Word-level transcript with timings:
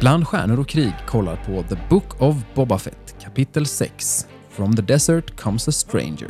Bland 0.00 0.28
stjärnor 0.28 0.60
och 0.60 0.68
krig 0.68 0.94
kollar 1.06 1.36
på 1.36 1.62
The 1.68 1.76
Book 1.88 2.22
of 2.22 2.36
Boba 2.54 2.78
Fett 2.78 3.16
kapitel 3.22 3.66
6 3.66 4.26
From 4.50 4.76
the 4.76 4.82
desert 4.82 5.40
comes 5.40 5.68
a 5.68 5.72
stranger. 5.72 6.28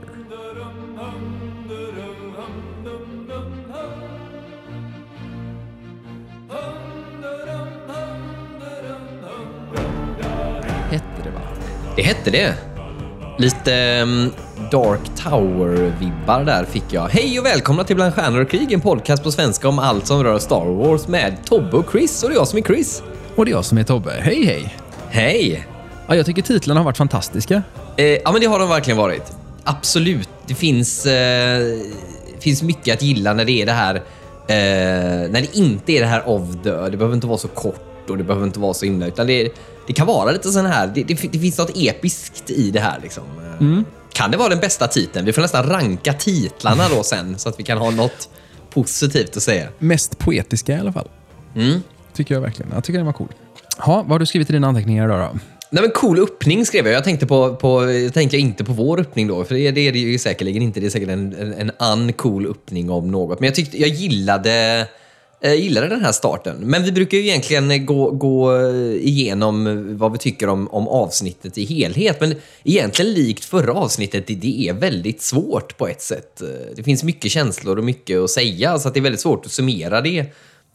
Hette 10.90 11.22
det 11.24 11.30
va? 11.30 11.40
Det 11.96 12.02
hette 12.02 12.30
det. 12.30 12.54
Lite 13.38 14.00
um, 14.02 14.30
Dark 14.70 15.00
Tower-vibbar 15.16 16.44
där 16.44 16.64
fick 16.64 16.84
jag. 16.90 17.08
Hej 17.08 17.40
och 17.40 17.46
välkomna 17.46 17.84
till 17.84 17.96
Bland 17.96 18.14
stjärnor 18.14 18.40
och 18.40 18.50
krig, 18.50 18.72
en 18.72 18.80
podcast 18.80 19.22
på 19.22 19.30
svenska 19.32 19.68
om 19.68 19.78
allt 19.78 20.06
som 20.06 20.24
rör 20.24 20.38
Star 20.38 20.64
Wars 20.64 21.08
med 21.08 21.44
Tobbe 21.44 21.76
och 21.76 21.92
Chris. 21.92 22.22
Och 22.22 22.28
det 22.28 22.34
är 22.34 22.38
jag 22.38 22.48
som 22.48 22.58
är 22.58 22.62
Chris. 22.62 23.02
Och 23.38 23.44
det 23.44 23.50
är 23.50 23.52
jag 23.52 23.64
som 23.64 23.78
är 23.78 23.84
Tobbe. 23.84 24.20
Hej 24.22 24.44
hej! 24.44 24.76
Hej! 25.10 25.66
Ja, 26.08 26.16
jag 26.16 26.26
tycker 26.26 26.42
titlarna 26.42 26.80
har 26.80 26.84
varit 26.84 26.96
fantastiska. 26.96 27.62
Eh, 27.96 28.04
ja, 28.06 28.32
men 28.32 28.40
det 28.40 28.46
har 28.46 28.58
de 28.58 28.68
verkligen 28.68 28.96
varit. 28.98 29.22
Absolut. 29.64 30.28
Det 30.46 30.54
finns, 30.54 31.06
eh, 31.06 31.78
finns 32.40 32.62
mycket 32.62 32.94
att 32.94 33.02
gilla 33.02 33.34
när 33.34 33.44
det 33.44 33.52
är 33.52 33.66
det 33.66 33.72
här... 33.72 33.94
Eh, 33.94 35.30
när 35.30 35.40
det 35.40 35.56
inte 35.56 35.92
är 35.92 36.00
det 36.00 36.06
här 36.06 36.28
of 36.28 36.42
the... 36.64 36.70
Det 36.70 36.96
behöver 36.96 37.14
inte 37.14 37.26
vara 37.26 37.38
så 37.38 37.48
kort 37.48 38.10
och 38.10 38.18
det 38.18 38.24
behöver 38.24 38.46
inte 38.46 38.60
vara 38.60 38.74
så 38.74 38.84
himla... 38.84 39.06
Utan 39.06 39.26
det, 39.26 39.48
det 39.86 39.92
kan 39.92 40.06
vara 40.06 40.30
lite 40.30 40.48
sån 40.50 40.66
här... 40.66 40.86
Det, 40.86 41.02
det, 41.02 41.32
det 41.32 41.38
finns 41.38 41.58
något 41.58 41.72
episkt 41.76 42.50
i 42.50 42.70
det 42.70 42.80
här 42.80 42.98
liksom. 43.02 43.24
Eh, 43.24 43.80
Kan 44.12 44.30
det 44.30 44.36
vara 44.36 44.48
den 44.48 44.60
bästa 44.60 44.86
titeln? 44.86 45.26
Vi 45.26 45.32
får 45.32 45.42
nästan 45.42 45.66
ranka 45.66 46.12
titlarna 46.12 46.88
då 46.88 47.02
sen 47.02 47.38
så 47.38 47.48
att 47.48 47.60
vi 47.60 47.64
kan 47.64 47.78
ha 47.78 47.90
något 47.90 48.28
positivt 48.70 49.36
att 49.36 49.42
säga. 49.42 49.68
Mest 49.78 50.18
poetiska 50.18 50.72
i 50.72 50.78
alla 50.78 50.92
fall. 50.92 51.08
Mm. 51.56 51.82
Tycker 52.18 52.34
jag 52.34 52.40
verkligen. 52.40 52.72
Jag 52.74 52.84
tycker 52.84 52.98
den 52.98 53.06
var 53.06 53.12
cool. 53.12 53.28
Ha, 53.78 53.96
vad 54.02 54.10
har 54.10 54.18
du 54.18 54.26
skrivit 54.26 54.50
i 54.50 54.52
dina 54.52 54.68
anteckningar 54.68 55.04
idag 55.04 55.20
då? 55.20 55.38
Nej 55.70 55.82
men 55.82 55.90
cool 55.90 56.18
öppning 56.20 56.66
skrev 56.66 56.86
jag. 56.86 56.94
Jag 56.94 57.04
tänkte, 57.04 57.26
på, 57.26 57.56
på, 57.56 57.90
jag 57.90 58.14
tänkte 58.14 58.38
inte 58.38 58.64
på 58.64 58.72
vår 58.72 59.00
öppning 59.00 59.26
då, 59.26 59.44
för 59.44 59.54
det, 59.54 59.70
det 59.70 59.80
är 59.80 59.92
det 59.92 59.98
ju 59.98 60.18
säkerligen 60.18 60.62
inte. 60.62 60.80
Det 60.80 60.86
är 60.86 60.90
säkert 60.90 61.08
en, 61.08 61.32
en, 61.32 61.52
en 61.52 61.70
uncool 61.92 62.46
öppning 62.46 62.90
om 62.90 63.10
något. 63.10 63.40
Men 63.40 63.46
jag 63.46 63.54
tyckte, 63.54 63.80
jag 63.80 63.88
gillade, 63.88 64.86
jag 65.40 65.56
gillade 65.56 65.88
den 65.88 66.04
här 66.04 66.12
starten. 66.12 66.56
Men 66.60 66.84
vi 66.84 66.92
brukar 66.92 67.18
ju 67.18 67.24
egentligen 67.24 67.86
gå, 67.86 68.10
gå 68.10 68.70
igenom 69.00 69.86
vad 69.98 70.12
vi 70.12 70.18
tycker 70.18 70.48
om, 70.48 70.68
om 70.68 70.88
avsnittet 70.88 71.58
i 71.58 71.64
helhet. 71.64 72.20
Men 72.20 72.34
egentligen 72.64 73.12
likt 73.12 73.44
förra 73.44 73.72
avsnittet, 73.72 74.26
det, 74.26 74.34
det 74.34 74.68
är 74.68 74.72
väldigt 74.72 75.22
svårt 75.22 75.76
på 75.76 75.88
ett 75.88 76.02
sätt. 76.02 76.42
Det 76.76 76.82
finns 76.82 77.04
mycket 77.04 77.30
känslor 77.30 77.78
och 77.78 77.84
mycket 77.84 78.18
att 78.18 78.30
säga, 78.30 78.78
så 78.78 78.88
att 78.88 78.94
det 78.94 79.00
är 79.00 79.02
väldigt 79.02 79.20
svårt 79.20 79.46
att 79.46 79.52
summera 79.52 80.00
det. 80.00 80.26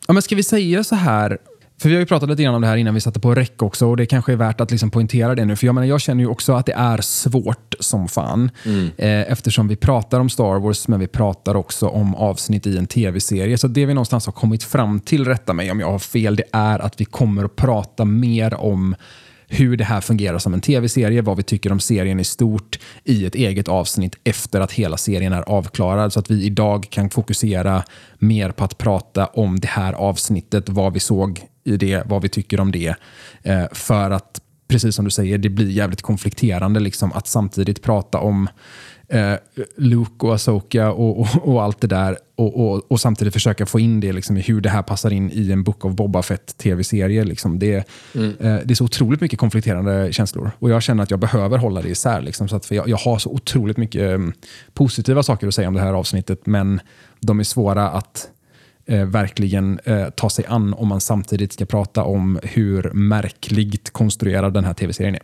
Ja, 0.07 0.13
men 0.13 0.21
ska 0.21 0.35
vi 0.35 0.43
säga 0.43 0.83
så 0.83 0.95
här? 0.95 1.37
För 1.83 1.89
vi 1.89 1.95
har 1.95 1.99
ju 1.99 2.05
pratat 2.05 2.29
lite 2.29 2.43
grann 2.43 2.55
om 2.55 2.61
det 2.61 2.67
här 2.67 2.77
innan 2.77 2.93
vi 2.93 3.01
satte 3.01 3.19
på 3.19 3.35
räck 3.35 3.61
också 3.61 3.87
och 3.87 3.97
det 3.97 4.05
kanske 4.05 4.31
är 4.31 4.35
värt 4.35 4.61
att 4.61 4.71
liksom 4.71 4.91
poängtera 4.91 5.35
det 5.35 5.45
nu. 5.45 5.55
För 5.55 5.65
jag, 5.65 5.75
menar, 5.75 5.87
jag 5.87 6.01
känner 6.01 6.23
ju 6.23 6.29
också 6.29 6.53
att 6.53 6.65
det 6.65 6.73
är 6.73 7.01
svårt 7.01 7.75
som 7.79 8.07
fan. 8.07 8.51
Eh, 8.97 9.31
eftersom 9.31 9.67
vi 9.67 9.75
pratar 9.75 10.19
om 10.19 10.29
Star 10.29 10.59
Wars 10.59 10.87
men 10.87 10.99
vi 10.99 11.07
pratar 11.07 11.55
också 11.55 11.87
om 11.87 12.15
avsnitt 12.15 12.67
i 12.67 12.77
en 12.77 12.87
tv-serie. 12.87 13.57
Så 13.57 13.67
det 13.67 13.85
vi 13.85 13.93
någonstans 13.93 14.25
har 14.25 14.33
kommit 14.33 14.63
fram 14.63 14.99
till, 14.99 15.25
rätta 15.25 15.53
mig 15.53 15.71
om 15.71 15.79
jag 15.79 15.91
har 15.91 15.99
fel, 15.99 16.35
det 16.35 16.43
är 16.51 16.79
att 16.79 17.01
vi 17.01 17.05
kommer 17.05 17.43
att 17.43 17.55
prata 17.55 18.05
mer 18.05 18.53
om 18.53 18.95
hur 19.47 19.77
det 19.77 19.83
här 19.83 20.01
fungerar 20.01 20.39
som 20.39 20.53
en 20.53 20.61
tv-serie, 20.61 21.21
vad 21.21 21.37
vi 21.37 21.43
tycker 21.43 21.71
om 21.71 21.79
serien 21.79 22.19
i 22.19 22.23
stort 22.23 22.79
i 23.03 23.25
ett 23.25 23.35
eget 23.35 23.67
avsnitt 23.67 24.15
efter 24.23 24.61
att 24.61 24.71
hela 24.71 24.97
serien 24.97 25.33
är 25.33 25.41
avklarad. 25.41 26.13
Så 26.13 26.19
att 26.19 26.31
vi 26.31 26.43
idag 26.43 26.87
kan 26.89 27.09
fokusera 27.09 27.83
mer 28.19 28.51
på 28.51 28.63
att 28.63 28.77
prata 28.77 29.25
om 29.25 29.59
det 29.59 29.67
här 29.67 29.93
avsnittet, 29.93 30.69
vad 30.69 30.93
vi 30.93 30.99
såg 30.99 31.41
i 31.63 31.77
det, 31.77 32.03
vad 32.05 32.21
vi 32.21 32.29
tycker 32.29 32.59
om 32.59 32.71
det. 32.71 32.95
Eh, 33.41 33.65
för 33.71 34.11
att, 34.11 34.41
precis 34.67 34.95
som 34.95 35.05
du 35.05 35.11
säger, 35.11 35.37
det 35.37 35.49
blir 35.49 35.69
jävligt 35.69 36.01
konflikterande 36.01 36.79
liksom, 36.79 37.13
att 37.13 37.27
samtidigt 37.27 37.81
prata 37.81 38.19
om 38.19 38.47
eh, 39.13 39.37
Luke 39.75 40.25
och 40.25 40.33
Asoka 40.33 40.91
och, 40.91 41.19
och, 41.19 41.47
och 41.47 41.63
allt 41.63 41.81
det 41.81 41.87
där 41.87 42.17
och, 42.35 42.91
och, 42.91 42.99
samtidigt 42.99 43.33
försöka 43.33 43.65
få 43.65 43.79
in 43.79 43.99
det 43.99 44.13
liksom, 44.13 44.35
hur 44.35 44.61
det 44.61 44.69
här 44.69 44.81
passar 44.81 45.13
in 45.13 45.31
i 45.31 45.51
en 45.51 45.63
Book 45.63 45.85
of 45.85 45.93
Boba 45.93 46.21
Fett 46.21 46.57
tv-serie. 46.57 47.23
Liksom. 47.23 47.59
Det, 47.59 47.75
eh, 47.75 47.83
det 48.39 48.71
är 48.71 48.75
så 48.75 48.83
otroligt 48.83 49.21
mycket 49.21 49.39
konflikterande 49.39 50.13
känslor 50.13 50.51
och 50.59 50.69
jag 50.69 50.83
känner 50.83 51.03
att 51.03 51.11
jag 51.11 51.19
behöver 51.19 51.57
hålla 51.57 51.81
det 51.81 51.89
isär. 51.89 52.21
Liksom, 52.21 52.47
så 52.47 52.55
att, 52.55 52.65
för 52.65 52.75
jag, 52.75 52.89
jag 52.89 52.97
har 52.97 53.17
så 53.17 53.29
otroligt 53.29 53.77
mycket 53.77 54.01
eh, 54.01 54.19
positiva 54.73 55.23
saker 55.23 55.47
att 55.47 55.53
säga 55.53 55.67
om 55.67 55.73
det 55.73 55.81
här 55.81 55.93
avsnittet 55.93 56.45
men 56.45 56.79
de 57.19 57.39
är 57.39 57.43
svåra 57.43 57.89
att 57.89 58.29
eh, 58.85 59.05
verkligen 59.05 59.79
eh, 59.83 60.09
ta 60.09 60.29
sig 60.29 60.45
an 60.47 60.73
om 60.73 60.87
man 60.87 61.01
samtidigt 61.01 61.53
ska 61.53 61.65
prata 61.65 62.03
om 62.03 62.39
hur 62.43 62.91
märkligt 62.93 63.89
konstruerad 63.89 64.53
den 64.53 64.65
här 64.65 64.73
tv-serien 64.73 65.15
är. 65.15 65.21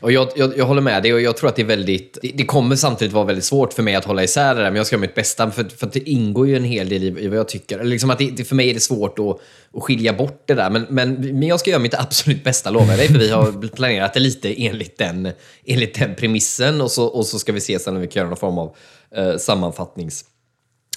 Och 0.00 0.12
jag, 0.12 0.28
jag, 0.36 0.58
jag 0.58 0.64
håller 0.64 0.82
med 0.82 1.02
dig 1.02 1.14
och 1.14 1.20
jag 1.20 1.36
tror 1.36 1.48
att 1.48 1.56
det 1.56 1.62
är 1.62 1.66
väldigt... 1.66 2.18
Det, 2.22 2.32
det 2.34 2.44
kommer 2.44 2.76
samtidigt 2.76 3.14
vara 3.14 3.24
väldigt 3.24 3.44
svårt 3.44 3.72
för 3.72 3.82
mig 3.82 3.94
att 3.94 4.04
hålla 4.04 4.24
isär 4.24 4.54
det 4.54 4.60
där, 4.60 4.70
men 4.70 4.76
jag 4.76 4.86
ska 4.86 4.96
göra 4.96 5.00
mitt 5.00 5.14
bästa 5.14 5.50
för, 5.50 5.64
för 5.64 5.86
att 5.86 5.92
det 5.92 6.10
ingår 6.10 6.48
ju 6.48 6.56
en 6.56 6.64
hel 6.64 6.88
del 6.88 7.02
i, 7.02 7.06
i 7.06 7.28
vad 7.28 7.38
jag 7.38 7.48
tycker. 7.48 7.84
Liksom 7.84 8.10
att 8.10 8.18
det, 8.18 8.44
för 8.48 8.54
mig 8.54 8.70
är 8.70 8.74
det 8.74 8.80
svårt 8.80 9.18
att, 9.18 9.40
att 9.74 9.82
skilja 9.82 10.12
bort 10.12 10.42
det 10.46 10.54
där, 10.54 10.70
men, 10.70 10.86
men, 10.88 11.14
men 11.14 11.42
jag 11.42 11.60
ska 11.60 11.70
göra 11.70 11.82
mitt 11.82 11.94
absolut 11.94 12.44
bästa, 12.44 12.70
lovar 12.70 12.86
jag 12.86 12.98
dig, 12.98 13.08
för 13.08 13.18
vi 13.18 13.30
har 13.30 13.68
planerat 13.76 14.14
det 14.14 14.20
lite 14.20 14.62
enligt 14.64 14.98
den, 14.98 15.28
enligt 15.66 15.94
den 15.94 16.14
premissen 16.14 16.80
och 16.80 16.90
så, 16.90 17.04
och 17.04 17.26
så 17.26 17.38
ska 17.38 17.52
vi 17.52 17.60
se 17.60 17.78
sen 17.78 17.94
om 17.96 18.00
vi 18.00 18.08
kan 18.08 18.20
göra 18.20 18.28
någon 18.28 18.38
form 18.38 18.58
av 18.58 18.76
eh, 19.16 19.36
sammanfattnings 19.36 20.24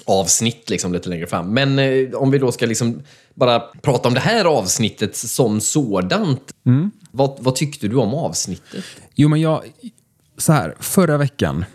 avsnitt 0.05 0.69
liksom 0.69 0.93
lite 0.93 1.09
längre 1.09 1.27
fram. 1.27 1.53
Men 1.53 1.79
eh, 1.79 2.09
om 2.13 2.31
vi 2.31 2.37
då 2.37 2.51
ska 2.51 2.65
liksom 2.65 3.01
bara 3.33 3.59
prata 3.59 4.07
om 4.07 4.13
det 4.13 4.19
här 4.19 4.45
avsnittet 4.45 5.15
som 5.15 5.61
sådant. 5.61 6.53
Vad, 7.11 7.37
vad 7.39 7.55
tyckte 7.55 7.87
du 7.87 7.95
om 7.95 8.13
avsnittet? 8.13 8.85
Jo, 9.15 9.29
men 9.29 9.41
jag... 9.41 9.63
Så 10.37 10.53
här, 10.53 10.75
förra 10.79 11.17
veckan 11.17 11.65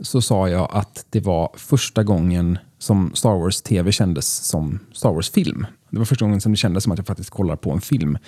så 0.00 0.22
sa 0.22 0.48
jag 0.48 0.68
att 0.72 1.06
det 1.10 1.20
var 1.20 1.50
första 1.56 2.02
gången 2.02 2.58
som 2.78 3.10
Star 3.14 3.38
Wars 3.38 3.62
TV 3.62 3.92
kändes 3.92 4.26
som 4.34 4.78
Star 4.92 5.12
Wars-film. 5.12 5.66
Det 5.90 5.98
var 5.98 6.04
första 6.04 6.24
gången 6.24 6.40
som 6.40 6.52
det 6.52 6.56
kändes 6.56 6.84
som 6.84 6.92
att 6.92 6.98
jag 6.98 7.06
faktiskt 7.06 7.30
kollar 7.30 7.56
på 7.56 7.70
en 7.70 7.80
film. 7.80 8.18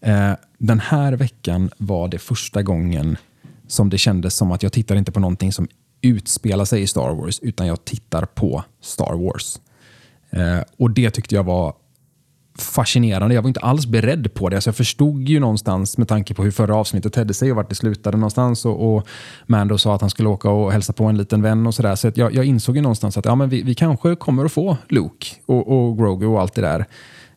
Eh, 0.00 0.32
den 0.58 0.80
här 0.80 1.12
veckan 1.12 1.70
var 1.78 2.08
det 2.08 2.18
första 2.18 2.62
gången 2.62 3.16
som 3.66 3.90
det 3.90 3.98
kändes 3.98 4.34
som 4.34 4.52
att 4.52 4.62
jag 4.62 4.72
tittar 4.72 4.96
inte 4.96 5.12
på 5.12 5.20
någonting 5.20 5.52
som 5.52 5.68
utspela 6.04 6.66
sig 6.66 6.82
i 6.82 6.86
Star 6.86 7.14
Wars, 7.14 7.40
utan 7.40 7.66
jag 7.66 7.84
tittar 7.84 8.24
på 8.24 8.64
Star 8.80 9.14
Wars. 9.24 9.60
Eh, 10.30 10.60
och 10.78 10.90
det 10.90 11.10
tyckte 11.10 11.34
jag 11.34 11.44
var 11.44 11.74
fascinerande. 12.58 13.34
Jag 13.34 13.42
var 13.42 13.48
inte 13.48 13.60
alls 13.60 13.86
beredd 13.86 14.34
på 14.34 14.48
det. 14.48 14.56
Alltså 14.56 14.68
jag 14.68 14.76
förstod 14.76 15.28
ju 15.28 15.40
någonstans 15.40 15.98
med 15.98 16.08
tanke 16.08 16.34
på 16.34 16.42
hur 16.42 16.50
förra 16.50 16.76
avsnittet 16.76 17.12
tedde 17.12 17.34
sig 17.34 17.50
och 17.50 17.56
vart 17.56 17.68
det 17.68 17.74
slutade 17.74 18.16
någonstans. 18.16 18.64
Och, 18.64 18.94
och 18.94 19.08
Mando 19.46 19.78
sa 19.78 19.94
att 19.94 20.00
han 20.00 20.10
skulle 20.10 20.28
åka 20.28 20.50
och 20.50 20.72
hälsa 20.72 20.92
på 20.92 21.04
en 21.04 21.16
liten 21.16 21.42
vän 21.42 21.66
och 21.66 21.74
sådär. 21.74 21.94
Så 21.94 22.08
att 22.08 22.16
jag, 22.16 22.34
jag 22.34 22.44
insåg 22.44 22.76
ju 22.76 22.82
någonstans 22.82 23.18
att 23.18 23.24
ja, 23.24 23.34
men 23.34 23.48
vi, 23.48 23.62
vi 23.62 23.74
kanske 23.74 24.16
kommer 24.16 24.44
att 24.44 24.52
få 24.52 24.76
Luke 24.88 25.26
och, 25.46 25.68
och 25.68 25.98
Grogu 25.98 26.26
och 26.26 26.40
allt 26.40 26.54
det 26.54 26.62
där 26.62 26.86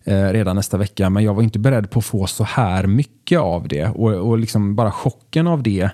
eh, 0.03 0.33
redan 0.33 0.55
nästa 0.55 0.77
vecka. 0.77 1.09
Men 1.09 1.23
jag 1.23 1.33
var 1.33 1.43
inte 1.43 1.59
beredd 1.59 1.89
på 1.89 1.99
att 1.99 2.05
få 2.05 2.27
så 2.27 2.43
här 2.43 2.87
mycket 2.87 3.39
av 3.39 3.67
det. 3.67 3.87
Och, 3.87 4.11
och 4.11 4.37
liksom 4.37 4.75
bara 4.75 4.91
chocken 4.91 5.47
av 5.47 5.63
det. 5.63 5.89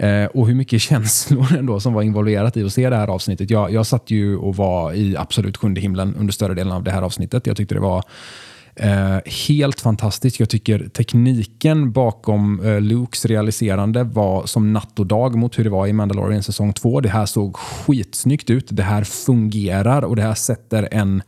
Eh, 0.00 0.24
och 0.24 0.46
hur 0.46 0.54
mycket 0.54 0.80
känslor 0.82 1.56
ändå 1.58 1.80
som 1.80 1.92
var 1.92 2.02
involverat 2.02 2.56
i 2.56 2.64
att 2.64 2.72
se 2.72 2.90
det 2.90 2.96
här 2.96 3.08
avsnittet. 3.08 3.50
Jag, 3.50 3.72
jag 3.72 3.86
satt 3.86 4.10
ju 4.10 4.36
och 4.36 4.56
var 4.56 4.92
i 4.92 5.16
absolut 5.16 5.56
sjunde 5.56 5.80
himlen 5.80 6.14
under 6.14 6.32
större 6.32 6.54
delen 6.54 6.72
av 6.72 6.84
det 6.84 6.90
här 6.90 7.02
avsnittet. 7.02 7.46
Jag 7.46 7.56
tyckte 7.56 7.74
det 7.74 7.80
var 7.80 8.04
eh, 8.74 9.18
helt 9.48 9.80
fantastiskt. 9.80 10.40
Jag 10.40 10.48
tycker 10.48 10.88
tekniken 10.88 11.92
bakom 11.92 12.60
eh, 12.60 12.80
Lukes 12.80 13.24
realiserande 13.24 14.04
var 14.04 14.46
som 14.46 14.72
natt 14.72 14.98
och 14.98 15.06
dag 15.06 15.34
mot 15.34 15.58
hur 15.58 15.64
det 15.64 15.70
var 15.70 15.86
i 15.86 15.92
Mandalorian 15.92 16.42
säsong 16.42 16.72
2. 16.72 17.00
Det 17.00 17.08
här 17.08 17.26
såg 17.26 17.56
skitsnyggt 17.56 18.50
ut. 18.50 18.66
Det 18.70 18.82
här 18.82 19.04
fungerar 19.04 20.02
och 20.02 20.16
det 20.16 20.22
här 20.22 20.34
sätter 20.34 20.88
en, 20.90 21.22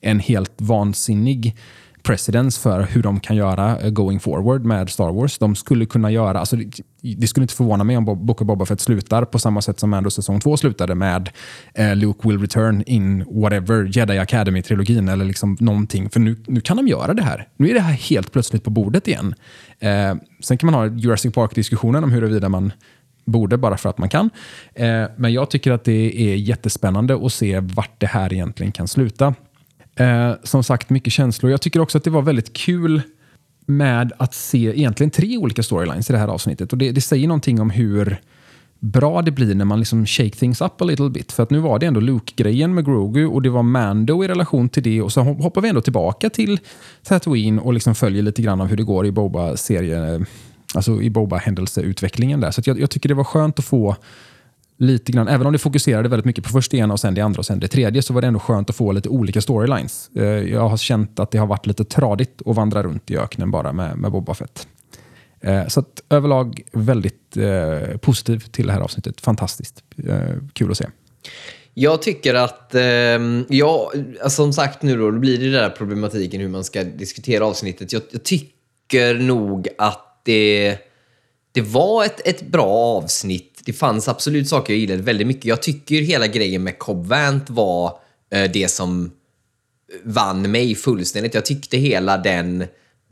en 0.00 0.20
helt 0.20 0.54
vansinnig 0.56 1.56
precedens 2.02 2.58
för 2.58 2.82
hur 2.82 3.02
de 3.02 3.20
kan 3.20 3.36
göra 3.36 3.80
eh, 3.80 3.90
going 3.90 4.20
forward 4.20 4.64
med 4.64 4.90
Star 4.90 5.12
Wars. 5.12 5.38
De 5.38 5.54
skulle 5.54 5.86
kunna 5.86 6.10
göra, 6.10 6.38
alltså 6.38 6.56
det, 6.56 6.82
det 7.16 7.26
skulle 7.26 7.44
inte 7.44 7.54
förvåna 7.54 7.84
mig 7.84 7.96
om 7.96 8.04
Bob, 8.04 8.26
Book 8.26 8.40
of 8.40 8.46
Boba 8.46 8.66
Fett 8.66 8.80
slutar 8.80 9.24
på 9.24 9.38
samma 9.38 9.62
sätt 9.62 9.80
som 9.80 9.90
Mando 9.90 10.10
säsong 10.10 10.40
2 10.40 10.56
slutade 10.56 10.94
med 10.94 11.30
eh, 11.74 11.96
Luke 11.96 12.28
will 12.28 12.40
return 12.40 12.82
in 12.86 13.24
whatever, 13.30 13.90
Jedi 13.96 14.18
Academy-trilogin 14.18 15.12
eller 15.12 15.24
liksom 15.24 15.56
någonting. 15.60 16.10
För 16.10 16.20
nu, 16.20 16.36
nu 16.46 16.60
kan 16.60 16.76
de 16.76 16.88
göra 16.88 17.14
det 17.14 17.22
här. 17.22 17.48
Nu 17.56 17.70
är 17.70 17.74
det 17.74 17.80
här 17.80 17.92
helt 17.92 18.32
plötsligt 18.32 18.64
på 18.64 18.70
bordet 18.70 19.08
igen. 19.08 19.34
Eh, 19.78 20.14
sen 20.40 20.58
kan 20.58 20.70
man 20.70 20.74
ha 20.74 20.86
Jurassic 20.86 21.34
Park-diskussionen 21.34 22.04
om 22.04 22.12
huruvida 22.12 22.48
man 22.48 22.72
borde 23.24 23.58
bara 23.58 23.76
för 23.76 23.88
att 23.88 23.98
man 23.98 24.08
kan. 24.08 24.30
Eh, 24.74 25.04
men 25.16 25.32
jag 25.32 25.50
tycker 25.50 25.72
att 25.72 25.84
det 25.84 26.32
är 26.32 26.36
jättespännande 26.36 27.26
att 27.26 27.32
se 27.32 27.60
vart 27.60 28.00
det 28.00 28.06
här 28.06 28.32
egentligen 28.32 28.72
kan 28.72 28.88
sluta. 28.88 29.34
Eh, 29.96 30.32
som 30.42 30.64
sagt, 30.64 30.90
mycket 30.90 31.12
känslor. 31.12 31.50
Jag 31.50 31.60
tycker 31.60 31.80
också 31.80 31.98
att 31.98 32.04
det 32.04 32.10
var 32.10 32.22
väldigt 32.22 32.52
kul 32.52 33.02
med 33.66 34.12
att 34.16 34.34
se 34.34 34.58
egentligen 34.58 35.10
tre 35.10 35.36
olika 35.36 35.62
storylines 35.62 36.10
i 36.10 36.12
det 36.12 36.18
här 36.18 36.28
avsnittet. 36.28 36.72
Och 36.72 36.78
det, 36.78 36.92
det 36.92 37.00
säger 37.00 37.28
någonting 37.28 37.60
om 37.60 37.70
hur 37.70 38.20
bra 38.80 39.22
det 39.22 39.30
blir 39.30 39.54
när 39.54 39.64
man 39.64 39.78
liksom 39.78 40.06
shake 40.06 40.30
things 40.30 40.60
up 40.60 40.80
a 40.80 40.84
little 40.84 41.10
bit. 41.10 41.32
För 41.32 41.42
att 41.42 41.50
nu 41.50 41.58
var 41.58 41.78
det 41.78 41.86
ändå 41.86 42.00
Luke-grejen 42.00 42.74
med 42.74 42.84
Grogu 42.84 43.26
och 43.26 43.42
det 43.42 43.50
var 43.50 43.62
Mando 43.62 44.24
i 44.24 44.28
relation 44.28 44.68
till 44.68 44.82
det. 44.82 45.02
Och 45.02 45.12
så 45.12 45.20
hoppar 45.20 45.60
vi 45.60 45.68
ändå 45.68 45.80
tillbaka 45.80 46.30
till 46.30 46.60
Tatooine 47.02 47.58
och 47.58 47.72
liksom 47.72 47.94
följer 47.94 48.22
lite 48.22 48.42
grann 48.42 48.60
av 48.60 48.66
hur 48.66 48.76
det 48.76 48.82
går 48.82 49.06
i 49.06 49.12
Boba-serien. 49.12 50.26
Alltså 50.74 51.02
i 51.02 51.10
Boba-händelseutvecklingen 51.10 52.40
där. 52.40 52.50
Så 52.50 52.62
jag, 52.64 52.80
jag 52.80 52.90
tycker 52.90 53.08
det 53.08 53.14
var 53.14 53.24
skönt 53.24 53.58
att 53.58 53.64
få 53.64 53.96
lite 54.82 55.12
grann, 55.12 55.28
även 55.28 55.46
om 55.46 55.52
det 55.52 55.58
fokuserade 55.58 56.08
väldigt 56.08 56.24
mycket 56.24 56.44
på 56.44 56.50
först 56.50 56.70
det 56.70 56.76
ena 56.76 56.94
och 56.94 57.00
sen 57.00 57.14
det 57.14 57.20
andra 57.20 57.38
och 57.38 57.46
sen 57.46 57.60
det 57.60 57.68
tredje, 57.68 58.02
så 58.02 58.14
var 58.14 58.20
det 58.20 58.26
ändå 58.26 58.40
skönt 58.40 58.70
att 58.70 58.76
få 58.76 58.92
lite 58.92 59.08
olika 59.08 59.40
storylines. 59.40 60.10
Eh, 60.16 60.24
jag 60.24 60.68
har 60.68 60.76
känt 60.76 61.18
att 61.18 61.30
det 61.30 61.38
har 61.38 61.46
varit 61.46 61.66
lite 61.66 61.84
tradigt 61.84 62.42
att 62.46 62.56
vandra 62.56 62.82
runt 62.82 63.10
i 63.10 63.16
öknen 63.16 63.50
bara 63.50 63.72
med, 63.72 63.98
med 63.98 64.12
Boba 64.12 64.34
Fett. 64.34 64.66
Eh, 65.40 65.66
så 65.66 65.80
att, 65.80 66.02
överlag 66.10 66.62
väldigt 66.72 67.36
eh, 67.36 67.96
positiv 67.96 68.38
till 68.38 68.66
det 68.66 68.72
här 68.72 68.80
avsnittet. 68.80 69.20
Fantastiskt. 69.20 69.82
Eh, 70.08 70.18
kul 70.52 70.70
att 70.70 70.76
se. 70.76 70.86
Jag 71.74 72.02
tycker 72.02 72.34
att, 72.34 72.74
eh, 72.74 72.82
ja, 73.48 73.92
alltså 74.22 74.42
som 74.42 74.52
sagt 74.52 74.82
nu 74.82 74.96
då, 74.96 75.10
då 75.10 75.18
blir 75.18 75.38
det 75.38 75.44
den 75.44 75.52
där 75.52 75.70
problematiken 75.70 76.40
hur 76.40 76.48
man 76.48 76.64
ska 76.64 76.84
diskutera 76.84 77.46
avsnittet. 77.46 77.92
Jag, 77.92 78.02
jag 78.10 78.22
tycker 78.22 79.14
nog 79.14 79.68
att 79.78 80.20
det, 80.24 80.78
det 81.52 81.60
var 81.60 82.04
ett, 82.04 82.26
ett 82.26 82.46
bra 82.46 82.68
avsnitt. 82.68 83.51
Det 83.64 83.72
fanns 83.72 84.08
absolut 84.08 84.48
saker 84.48 84.72
jag 84.72 84.80
gillade 84.80 85.02
väldigt 85.02 85.26
mycket. 85.26 85.44
Jag 85.44 85.62
tycker 85.62 86.02
hela 86.02 86.26
grejen 86.26 86.62
med 86.62 86.78
Cobb 86.78 87.06
Vant 87.06 87.50
var 87.50 87.98
eh, 88.32 88.50
det 88.52 88.68
som 88.68 89.04
eh, 89.04 89.10
vann 90.04 90.50
mig 90.50 90.74
fullständigt. 90.74 91.34
Jag 91.34 91.44
tyckte 91.44 91.76
hela 91.76 92.18
den 92.18 92.62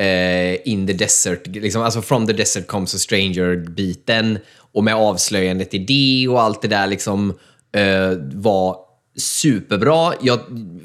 eh, 0.01 0.69
in 0.69 0.87
the 0.87 0.93
desert, 0.93 1.47
liksom, 1.47 1.83
alltså 1.83 2.03
from 2.03 2.27
the 2.27 2.33
desert 2.33 2.67
comes 2.67 2.95
a 2.95 2.99
stranger-biten 2.99 4.39
och 4.73 4.85
med 4.85 4.95
avslöjandet 4.95 5.75
i 5.75 5.79
det 5.79 6.29
och 6.29 6.43
allt 6.43 6.63
det 6.63 6.69
där 6.69 6.87
liksom 6.87 7.39
eh, 7.73 8.13
var 8.35 8.77
superbra. 9.17 10.13
Jag, 10.23 10.41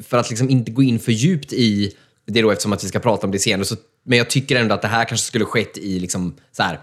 för 0.07 0.17
att 0.17 0.29
liksom 0.29 0.49
inte 0.49 0.71
gå 0.71 0.83
in 0.83 0.99
för 0.99 1.11
djupt 1.11 1.53
i 1.53 1.95
det 2.27 2.41
då 2.41 2.51
eftersom 2.51 2.73
att 2.73 2.83
vi 2.83 2.87
ska 2.87 2.99
prata 2.99 3.27
om 3.27 3.31
det 3.31 3.39
senare, 3.39 3.65
så, 3.65 3.75
men 4.05 4.17
jag 4.17 4.29
tycker 4.29 4.55
ändå 4.55 4.75
att 4.75 4.81
det 4.81 4.87
här 4.87 5.05
kanske 5.05 5.27
skulle 5.27 5.45
skett 5.45 5.77
i 5.77 5.99
liksom 5.99 6.35
så 6.51 6.63
här, 6.63 6.79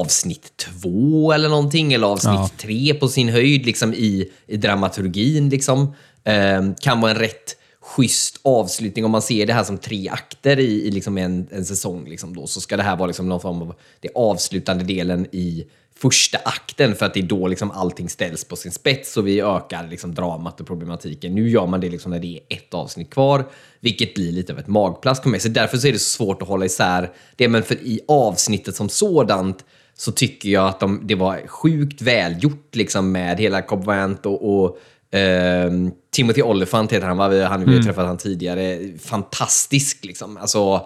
avsnitt 0.00 0.52
två 0.56 1.32
eller 1.32 1.48
någonting, 1.48 1.92
eller 1.92 2.06
avsnitt 2.06 2.34
ja. 2.34 2.50
tre 2.56 2.94
på 2.94 3.08
sin 3.08 3.28
höjd 3.28 3.66
liksom 3.66 3.94
i, 3.94 4.30
i 4.46 4.56
dramaturgin. 4.56 5.48
Liksom. 5.48 5.94
Eh, 6.24 6.62
kan 6.80 7.00
vara 7.00 7.10
en 7.10 7.18
rätt 7.18 7.56
schysst 7.80 8.40
avslutning. 8.42 9.04
Om 9.04 9.10
man 9.10 9.22
ser 9.22 9.46
det 9.46 9.52
här 9.52 9.64
som 9.64 9.78
tre 9.78 10.08
akter 10.08 10.60
i, 10.60 10.86
i 10.86 10.90
liksom 10.90 11.18
en, 11.18 11.46
en 11.50 11.64
säsong, 11.64 12.08
liksom 12.08 12.36
då, 12.36 12.46
så 12.46 12.60
ska 12.60 12.76
det 12.76 12.82
här 12.82 12.96
vara 12.96 13.06
liksom 13.06 13.28
någon 13.28 13.40
form 13.40 13.62
av 13.62 13.74
det 14.00 14.08
avslutande 14.14 14.84
delen 14.84 15.26
i 15.32 15.66
första 16.02 16.38
akten 16.44 16.94
för 16.94 17.06
att 17.06 17.14
det 17.14 17.20
är 17.20 17.24
då 17.24 17.48
liksom 17.48 17.70
allting 17.70 18.08
ställs 18.08 18.44
på 18.44 18.56
sin 18.56 18.72
spets 18.72 19.16
och 19.16 19.26
vi 19.26 19.40
ökar 19.40 19.88
liksom 19.88 20.14
dramat 20.14 20.60
och 20.60 20.66
problematiken. 20.66 21.34
Nu 21.34 21.48
gör 21.48 21.66
man 21.66 21.80
det 21.80 21.88
liksom 21.88 22.10
när 22.10 22.18
det 22.18 22.36
är 22.36 22.56
ett 22.56 22.74
avsnitt 22.74 23.10
kvar, 23.10 23.44
vilket 23.80 24.14
blir 24.14 24.32
lite 24.32 24.52
av 24.52 24.58
ett 24.58 24.66
magplask 24.66 25.22
för 25.22 25.30
mig. 25.30 25.40
Så 25.40 25.48
därför 25.48 25.78
så 25.78 25.88
är 25.88 25.92
det 25.92 25.98
så 25.98 26.16
svårt 26.16 26.42
att 26.42 26.48
hålla 26.48 26.64
isär 26.64 27.12
det. 27.36 27.48
Men 27.48 27.62
för 27.62 27.74
i 27.74 28.00
avsnittet 28.08 28.76
som 28.76 28.88
sådant 28.88 29.64
så 30.02 30.12
tycker 30.12 30.48
jag 30.48 30.68
att 30.68 30.80
de, 30.80 31.00
det 31.04 31.14
var 31.14 31.46
sjukt 31.46 32.02
välgjort 32.02 32.74
liksom 32.74 33.12
med 33.12 33.40
hela 33.40 33.62
Cobb 33.62 33.84
Vant 33.84 34.26
och, 34.26 34.64
och 34.64 34.78
Uh, 35.14 35.90
Timothy 36.12 36.42
Olyphant 36.42 36.92
heter 36.92 37.06
han, 37.06 37.16
va? 37.16 37.28
Vi, 37.28 37.42
han, 37.42 37.60
vi 37.60 37.66
har 37.66 37.72
mm. 37.72 37.84
träffat 37.84 38.06
han 38.06 38.18
tidigare. 38.18 38.78
Fantastisk 38.98 40.04
liksom. 40.04 40.36
Alltså, 40.36 40.74
uh, 40.74 40.82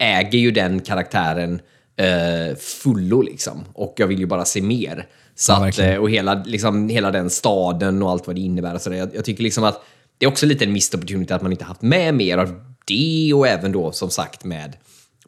äger 0.00 0.38
ju 0.38 0.50
den 0.50 0.80
karaktären 0.80 1.60
uh, 2.00 2.56
fullo 2.56 3.22
liksom. 3.22 3.64
Och 3.72 3.94
jag 3.96 4.06
vill 4.06 4.18
ju 4.18 4.26
bara 4.26 4.44
se 4.44 4.62
mer. 4.62 5.06
Så 5.34 5.52
ja, 5.52 5.68
att, 5.68 5.78
uh, 5.78 5.94
och 5.96 6.10
hela, 6.10 6.42
liksom, 6.46 6.88
hela 6.88 7.10
den 7.10 7.30
staden 7.30 8.02
och 8.02 8.10
allt 8.10 8.26
vad 8.26 8.36
det 8.36 8.42
innebär. 8.42 8.78
Så 8.78 8.92
jag, 8.92 9.14
jag, 9.14 9.24
tycker 9.24 9.42
liksom 9.42 9.64
att 9.64 9.82
det 10.18 10.26
är 10.26 10.30
också 10.30 10.46
lite 10.46 10.64
en 10.64 10.72
missed 10.72 10.98
opportunity 10.98 11.32
att 11.34 11.42
man 11.42 11.52
inte 11.52 11.64
haft 11.64 11.82
med 11.82 12.14
mer 12.14 12.38
av 12.38 12.60
det 12.86 13.32
och 13.34 13.48
även 13.48 13.72
då 13.72 13.92
som 13.92 14.10
sagt 14.10 14.44
med, 14.44 14.76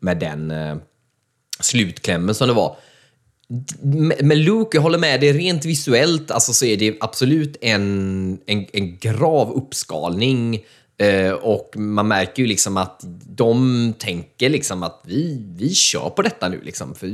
med 0.00 0.18
den 0.18 0.50
uh, 0.50 0.76
slutklämmen 1.60 2.34
som 2.34 2.48
det 2.48 2.54
var 2.54 2.76
med 4.22 4.38
Luke, 4.38 4.76
jag 4.76 4.82
håller 4.82 4.98
med 4.98 5.20
dig, 5.20 5.32
rent 5.32 5.64
visuellt 5.64 6.30
alltså, 6.30 6.52
så 6.52 6.64
är 6.64 6.76
det 6.76 6.96
absolut 7.00 7.56
en, 7.60 8.38
en, 8.46 8.66
en 8.72 8.98
grav 8.98 9.52
uppskalning. 9.52 10.64
Eh, 11.00 11.32
och 11.32 11.74
man 11.76 12.08
märker 12.08 12.42
ju 12.42 12.48
liksom 12.48 12.76
att 12.76 13.04
de 13.28 13.94
tänker 13.98 14.48
liksom 14.48 14.82
att 14.82 15.02
vi, 15.06 15.46
vi 15.56 15.74
kör 15.74 16.10
på 16.10 16.22
detta 16.22 16.48
nu. 16.48 16.60
Liksom. 16.62 16.94
För 16.94 17.10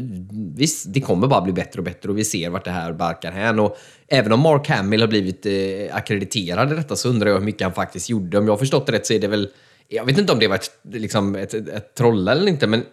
visst, 0.56 0.94
det 0.94 1.00
kommer 1.00 1.26
bara 1.26 1.40
bli 1.40 1.52
bättre 1.52 1.81
och 1.81 1.84
bättre 1.84 2.10
och 2.10 2.19
vi 2.19 2.25
ser 2.25 2.50
vart 2.50 2.64
det 2.64 2.70
här 2.70 2.92
barkar 2.92 3.32
hän. 3.32 3.60
Och 3.60 3.76
även 4.08 4.32
om 4.32 4.40
Mark 4.40 4.69
Hamill 4.69 5.00
har 5.00 5.08
blivit 5.08 5.46
eh, 5.46 5.96
akkrediterad 5.96 6.72
i 6.72 6.75
detta 6.75 6.96
så 6.96 7.08
undrar 7.08 7.28
jag 7.30 7.38
hur 7.38 7.44
mycket 7.44 7.62
han 7.62 7.72
faktiskt 7.72 8.10
gjorde. 8.10 8.38
Om 8.38 8.44
jag 8.44 8.52
har 8.52 8.58
förstått 8.58 8.87
det 8.87 8.92
rätt 8.92 9.06
så 9.06 9.12
är 9.12 9.20
det 9.20 9.28
väl, 9.28 9.48
jag 9.88 10.04
vet 10.04 10.19
inte 10.19 10.32
om 10.32 10.38
det 10.38 10.48
var 10.48 10.56
ett, 10.56 10.70
liksom 10.92 11.37
ett, 11.37 11.54
ett, 11.54 11.69
ett 11.69 11.94
troll 11.94 12.28
eller 12.28 12.48
inte, 12.48 12.66
men 12.66 12.84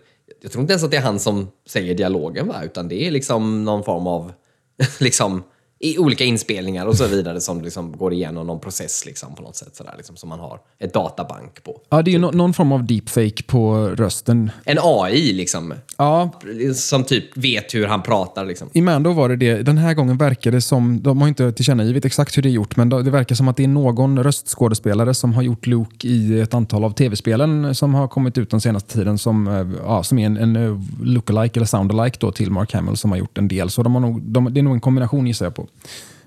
jag 0.41 0.51
tror 0.51 0.61
inte 0.61 0.73
ens 0.73 0.83
att 0.83 0.91
det 0.91 0.97
är 0.97 1.01
han 1.01 1.19
som 1.19 1.51
säger 1.67 1.95
dialogen, 1.95 2.47
va? 2.47 2.63
utan 2.63 2.87
det 2.87 3.07
är 3.07 3.11
liksom 3.11 3.65
någon 3.65 3.83
form 3.83 4.07
av 4.07 4.33
liksom, 4.99 5.43
i 5.81 5.97
olika 5.97 6.23
inspelningar 6.23 6.85
och 6.85 6.95
så 6.95 7.07
vidare 7.07 7.41
som 7.41 7.61
liksom 7.61 7.97
går 7.97 8.13
igenom 8.13 8.47
någon 8.47 8.59
process 8.59 9.05
liksom, 9.05 9.35
på 9.35 9.41
något 9.43 9.55
sätt 9.55 9.75
sådär, 9.75 9.93
liksom, 9.97 10.15
som 10.15 10.29
man 10.29 10.39
har 10.39 10.59
ett 10.79 10.93
databank 10.93 11.63
på. 11.63 11.81
Ja, 11.89 12.01
det 12.01 12.11
är 12.11 12.13
ju 12.13 12.19
no 12.19 12.31
någon 12.31 12.53
form 12.53 12.71
av 12.71 12.83
deepfake 12.85 13.43
på 13.43 13.89
rösten. 13.89 14.51
En 14.65 14.77
AI 14.81 15.33
liksom. 15.33 15.73
Ja. 15.97 16.29
Som 16.75 17.03
typ 17.03 17.37
vet 17.37 17.73
hur 17.73 17.87
han 17.87 18.03
pratar. 18.03 18.45
Liksom. 18.45 18.69
I 18.73 18.81
Mando 18.81 19.13
var 19.13 19.29
det 19.29 19.35
det. 19.35 19.63
Den 19.63 19.77
här 19.77 19.93
gången 19.93 20.17
verkar 20.17 20.51
det 20.51 20.61
som, 20.61 21.01
de 21.03 21.21
har 21.21 21.27
inte 21.27 21.51
tillkännagivit 21.51 22.05
exakt 22.05 22.37
hur 22.37 22.43
det 22.43 22.49
är 22.49 22.51
gjort, 22.51 22.75
men 22.75 22.89
det 22.89 23.11
verkar 23.11 23.35
som 23.35 23.47
att 23.47 23.57
det 23.57 23.63
är 23.63 23.67
någon 23.67 24.23
röstskådespelare 24.23 25.13
som 25.13 25.33
har 25.33 25.41
gjort 25.41 25.67
Luke 25.67 26.07
i 26.07 26.39
ett 26.39 26.53
antal 26.53 26.83
av 26.83 26.91
tv-spelen 26.91 27.75
som 27.75 27.93
har 27.93 28.07
kommit 28.07 28.37
ut 28.37 28.49
den 28.49 28.61
senaste 28.61 28.93
tiden 28.93 29.17
som, 29.17 29.47
eh, 29.47 29.67
ja, 29.85 30.03
som 30.03 30.19
är 30.19 30.25
en, 30.25 30.37
en 30.37 30.55
eh, 30.55 30.79
lookalike 31.03 31.59
eller 31.59 31.67
soundalike 31.67 32.17
då 32.19 32.31
till 32.31 32.51
Mark 32.51 32.73
Hamill 32.73 32.97
som 32.97 33.11
har 33.11 33.17
gjort 33.17 33.37
en 33.37 33.47
del. 33.47 33.69
Så 33.69 33.83
de 33.83 33.93
har 33.93 34.01
nog, 34.01 34.21
de, 34.21 34.53
det 34.53 34.59
är 34.59 34.63
nog 34.63 34.73
en 34.73 34.81
kombination 34.81 35.27
gissar 35.27 35.45
jag 35.45 35.55
på 35.55 35.67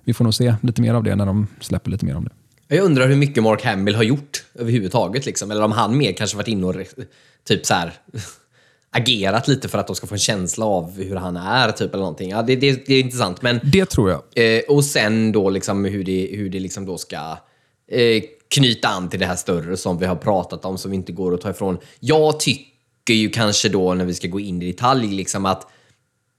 vi 0.05 0.15
får 0.15 0.25
nog 0.25 0.35
se 0.35 0.55
lite 0.63 0.83
mer 0.83 0.95
av 0.95 1.03
det 1.03 1.17
när 1.17 1.27
de 1.27 1.47
släpper 1.61 1.91
lite 1.91 2.05
mer 2.05 2.17
om 2.17 2.25
det. 2.25 2.31
Jag 2.69 2.85
undrar 2.85 3.09
hur 3.09 3.17
mycket 3.17 3.43
Mark 3.43 3.65
Hamill 3.65 3.95
har 3.95 4.03
gjort 4.03 4.45
överhuvudtaget. 4.55 5.27
Liksom. 5.27 5.51
Eller 5.51 5.63
om 5.63 5.73
han 5.73 5.97
mer 5.97 6.13
kanske 6.13 6.37
varit 6.37 6.49
inne 6.49 6.67
och 6.67 6.75
typ 7.45 7.67
så 7.67 7.75
här, 7.75 7.93
agerat 8.91 9.49
lite 9.49 9.69
för 9.69 9.79
att 9.79 9.87
de 9.87 9.97
ska 9.97 10.07
få 10.07 10.15
en 10.15 10.19
känsla 10.19 10.67
av 10.67 11.03
hur 11.03 11.17
han 11.17 11.37
är. 11.37 11.73
Typ, 11.73 11.95
eller 11.95 12.03
någonting. 12.03 12.31
Ja, 12.31 12.43
det, 12.43 12.57
det, 12.57 12.87
det 12.87 12.95
är 12.95 13.01
intressant. 13.01 13.43
Men, 13.43 13.61
det 13.63 13.85
tror 13.87 14.11
jag. 14.11 14.23
Eh, 14.35 14.63
och 14.69 14.85
sen 14.85 15.33
då 15.33 15.51
liksom 15.51 15.85
hur 15.85 16.05
det, 16.05 16.29
hur 16.33 16.51
det 16.51 16.61
liksom 16.61 16.87
då 16.87 16.99
ska 16.99 17.39
eh, 17.91 18.23
knyta 18.49 18.89
an 18.89 19.09
till 19.09 19.21
det 19.21 19.27
här 19.27 19.37
större 19.37 19.77
som 19.77 19.99
vi 19.99 20.07
har 20.07 20.17
pratat 20.17 20.65
om, 20.65 20.79
som 20.79 20.91
vi 20.91 20.97
inte 20.97 21.13
går 21.13 21.35
att 21.35 21.41
ta 21.41 21.51
ifrån. 21.51 21.79
Jag 22.01 22.41
tycker 22.41 23.15
ju 23.15 23.31
kanske 23.31 23.69
då, 23.69 23.95
när 23.95 24.05
vi 24.05 24.15
ska 24.15 24.29
gå 24.29 24.41
in 24.41 24.63
i 24.63 24.67
detalj, 24.67 25.15
liksom 25.15 25.47
att 25.47 25.67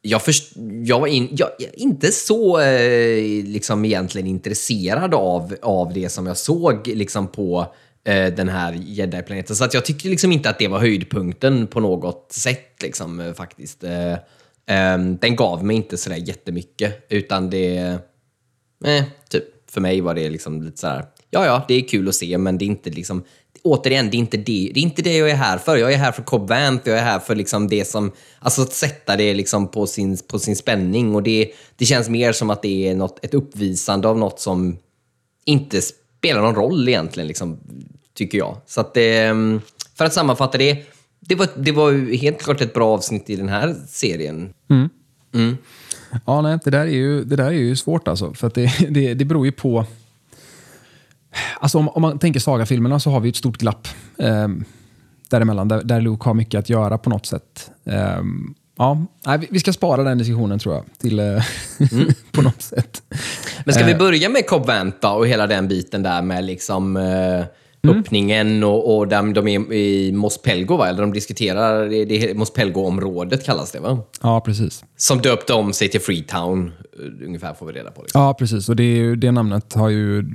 jag, 0.05 0.21
först, 0.21 0.53
jag 0.83 1.00
var 1.00 1.07
in, 1.07 1.29
jag, 1.31 1.50
inte 1.74 2.12
så 2.12 2.59
eh, 2.59 3.43
liksom 3.45 3.85
egentligen 3.85 4.27
intresserad 4.27 5.13
av, 5.13 5.55
av 5.62 5.93
det 5.93 6.09
som 6.09 6.27
jag 6.27 6.38
såg 6.38 6.88
liksom 6.88 7.27
på 7.27 7.74
eh, 8.05 8.33
den 8.33 8.50
här 8.50 8.74
jedi-planeten. 8.74 9.55
Så 9.55 9.63
att 9.63 9.74
jag 9.74 9.85
tyckte 9.85 10.07
liksom 10.07 10.31
inte 10.31 10.50
att 10.50 10.59
det 10.59 10.67
var 10.67 10.79
höjdpunkten 10.79 11.67
på 11.67 11.79
något 11.79 12.31
sätt 12.31 12.83
liksom, 12.83 13.19
eh, 13.19 13.33
faktiskt. 13.33 13.83
Eh, 13.83 14.17
ehm, 14.67 15.17
den 15.17 15.35
gav 15.35 15.65
mig 15.65 15.75
inte 15.75 15.97
sådär 15.97 16.17
jättemycket, 16.17 17.05
utan 17.09 17.50
det... 17.50 17.77
Eh, 18.85 19.03
typ, 19.29 19.43
för 19.71 19.81
mig 19.81 20.01
var 20.01 20.13
det 20.13 20.29
liksom 20.29 20.62
lite 20.62 20.77
sådär, 20.77 21.05
ja 21.29 21.45
ja, 21.45 21.65
det 21.67 21.74
är 21.74 21.88
kul 21.88 22.07
att 22.07 22.15
se, 22.15 22.38
men 22.38 22.57
det 22.57 22.65
är 22.65 22.67
inte 22.67 22.89
liksom 22.89 23.24
återigen, 23.65 24.10
det 24.10 24.17
är, 24.17 24.19
inte 24.19 24.38
det, 24.38 24.72
det 24.74 24.79
är 24.79 24.84
inte 24.84 25.01
det 25.01 25.17
jag 25.17 25.29
är 25.29 25.36
här 25.36 25.57
för. 25.57 25.77
Jag 25.77 25.93
är 25.93 25.98
här 25.98 26.12
för 26.12 26.24
Cobb 26.24 26.50
Vant, 26.50 26.81
jag 26.88 26.98
är 26.98 27.03
här 27.03 27.19
för 27.19 27.36
liksom 27.36 27.67
det 27.67 27.86
som, 27.86 28.12
alltså 28.39 28.62
att 28.62 28.74
sätta 28.74 29.15
det 29.15 29.34
liksom 29.34 29.67
på, 29.67 29.88
sin, 29.88 30.17
på 30.27 30.39
sin 30.39 30.55
spänning. 30.55 31.15
Och 31.15 31.24
det, 31.24 31.51
det 31.75 31.86
känns 31.86 32.10
mer 32.10 32.31
som 32.31 32.50
att 32.50 32.62
det 32.62 32.89
är 32.89 32.95
något, 32.95 33.25
ett 33.25 33.34
uppvisande 33.34 34.07
av 34.07 34.17
något 34.17 34.39
som 34.39 34.77
inte 35.45 35.81
spelar 35.81 36.41
någon 36.41 36.55
roll 36.55 36.89
egentligen, 36.89 37.27
liksom, 37.27 37.60
tycker 38.13 38.38
jag. 38.38 38.57
Så 38.65 38.81
att 38.81 38.98
ehm, 38.98 39.62
för 39.98 40.05
att 40.05 40.13
sammanfatta 40.13 40.57
det, 40.57 40.86
det 41.19 41.36
var, 41.36 41.48
det 41.57 41.72
var 41.72 42.15
helt 42.15 42.43
klart 42.43 42.62
ett 42.62 42.74
bra 42.74 42.93
avsnitt 42.93 43.29
i 43.29 43.36
den 43.36 43.50
här 43.50 43.75
serien. 43.88 44.53
Mm. 44.69 44.89
Mm. 45.34 45.57
Ja, 46.25 46.41
nej, 46.41 46.60
det 46.63 46.69
där 46.69 46.79
är 46.79 46.86
ju, 46.86 47.24
det 47.24 47.36
där 47.36 47.45
är 47.45 47.51
ju 47.51 47.75
svårt 47.75 48.07
alltså. 48.07 48.34
För 48.34 48.51
det, 48.53 48.89
det, 48.89 49.13
det 49.13 49.25
beror 49.25 49.45
ju 49.45 49.51
på 49.51 49.86
Alltså 51.59 51.77
om, 51.77 51.89
om 51.89 52.01
man 52.01 52.19
tänker 52.19 52.39
sagafilmerna 52.39 52.99
så 52.99 53.09
har 53.09 53.19
vi 53.19 53.29
ett 53.29 53.35
stort 53.35 53.57
glapp 53.57 53.87
eh, 54.17 54.47
däremellan, 55.29 55.67
där, 55.67 55.83
där 55.83 56.01
Luke 56.01 56.29
har 56.29 56.33
mycket 56.33 56.59
att 56.59 56.69
göra 56.69 56.97
på 56.97 57.09
något 57.09 57.25
sätt. 57.25 57.71
Eh, 57.85 58.21
ja, 58.77 59.05
nej, 59.25 59.47
vi 59.51 59.59
ska 59.59 59.73
spara 59.73 60.03
den 60.03 60.17
diskussionen 60.17 60.59
tror 60.59 60.75
jag, 60.75 60.83
till, 60.97 61.19
eh, 61.19 61.25
mm. 61.25 62.07
på 62.31 62.41
något 62.41 62.61
sätt. 62.61 63.01
Men 63.65 63.73
ska 63.73 63.85
vi 63.85 63.91
eh. 63.91 63.97
börja 63.97 64.29
med 64.29 64.47
Cobb 64.47 64.65
Vanta 64.65 65.11
och 65.11 65.27
hela 65.27 65.47
den 65.47 65.67
biten 65.67 66.03
där 66.03 66.21
med 66.21 66.43
liksom 66.43 66.97
eh, 66.97 67.45
öppningen 67.89 68.63
och, 68.63 68.97
och 68.97 69.07
där 69.07 69.33
de 69.33 69.47
är 69.47 69.73
i 69.73 70.11
Mos 70.11 70.41
Pelgo, 70.41 70.77
va? 70.77 70.87
eller 70.87 71.01
de 71.01 71.13
diskuterar, 71.13 71.89
det, 71.89 72.05
det, 72.05 72.37
Mos 72.37 72.53
Pelgo-området 72.53 73.45
kallas 73.45 73.71
det 73.71 73.79
va? 73.79 73.99
Ja, 74.21 74.41
precis. 74.41 74.83
Som 74.97 75.21
döpte 75.21 75.53
om 75.53 75.73
sig 75.73 75.89
till 75.89 76.01
Freetown, 76.01 76.67
eh, 76.67 77.25
ungefär 77.27 77.53
får 77.53 77.65
vi 77.65 77.73
reda 77.73 77.91
på. 77.91 78.01
Liksom. 78.01 78.21
Ja, 78.21 78.33
precis. 78.33 78.69
Och 78.69 78.75
det, 78.75 79.15
det 79.15 79.31
namnet 79.31 79.73
har 79.73 79.89
ju 79.89 80.25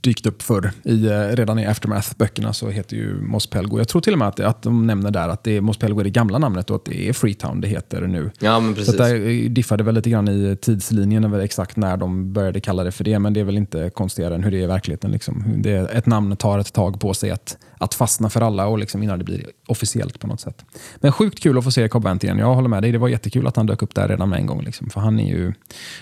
dykt 0.00 0.26
upp 0.26 0.42
förr. 0.42 0.72
I, 0.82 1.06
eh, 1.06 1.20
redan 1.20 1.58
i 1.58 1.66
Aftermath-böckerna 1.66 2.52
så 2.52 2.68
heter 2.68 2.96
ju 2.96 3.20
Mos 3.20 3.46
Pelgo. 3.46 3.78
Jag 3.78 3.88
tror 3.88 4.00
till 4.00 4.12
och 4.12 4.18
med 4.18 4.28
att, 4.28 4.40
att 4.40 4.62
de 4.62 4.86
nämner 4.86 5.10
där 5.10 5.28
att 5.28 5.44
det 5.44 5.56
är, 5.56 5.60
Mos 5.60 5.78
Pelgo 5.78 6.00
är 6.00 6.04
det 6.04 6.10
gamla 6.10 6.38
namnet 6.38 6.70
och 6.70 6.76
att 6.76 6.84
det 6.84 7.08
är 7.08 7.12
Freetown 7.12 7.60
det 7.60 7.68
heter 7.68 8.00
nu. 8.00 8.30
Ja, 8.38 8.60
men 8.60 8.74
precis. 8.74 8.96
Så 8.96 9.02
där 9.02 9.48
diffade 9.48 9.84
väl 9.84 9.94
lite 9.94 10.10
grann 10.10 10.28
i 10.28 10.56
tidslinjen 10.60 11.24
över 11.24 11.40
exakt 11.40 11.76
när 11.76 11.96
de 11.96 12.32
började 12.32 12.60
kalla 12.60 12.84
det 12.84 12.92
för 12.92 13.04
det. 13.04 13.18
Men 13.18 13.32
det 13.32 13.40
är 13.40 13.44
väl 13.44 13.56
inte 13.56 13.90
konstigare 13.90 14.34
än 14.34 14.44
hur 14.44 14.50
det 14.50 14.56
är 14.56 14.62
i 14.62 14.66
verkligheten. 14.66 15.10
Liksom. 15.10 15.44
Det, 15.56 15.70
ett 15.72 16.06
namn 16.06 16.36
tar 16.36 16.58
ett 16.58 16.72
tag 16.72 17.00
på 17.00 17.14
sig 17.14 17.30
att, 17.30 17.58
att 17.78 17.94
fastna 17.94 18.30
för 18.30 18.40
alla 18.40 18.66
och 18.66 18.78
liksom 18.78 19.02
innan 19.02 19.18
det 19.18 19.24
blir 19.24 19.46
officiellt 19.66 20.18
på 20.18 20.26
något 20.26 20.40
sätt. 20.40 20.64
Men 20.96 21.12
sjukt 21.12 21.40
kul 21.40 21.58
att 21.58 21.64
få 21.64 21.70
se 21.70 21.88
Cobb 21.88 22.04
Vanth 22.04 22.24
igen. 22.24 22.38
Jag 22.38 22.54
håller 22.54 22.68
med 22.68 22.82
dig. 22.82 22.92
Det 22.92 22.98
var 22.98 23.08
jättekul 23.08 23.46
att 23.46 23.56
han 23.56 23.66
dök 23.66 23.82
upp 23.82 23.94
där 23.94 24.08
redan 24.08 24.28
med 24.28 24.38
en 24.38 24.46
gång. 24.46 24.62
Liksom. 24.62 24.90
För 24.90 25.00
han 25.00 25.20
är 25.20 25.28
ju, 25.28 25.52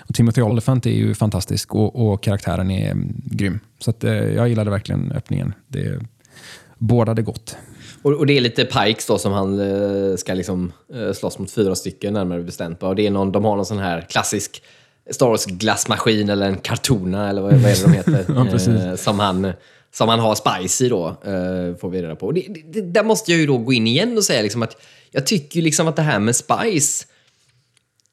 och 0.09 0.15
Timothy 0.15 0.43
Olyphant 0.43 0.87
är 0.87 0.91
ju 0.91 1.15
fantastisk 1.15 1.75
och, 1.75 2.13
och 2.13 2.23
karaktären 2.23 2.71
är 2.71 2.91
mm, 2.91 3.15
grym. 3.25 3.61
Så 3.79 3.91
att, 3.91 4.05
eh, 4.05 4.13
jag 4.13 4.49
gillade 4.49 4.71
verkligen 4.71 5.13
öppningen. 5.13 5.55
Det 5.69 5.99
bådade 6.79 7.23
gott. 7.23 7.57
Och, 8.03 8.13
och, 8.13 8.27
det 8.27 8.37
är 8.37 8.41
lite 8.41 8.65
Pikes 8.65 9.07
då 9.07 9.19
som 9.19 9.33
han 9.33 9.61
eh, 9.61 10.17
ska 10.17 10.35
liksom, 10.35 10.73
eh, 10.95 11.13
slåss 11.13 11.39
mot 11.39 11.51
fyra 11.51 11.75
stycken 11.75 12.15
närmare 12.15 12.43
bestämt. 12.43 12.83
Och 12.83 12.97
det 12.97 13.07
är 13.07 13.11
någon, 13.11 13.33
de 13.33 13.45
har 13.45 13.57
någon 13.57 13.67
sån 13.67 13.79
här 13.79 14.01
klassisk 14.01 14.63
Star 15.11 15.27
Wars 15.27 15.47
glassmaskin 15.47 16.31
eller 16.31 16.47
en 16.47 16.57
kartona 16.57 17.31
eller 17.31 17.43
vad, 17.43 17.53
vad 17.53 17.71
är 17.71 17.77
det 17.77 17.83
de 17.83 17.93
heter? 17.93 18.25
ja, 18.91 18.97
som, 18.97 19.19
han, 19.19 19.53
som 19.93 20.09
han 20.09 20.21
har 20.21 20.35
Spicy 20.35 20.89
då, 20.89 21.17
får 21.81 21.91
vi 21.91 22.03
reda 22.03 22.17
på. 22.17 22.27
Och 22.27 22.35
det, 22.35 22.47
det, 22.73 22.81
där 22.81 23.05
måste 23.05 23.31
jag 23.31 23.41
ju 23.41 23.47
då 23.47 23.59
gå 23.59 23.73
in 23.73 23.87
igen 23.87 24.17
och 24.17 24.25
säga 24.25 24.43
liksom 24.43 24.63
att 24.63 24.77
jag 25.11 25.27
tycker 25.27 25.63
liksom 25.63 25.89
att 25.89 25.97
det 25.97 26.03
här 26.03 26.19
med 26.19 26.37
Spice 26.37 27.07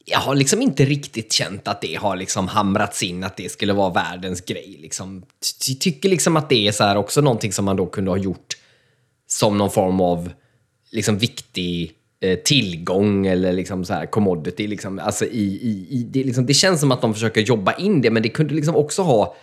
jag 0.06 0.20
har 0.20 0.36
liksom 0.36 0.62
inte 0.62 0.86
riktigt 0.86 1.34
känt 1.34 1.68
att 1.68 1.82
det 1.82 1.96
har 1.96 2.16
liksom 2.16 2.48
hamrats 2.48 3.04
in 3.04 3.24
att 3.24 3.38
det 3.38 3.52
skulle 3.52 3.74
vara 3.74 3.90
världens 3.90 4.42
grej. 4.42 4.78
Liksom. 4.82 5.26
Jag 5.68 5.80
tycker 5.80 6.10
liksom 6.10 6.38
att 6.38 6.50
det 6.50 6.68
är 6.68 6.72
så 6.72 6.84
här 6.84 6.96
också 6.96 7.22
någonting 7.22 7.54
som 7.54 7.66
man 7.66 7.76
då 7.76 7.86
kunde 7.86 8.12
ha 8.12 8.18
gjort 8.18 8.58
som 9.28 9.58
någon 9.58 9.72
form 9.72 10.02
av 10.02 10.32
liksom 10.92 11.18
viktig 11.18 11.92
eh, 12.22 12.40
tillgång 12.40 13.28
eller 13.28 13.54
liksom 13.54 13.86
så 13.86 13.94
här 13.94 14.06
commodity. 14.06 14.68
Liksom. 14.68 15.00
Alltså 15.00 15.26
i, 15.26 15.44
i, 15.44 15.88
i, 15.90 16.04
det, 16.04 16.24
liksom, 16.24 16.46
det 16.46 16.54
känns 16.54 16.80
som 16.80 16.92
att 16.92 17.02
de 17.02 17.14
försöker 17.14 17.42
jobba 17.42 17.74
in 17.74 18.02
det, 18.02 18.12
men 18.12 18.24
det 18.24 18.30
kunde 18.30 18.54
liksom 18.54 18.76
också 18.76 19.02
ha 19.02 19.36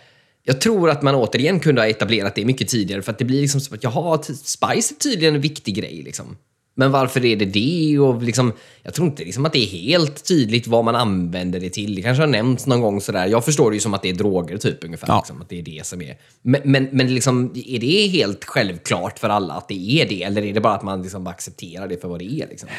jag 0.45 0.61
tror 0.61 0.89
att 0.89 1.01
man 1.01 1.15
återigen 1.15 1.59
kunde 1.59 1.81
ha 1.81 1.87
etablerat 1.87 2.35
det 2.35 2.45
mycket 2.45 2.67
tidigare 2.67 3.01
för 3.01 3.11
att 3.11 3.17
det 3.17 3.25
blir 3.25 3.41
liksom 3.41 3.61
som 3.61 3.75
att 3.75 3.83
jaha, 3.83 4.23
Spice 4.23 4.93
är 4.93 4.99
tydligen 4.99 5.35
en 5.35 5.41
viktig 5.41 5.75
grej. 5.75 6.01
Liksom. 6.05 6.37
Men 6.75 6.91
varför 6.91 7.25
är 7.25 7.35
det 7.35 7.45
det? 7.45 7.99
Och 7.99 8.23
liksom, 8.23 8.53
jag 8.83 8.93
tror 8.93 9.07
inte 9.07 9.23
liksom 9.23 9.45
att 9.45 9.53
det 9.53 9.59
är 9.59 9.67
helt 9.67 10.27
tydligt 10.27 10.67
vad 10.67 10.85
man 10.85 10.95
använder 10.95 11.59
det 11.59 11.69
till. 11.69 11.95
Det 11.95 12.01
kanske 12.01 12.23
har 12.23 12.27
nämnts 12.27 12.67
någon 12.67 12.81
gång 12.81 13.01
sådär. 13.01 13.27
Jag 13.27 13.45
förstår 13.45 13.71
det 13.71 13.75
ju 13.75 13.79
som 13.79 13.93
att 13.93 14.01
det 14.01 14.09
är 14.09 14.13
droger 14.13 14.57
typ 14.57 14.83
ungefär. 14.83 15.07
Ja. 15.07 15.17
Liksom, 15.17 15.41
att 15.41 15.49
det 15.49 15.59
är 15.59 15.63
det 15.63 15.85
som 15.85 16.01
är. 16.01 16.17
Men, 16.41 16.61
men, 16.63 16.89
men 16.91 17.13
liksom, 17.13 17.51
är 17.65 17.79
det 17.79 18.07
helt 18.07 18.45
självklart 18.45 19.19
för 19.19 19.29
alla 19.29 19.53
att 19.53 19.67
det 19.67 20.01
är 20.01 20.09
det? 20.09 20.23
Eller 20.23 20.41
är 20.41 20.53
det 20.53 20.61
bara 20.61 20.75
att 20.75 20.83
man 20.83 21.01
liksom 21.01 21.27
accepterar 21.27 21.87
det 21.87 22.01
för 22.01 22.07
vad 22.07 22.19
det 22.19 22.25
är? 22.25 22.47
Liksom? 22.49 22.69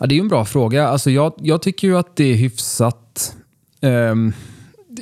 Ja, 0.00 0.06
det 0.06 0.14
är 0.14 0.16
ju 0.16 0.22
en 0.22 0.28
bra 0.28 0.44
fråga. 0.44 0.88
Alltså, 0.88 1.10
jag, 1.10 1.34
jag 1.36 1.62
tycker 1.62 1.88
ju 1.88 1.98
att 1.98 2.16
det 2.16 2.24
är 2.24 2.34
hyfsat... 2.34 3.36
Um 3.80 4.32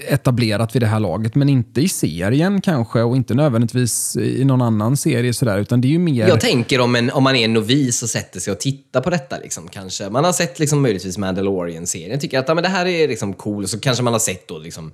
etablerat 0.08 0.74
vid 0.74 0.82
det 0.82 0.86
här 0.86 1.00
laget, 1.00 1.34
men 1.34 1.48
inte 1.48 1.80
i 1.80 1.88
serien 1.88 2.60
kanske 2.60 3.02
och 3.02 3.16
inte 3.16 3.34
nödvändigtvis 3.34 4.16
i 4.16 4.44
någon 4.44 4.62
annan 4.62 4.96
serie 4.96 5.34
sådär, 5.34 5.58
utan 5.58 5.80
det 5.80 5.88
är 5.88 5.90
ju 5.90 5.98
mer... 5.98 6.28
Jag 6.28 6.40
tänker 6.40 6.80
om, 6.80 6.96
en, 6.96 7.10
om 7.10 7.24
man 7.24 7.36
är 7.36 7.44
en 7.44 7.52
novis 7.52 8.02
och 8.02 8.10
sätter 8.10 8.40
sig 8.40 8.52
och 8.52 8.60
tittar 8.60 9.00
på 9.00 9.10
detta 9.10 9.38
liksom, 9.38 9.68
kanske. 9.68 10.10
Man 10.10 10.24
har 10.24 10.32
sett 10.32 10.58
liksom 10.58 10.82
möjligtvis 10.82 11.18
Mandalorian-serien, 11.18 12.20
tycker 12.20 12.38
att 12.38 12.48
ja, 12.48 12.54
men 12.54 12.62
det 12.62 12.70
här 12.70 12.86
är 12.86 13.08
liksom 13.08 13.32
cool, 13.32 13.62
och 13.62 13.70
så 13.70 13.80
kanske 13.80 14.02
man 14.02 14.12
har 14.12 14.20
sett 14.20 14.48
då 14.48 14.58
liksom 14.58 14.92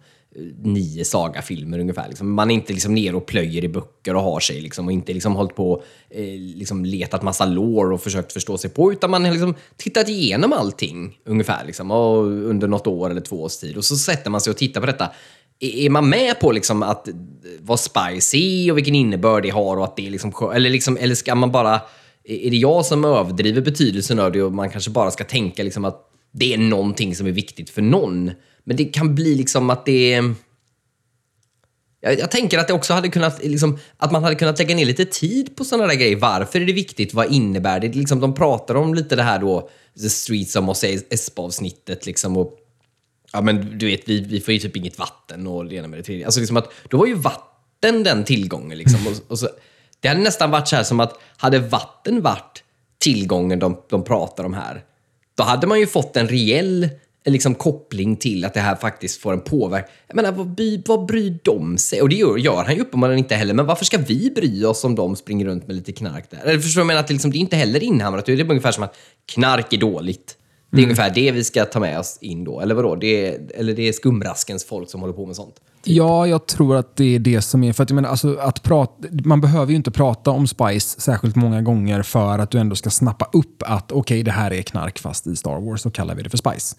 nio 0.63 1.05
sagafilmer 1.05 1.79
ungefär. 1.79 2.09
Liksom. 2.09 2.33
Man 2.33 2.51
är 2.51 2.55
inte 2.55 2.73
liksom 2.73 2.95
ner 2.95 3.15
och 3.15 3.27
plöjer 3.27 3.65
i 3.65 3.69
böcker 3.69 4.17
och 4.17 4.23
har 4.23 4.41
sig 4.41 4.61
liksom, 4.61 4.87
och 4.87 4.93
inte 4.93 5.13
liksom 5.13 5.37
hållit 5.37 5.55
på 5.55 5.83
eh, 6.11 6.25
liksom 6.39 6.85
letat 6.85 7.23
massa 7.23 7.47
lår 7.47 7.93
och 7.93 8.01
försökt 8.01 8.33
förstå 8.33 8.59
sig 8.59 8.71
på, 8.71 8.93
utan 8.93 9.11
man 9.11 9.25
har 9.25 9.31
liksom 9.31 9.55
tittat 9.77 10.09
igenom 10.09 10.53
allting 10.53 11.19
ungefär 11.25 11.65
liksom, 11.67 11.91
och 11.91 12.25
under 12.25 12.69
något 12.69 12.87
år 12.87 13.11
eller 13.11 13.21
två 13.21 13.43
års 13.43 13.57
tid. 13.57 13.77
Och 13.77 13.85
så 13.85 13.97
sätter 13.97 14.31
man 14.31 14.41
sig 14.41 14.51
och 14.51 14.57
tittar 14.57 14.81
på 14.81 14.87
detta. 14.87 15.11
Är 15.61 15.91
man 15.91 16.09
med 16.09 16.41
på 16.41 16.53
liksom 16.53 16.83
att 16.83 17.09
eh, 17.09 17.15
vad 17.61 17.81
Spice 17.81 18.37
är 18.37 18.71
och 18.71 18.79
vilken 18.79 18.95
innebörd 18.95 19.43
det 19.43 19.51
har 19.51 19.77
och 19.77 19.85
att 19.85 19.97
det 19.97 20.07
är 20.07 20.11
liksom, 20.11 20.33
eller, 20.55 20.71
liksom, 20.71 20.97
eller 21.01 21.15
ska 21.15 21.35
man 21.35 21.53
bara, 21.53 21.81
är 22.25 22.51
det 22.51 22.57
jag 22.57 22.87
som 22.87 23.05
överdriver 23.05 23.61
betydelsen 23.61 24.19
av 24.19 24.33
det 24.33 24.43
och 24.43 24.53
man 24.53 24.71
kanske 24.71 24.91
bara 24.91 25.11
ska 25.11 25.25
tänka 25.25 25.63
liksom 25.63 25.85
att 25.85 26.03
det 26.33 26.55
är 26.55 26.59
någonting 26.59 27.17
som 27.17 27.27
är 27.27 27.33
viktigt 27.33 27.71
för 27.71 27.83
någon? 27.83 28.31
Men 28.67 28.77
det 28.77 28.85
kan 28.85 29.15
bli 29.15 29.35
liksom 29.35 29.71
att 29.71 29.87
det... 29.87 30.23
Jag, 32.01 32.19
jag 32.19 32.31
tänker 32.31 32.59
att 32.59 32.69
det 32.69 32.75
också 32.75 32.93
hade 32.93 33.09
kunnat, 33.09 33.45
liksom, 33.45 33.79
att 33.97 34.13
man 34.13 34.25
hade 34.25 34.35
kunnat 34.37 34.59
lägga 34.59 34.77
ner 34.77 34.85
lite 34.85 35.05
tid 35.05 35.57
på 35.57 35.65
sådana 35.65 35.87
där 35.87 35.95
grejer. 35.95 36.17
Varför 36.17 36.61
är 36.61 36.67
det 36.67 36.73
viktigt? 36.73 37.15
Vad 37.15 37.33
innebär 37.33 37.81
det? 37.81 37.89
Liksom, 37.89 38.21
de 38.21 38.35
pratar 38.35 38.75
om 38.75 38.95
lite 38.95 39.17
det 39.17 39.23
här 39.23 39.39
då, 39.39 39.71
The 40.03 40.09
Streets 40.09 40.57
of 40.57 40.65
Mos 40.65 40.85
Espa-avsnittet 40.85 42.07
liksom. 42.07 42.37
Och, 42.37 42.59
ja, 43.33 43.41
men 43.41 43.79
du 43.79 43.87
vet, 43.87 44.09
vi, 44.09 44.21
vi 44.21 44.41
får 44.41 44.55
ju 44.55 44.61
typ 44.61 44.77
inget 44.77 44.99
vatten 44.99 45.47
och 45.47 45.67
det 45.67 45.75
ena 45.75 45.89
med 45.89 45.99
det 45.99 46.03
tredje. 46.03 46.25
Alltså 46.27 46.41
liksom 46.41 46.57
att, 46.57 46.73
då 46.89 46.97
var 46.97 47.07
ju 47.07 47.15
vatten 47.15 48.03
den 48.03 48.25
tillgången. 48.25 48.79
Liksom. 48.79 49.07
Och, 49.07 49.31
och 49.31 49.39
så, 49.39 49.49
det 50.01 50.09
hade 50.09 50.21
nästan 50.21 50.51
varit 50.51 50.69
så 50.69 50.77
här 50.77 50.83
som 50.83 51.01
att, 51.01 51.21
hade 51.37 51.59
vatten 51.59 52.23
varit 52.23 52.63
tillgången 52.99 53.59
de, 53.59 53.83
de 53.89 54.05
pratar 54.05 54.45
om 54.45 54.55
här, 54.55 54.85
då 55.35 55.43
hade 55.43 55.67
man 55.67 55.81
ju 55.81 55.87
fått 55.87 56.17
en 56.17 56.29
reell 56.29 56.89
liksom 57.33 57.55
koppling 57.55 58.17
till 58.17 58.45
att 58.45 58.55
det 58.55 58.61
här 58.61 58.77
faktiskt 58.77 59.21
får 59.21 59.33
en 59.33 59.41
påverkan. 59.41 59.91
Jag 60.07 60.17
menar, 60.17 60.33
vad, 60.33 60.55
by, 60.55 60.83
vad 60.87 61.07
bryr 61.07 61.39
de 61.43 61.79
sig? 61.79 62.03
Och 62.03 62.09
det 62.09 62.17
gör, 62.17 62.37
gör 62.37 62.65
han 62.65 62.75
ju 62.75 62.81
uppenbarligen 62.81 63.19
inte 63.19 63.35
heller. 63.35 63.55
Men 63.55 63.67
varför 63.67 63.85
ska 63.85 63.99
vi 63.99 64.33
bry 64.35 64.65
oss 64.65 64.85
om 64.85 64.95
de 64.95 65.17
springer 65.17 65.47
runt 65.47 65.67
med 65.67 65.77
lite 65.77 65.93
knark 65.93 66.31
där? 66.31 66.41
Eller 66.45 66.61
förstår 66.61 66.79
du? 66.79 66.81
Jag 66.81 66.87
menar 66.87 67.01
att 67.01 67.11
liksom, 67.11 67.31
det 67.31 67.39
är 67.39 67.41
inte 67.41 67.57
heller 67.57 67.83
inhamrat. 67.83 68.27
Det 68.27 68.33
är 68.33 68.51
ungefär 68.51 68.73
som 68.73 68.85
att 68.85 68.97
knark 69.27 69.73
är 69.73 69.79
dåligt. 69.79 70.37
Det 70.71 70.77
är 70.77 70.79
mm. 70.79 70.89
ungefär 70.89 71.15
det 71.15 71.33
vi 71.33 71.45
ska 71.45 71.65
ta 71.65 71.81
med 71.81 71.99
oss 71.99 72.19
in 72.21 72.45
då. 72.45 72.61
Eller 72.61 72.75
vadå? 72.75 72.97
Det 72.97 73.27
är, 73.27 73.41
eller 73.55 73.75
det 73.75 73.89
är 73.89 73.93
skumraskens 73.93 74.65
folk 74.65 74.91
som 74.91 75.01
håller 75.01 75.15
på 75.15 75.27
med 75.27 75.37
sånt. 75.37 75.55
Typ. 75.55 75.95
Ja, 75.97 76.27
jag 76.27 76.47
tror 76.47 76.77
att 76.77 76.97
det 76.97 77.15
är 77.15 77.19
det 77.19 77.43
som 77.43 77.65
är... 77.65 77.73
För 77.73 77.83
att, 77.83 77.91
jag 77.91 77.95
menar, 77.95 78.09
alltså, 78.09 78.37
att 78.37 78.63
prata, 78.63 79.09
man 79.25 79.41
behöver 79.41 79.71
ju 79.71 79.77
inte 79.77 79.91
prata 79.91 80.31
om 80.31 80.47
Spice 80.47 81.01
särskilt 81.01 81.37
många 81.37 81.63
gånger 81.63 82.03
för 82.03 82.39
att 82.39 82.51
du 82.51 82.59
ändå 82.59 82.77
ska 82.77 82.91
snappa 82.91 83.29
upp 83.33 83.63
att 83.63 83.93
okej, 83.93 84.01
okay, 84.01 84.23
det 84.23 84.31
här 84.31 84.53
är 84.53 84.63
knark 84.63 84.99
fast 84.99 85.27
i 85.27 85.37
Star 85.37 85.61
Wars, 85.61 85.81
så 85.81 85.91
kallar 85.91 86.15
vi 86.15 86.23
det 86.23 86.31
för 86.31 86.39
Spice. 86.39 86.77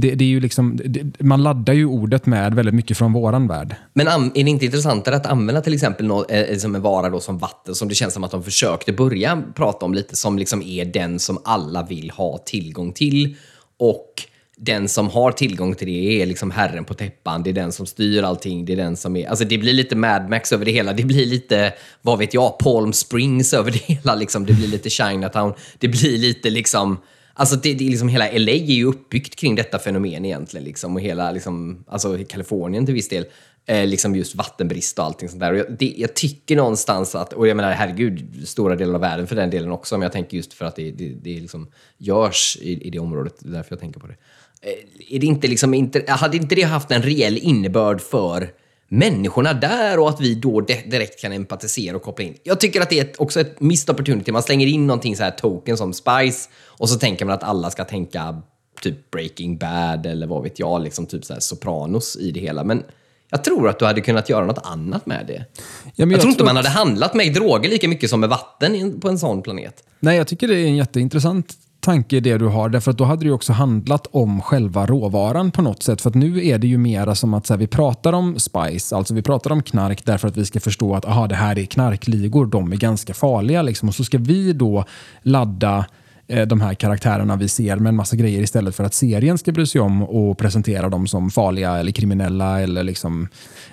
Det, 0.00 0.14
det 0.14 0.24
är 0.24 0.28
ju 0.28 0.40
liksom, 0.40 0.80
det, 0.84 1.20
man 1.20 1.42
laddar 1.42 1.74
ju 1.74 1.86
ordet 1.86 2.26
med 2.26 2.54
väldigt 2.54 2.74
mycket 2.74 2.98
från 2.98 3.12
våran 3.12 3.48
värld. 3.48 3.76
Men 3.94 4.06
är 4.06 4.44
det 4.44 4.50
inte 4.50 4.64
intressantare 4.64 5.16
att 5.16 5.26
använda 5.26 5.60
till 5.60 5.74
exempel 5.74 6.06
något, 6.06 6.30
liksom 6.30 6.74
eh, 6.74 6.74
eh, 6.74 6.76
en 6.76 6.82
vara 6.82 7.08
då 7.10 7.20
som 7.20 7.38
vatten, 7.38 7.74
som 7.74 7.88
det 7.88 7.94
känns 7.94 8.14
som 8.14 8.24
att 8.24 8.30
de 8.30 8.42
försökte 8.42 8.92
börja 8.92 9.42
prata 9.54 9.86
om 9.86 9.94
lite, 9.94 10.16
som 10.16 10.38
liksom 10.38 10.62
är 10.62 10.84
den 10.84 11.18
som 11.18 11.38
alla 11.44 11.82
vill 11.82 12.10
ha 12.10 12.38
tillgång 12.38 12.92
till. 12.92 13.36
Och 13.78 14.14
den 14.56 14.88
som 14.88 15.08
har 15.08 15.32
tillgång 15.32 15.74
till 15.74 15.86
det 15.86 16.22
är 16.22 16.26
liksom 16.26 16.50
herren 16.50 16.84
på 16.84 16.94
täppan. 16.94 17.42
Det 17.42 17.50
är 17.50 17.54
den 17.54 17.72
som 17.72 17.86
styr 17.86 18.22
allting. 18.22 18.64
Det 18.64 18.72
är 18.72 18.76
den 18.76 18.96
som 18.96 19.16
är... 19.16 19.28
Alltså 19.28 19.44
det 19.44 19.58
blir 19.58 19.72
lite 19.72 19.96
Mad 19.96 20.30
Max 20.30 20.52
över 20.52 20.64
det 20.64 20.70
hela. 20.70 20.92
Det 20.92 21.04
blir 21.04 21.26
lite, 21.26 21.72
vad 22.02 22.18
vet 22.18 22.34
jag, 22.34 22.58
Palm 22.58 22.92
Springs 22.92 23.54
över 23.54 23.70
det 23.70 23.94
hela. 23.94 24.14
Liksom. 24.14 24.46
Det 24.46 24.52
blir 24.52 24.68
lite 24.68 24.90
Chinatown. 24.90 25.54
Det 25.78 25.88
blir 25.88 26.18
lite 26.18 26.50
liksom 26.50 26.98
Alltså 27.38 27.56
det, 27.56 27.74
det 27.74 27.86
är 27.86 27.90
liksom 27.90 28.08
hela 28.08 28.24
LA 28.24 28.52
är 28.52 28.72
ju 28.72 28.84
uppbyggt 28.84 29.36
kring 29.36 29.54
detta 29.54 29.78
fenomen 29.78 30.24
egentligen. 30.24 30.64
Liksom, 30.64 30.94
och 30.94 31.00
hela, 31.00 31.32
liksom, 31.32 31.84
alltså 31.86 32.18
Kalifornien 32.28 32.86
till 32.86 32.94
viss 32.94 33.08
del. 33.08 33.26
Eh, 33.66 33.86
liksom 33.86 34.16
just 34.16 34.34
vattenbrist 34.34 34.98
och 34.98 35.04
allting 35.04 35.28
sånt 35.28 35.40
där. 35.40 35.52
Och 35.52 35.58
jag, 35.58 35.66
det, 35.78 35.94
jag, 35.96 36.14
tycker 36.14 36.56
någonstans 36.56 37.14
att, 37.14 37.32
och 37.32 37.48
jag 37.48 37.56
menar 37.56 37.72
herregud, 37.72 38.48
stora 38.48 38.76
delar 38.76 38.94
av 38.94 39.00
världen 39.00 39.26
för 39.26 39.36
den 39.36 39.50
delen 39.50 39.72
också, 39.72 39.94
men 39.94 40.02
jag 40.02 40.12
tänker 40.12 40.36
just 40.36 40.52
för 40.52 40.64
att 40.64 40.76
det, 40.76 40.90
det, 40.90 41.08
det 41.08 41.40
liksom 41.40 41.68
görs 41.98 42.58
i, 42.60 42.86
i 42.86 42.90
det 42.90 42.98
området, 42.98 43.34
det 43.38 43.48
är 43.48 43.52
därför 43.52 43.72
jag 43.72 43.80
tänker 43.80 44.00
på 44.00 44.06
det. 44.06 44.16
Eh, 44.62 45.14
är 45.16 45.18
det 45.18 45.26
inte 45.26 45.48
liksom, 45.48 45.74
inte, 45.74 46.04
hade 46.08 46.36
inte 46.36 46.54
det 46.54 46.62
haft 46.62 46.90
en 46.90 47.02
reell 47.02 47.38
innebörd 47.38 48.00
för 48.00 48.50
människorna 48.88 49.52
där 49.52 49.98
och 49.98 50.08
att 50.08 50.20
vi 50.20 50.34
då 50.34 50.60
direkt 50.60 51.20
kan 51.20 51.32
empatisera 51.32 51.96
och 51.96 52.02
koppla 52.02 52.24
in. 52.24 52.36
Jag 52.42 52.60
tycker 52.60 52.80
att 52.80 52.90
det 52.90 52.98
är 52.98 53.04
ett, 53.04 53.20
också 53.20 53.40
ett 53.40 53.60
missed 53.60 53.94
opportunity. 53.94 54.32
Man 54.32 54.42
slänger 54.42 54.66
in 54.66 54.86
någonting 54.86 55.16
så 55.16 55.22
här 55.22 55.30
token 55.30 55.76
som 55.76 55.92
Spice 55.92 56.48
och 56.64 56.88
så 56.88 56.98
tänker 56.98 57.24
man 57.24 57.34
att 57.34 57.42
alla 57.42 57.70
ska 57.70 57.84
tänka 57.84 58.42
typ 58.82 59.10
Breaking 59.10 59.58
Bad 59.58 60.06
eller 60.06 60.26
vad 60.26 60.42
vet 60.42 60.58
jag, 60.58 60.82
liksom 60.82 61.06
typ 61.06 61.24
så 61.24 61.34
Sopranos 61.38 62.16
i 62.16 62.30
det 62.30 62.40
hela. 62.40 62.64
Men 62.64 62.82
jag 63.30 63.44
tror 63.44 63.68
att 63.68 63.78
du 63.78 63.84
hade 63.84 64.00
kunnat 64.00 64.28
göra 64.28 64.46
något 64.46 64.66
annat 64.66 65.06
med 65.06 65.26
det. 65.26 65.44
Ja, 65.54 65.92
jag, 65.94 66.12
jag, 66.12 66.20
tror 66.20 66.30
inte 66.30 66.44
man 66.44 66.56
hade 66.56 66.68
handlat 66.68 67.14
med 67.14 67.34
droger 67.34 67.70
lika 67.70 67.88
mycket 67.88 68.10
som 68.10 68.20
med 68.20 68.28
vatten 68.28 69.00
på 69.00 69.08
en 69.08 69.18
sån 69.18 69.42
planet. 69.42 69.84
Nej, 70.00 70.16
jag 70.16 70.26
tycker 70.26 70.48
det 70.48 70.54
är 70.54 70.66
en 70.66 70.76
jätteintressant 70.76 71.56
tanke 71.88 72.20
det 72.20 72.38
du 72.38 72.46
har, 72.46 72.68
därför 72.68 72.90
att 72.90 72.98
då 72.98 73.04
hade 73.04 73.20
det 73.20 73.26
ju 73.26 73.32
också 73.32 73.52
handlat 73.52 74.06
om 74.10 74.40
själva 74.40 74.86
råvaran 74.86 75.50
på 75.50 75.62
något 75.62 75.82
sätt. 75.82 76.00
För 76.00 76.10
att 76.10 76.14
nu 76.14 76.46
är 76.46 76.58
det 76.58 76.66
ju 76.66 76.78
mera 76.78 77.14
som 77.14 77.34
att 77.34 77.46
så 77.46 77.54
här, 77.54 77.58
vi 77.58 77.66
pratar 77.66 78.12
om 78.12 78.38
spice, 78.38 78.96
alltså 78.96 79.14
vi 79.14 79.22
pratar 79.22 79.52
om 79.52 79.62
knark 79.62 80.04
därför 80.04 80.28
att 80.28 80.36
vi 80.36 80.44
ska 80.44 80.60
förstå 80.60 80.94
att 80.94 81.04
aha, 81.04 81.26
det 81.26 81.34
här 81.34 81.58
är 81.58 81.64
knarkligor, 81.64 82.46
de 82.46 82.72
är 82.72 82.76
ganska 82.76 83.14
farliga. 83.14 83.62
Liksom. 83.62 83.88
Och 83.88 83.94
så 83.94 84.04
ska 84.04 84.18
vi 84.18 84.52
då 84.52 84.84
ladda 85.22 85.86
eh, 86.26 86.46
de 86.46 86.60
här 86.60 86.74
karaktärerna 86.74 87.36
vi 87.36 87.48
ser 87.48 87.76
med 87.76 87.90
en 87.90 87.96
massa 87.96 88.16
grejer 88.16 88.42
istället 88.42 88.76
för 88.76 88.84
att 88.84 88.94
serien 88.94 89.38
ska 89.38 89.52
bry 89.52 89.66
sig 89.66 89.80
om 89.80 90.02
och 90.02 90.38
presentera 90.38 90.88
dem 90.88 91.06
som 91.06 91.30
farliga 91.30 91.76
eller 91.78 91.92
kriminella 91.92 92.60
eller 92.60 92.82
liksom 92.82 93.28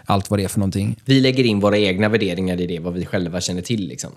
allt 0.05 0.29
vad 0.29 0.39
det 0.39 0.43
är 0.43 0.47
för 0.47 0.59
någonting. 0.59 0.95
Vi 1.05 1.21
lägger 1.21 1.43
in 1.43 1.59
våra 1.59 1.77
egna 1.77 2.09
värderingar 2.09 2.61
i 2.61 2.67
det, 2.67 2.79
vad 2.79 2.93
vi 2.93 3.05
själva 3.05 3.41
känner 3.41 3.61
till. 3.61 3.87
Liksom. 3.87 4.11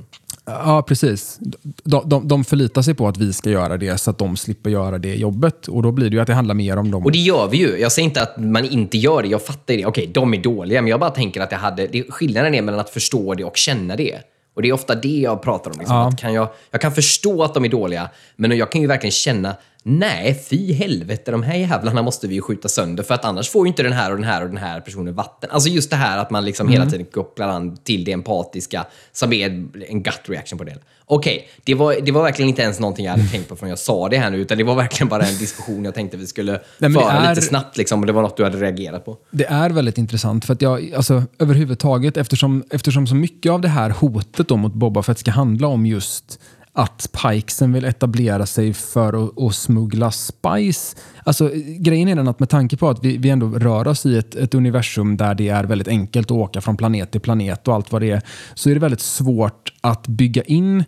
Ja, 0.49 0.83
precis. 0.83 1.39
De, 1.85 2.09
de, 2.09 2.29
de 2.29 2.45
förlitar 2.45 2.83
sig 2.83 2.95
på 2.95 3.09
att 3.09 3.17
vi 3.17 3.33
ska 3.33 3.51
göra 3.51 3.77
det 3.77 3.99
så 3.99 4.11
att 4.11 4.19
de 4.19 4.37
slipper 4.37 4.71
göra 4.71 4.99
det 4.99 5.15
jobbet. 5.15 5.69
Och 5.69 5.83
då 5.83 5.93
blir 5.93 6.11
det 6.11 6.17
ju 6.17 6.21
att 6.21 6.27
det 6.27 6.35
handlar 6.35 6.55
mer 6.55 6.77
om 6.77 6.91
dem. 6.91 7.05
Och 7.05 7.13
det 7.13 7.19
gör 7.19 7.49
vi 7.49 7.57
ju. 7.57 7.79
Jag 7.79 7.93
säger 7.93 8.09
inte 8.09 8.23
att 8.23 8.37
man 8.37 8.65
inte 8.65 8.99
gör 8.99 9.23
det. 9.23 9.29
Jag 9.29 9.43
fattar 9.43 9.75
det. 9.75 9.87
Okej, 9.87 10.07
de 10.07 10.35
är 10.35 10.39
dåliga. 10.39 10.83
Men 10.83 10.91
jag 10.91 11.01
bara 11.01 11.11
tänker 11.11 11.41
att 11.41 11.51
det 11.51 11.57
hade, 11.57 11.87
det, 11.87 12.03
skillnaden 12.09 12.55
är 12.55 12.63
mellan 12.63 12.81
att 12.81 12.91
förstå 12.91 13.35
det 13.35 13.45
och 13.45 13.57
känna 13.57 13.97
det. 13.97 14.19
Och 14.55 14.63
det 14.63 14.69
är 14.69 14.73
ofta 14.73 14.95
det 14.95 15.19
jag 15.19 15.43
pratar 15.43 15.71
om. 15.71 15.79
Liksom. 15.79 15.97
Ja. 15.97 16.09
Att 16.09 16.21
kan 16.21 16.33
jag, 16.33 16.49
jag 16.71 16.81
kan 16.81 16.93
förstå 16.93 17.43
att 17.43 17.55
de 17.55 17.65
är 17.65 17.69
dåliga, 17.69 18.11
men 18.37 18.57
jag 18.57 18.73
kan 18.73 18.81
ju 18.81 18.87
verkligen 18.87 19.13
känna 19.13 19.57
Nej, 19.83 20.45
fy 20.51 20.73
helvete, 20.73 21.31
de 21.31 21.43
här 21.43 21.55
jävlarna 21.55 22.03
måste 22.03 22.29
vi 22.29 22.35
ju 22.35 22.41
skjuta 22.41 22.69
sönder 22.69 23.03
för 23.03 23.15
att 23.15 23.25
annars 23.25 23.51
får 23.51 23.67
ju 23.67 23.69
inte 23.69 23.83
den 23.83 23.93
här 23.93 24.11
och 24.11 24.17
den 24.17 24.27
här 24.27 24.43
och 24.43 24.49
den 24.49 24.57
här 24.57 24.81
personen 24.81 25.15
vatten. 25.15 25.51
Alltså 25.51 25.69
just 25.69 25.91
det 25.91 25.97
här 25.97 26.19
att 26.19 26.31
man 26.31 26.45
liksom 26.45 26.69
hela 26.69 26.87
tiden 26.87 27.07
kopplar 27.07 27.49
an 27.49 27.77
till 27.77 28.05
det 28.05 28.13
empatiska 28.13 28.87
som 29.13 29.33
är 29.33 29.47
en 29.89 30.03
gut 30.03 30.21
reaction 30.29 30.59
på 30.59 30.65
det. 30.65 30.77
Okej, 31.11 31.49
det, 31.65 31.75
var, 31.75 31.97
det 32.03 32.13
var 32.13 32.23
verkligen 32.23 32.49
inte 32.49 32.63
ens 32.63 32.81
någonting 32.81 33.05
jag 33.05 33.13
hade 33.13 33.29
tänkt 33.29 33.49
på 33.49 33.57
från 33.57 33.69
jag 33.69 33.79
sa 33.79 34.09
det 34.09 34.19
här 34.19 34.31
nu, 34.31 34.37
utan 34.39 34.59
det 34.59 34.65
var 34.65 34.75
verkligen 34.75 35.09
bara 35.09 35.23
en 35.23 35.39
diskussion 35.39 35.85
jag 35.85 35.95
tänkte 35.95 36.17
vi 36.17 36.27
skulle 36.27 36.61
det 36.79 36.91
föra 36.91 37.13
är- 37.13 37.31
lite 37.31 37.43
snabbt 37.43 37.77
liksom, 37.77 38.01
och 38.01 38.07
det 38.07 38.13
var 38.13 38.23
något 38.23 38.37
du 38.37 38.45
hade 38.45 38.59
reagerat 38.59 39.05
på. 39.05 39.17
Det 39.31 39.45
är 39.45 39.71
väldigt 39.71 39.99
intressant 39.99 40.45
för 40.45 40.53
att 40.53 40.63
jag, 40.63 40.93
alltså 40.95 41.23
överhuvudtaget, 41.39 42.17
eftersom, 42.17 42.65
eftersom 42.71 43.07
så 43.07 43.15
mycket 43.15 43.53
av 43.53 43.61
det 43.61 43.69
här 43.69 43.91
hotet 43.91 44.49
då 44.49 44.57
mot 44.57 44.75
Boba 44.75 45.03
Fett 45.03 45.19
ska 45.19 45.31
handla 45.31 45.69
om 45.69 45.87
just 45.87 46.41
att 46.79 47.11
Pikesen 47.23 47.73
vill 47.73 47.85
etablera 47.85 48.47
sig 48.47 48.75
för 48.75 49.25
att, 49.25 49.41
att 49.41 49.55
smuggla 49.55 50.11
spice. 50.11 50.97
Alltså, 51.25 51.51
grejen 51.79 52.09
är 52.09 52.17
den 52.17 52.29
att 52.29 52.41
med 52.41 52.49
tanke 52.49 52.77
på 52.77 52.89
att 52.89 53.05
vi, 53.05 53.17
vi 53.17 53.31
ändå 53.31 53.47
rör 53.47 53.89
oss 53.89 54.07
i 54.07 54.17
ett, 54.17 54.35
ett 54.35 54.55
universum 54.55 55.17
där 55.17 55.35
det 55.35 55.49
är 55.49 55.65
väldigt 55.65 55.89
enkelt 55.89 56.31
att 56.31 56.37
åka 56.37 56.61
från 56.61 56.77
planet 56.77 57.11
till 57.11 57.21
planet 57.21 57.69
och 57.69 57.75
allt 57.75 57.93
vad 57.93 58.03
det 58.03 58.11
är, 58.11 58.23
så 58.55 58.71
är 58.71 58.75
det 58.75 58.81
väldigt 58.81 59.01
svårt 59.01 59.73
att 59.81 60.07
bygga 60.09 60.43
in 60.43 60.85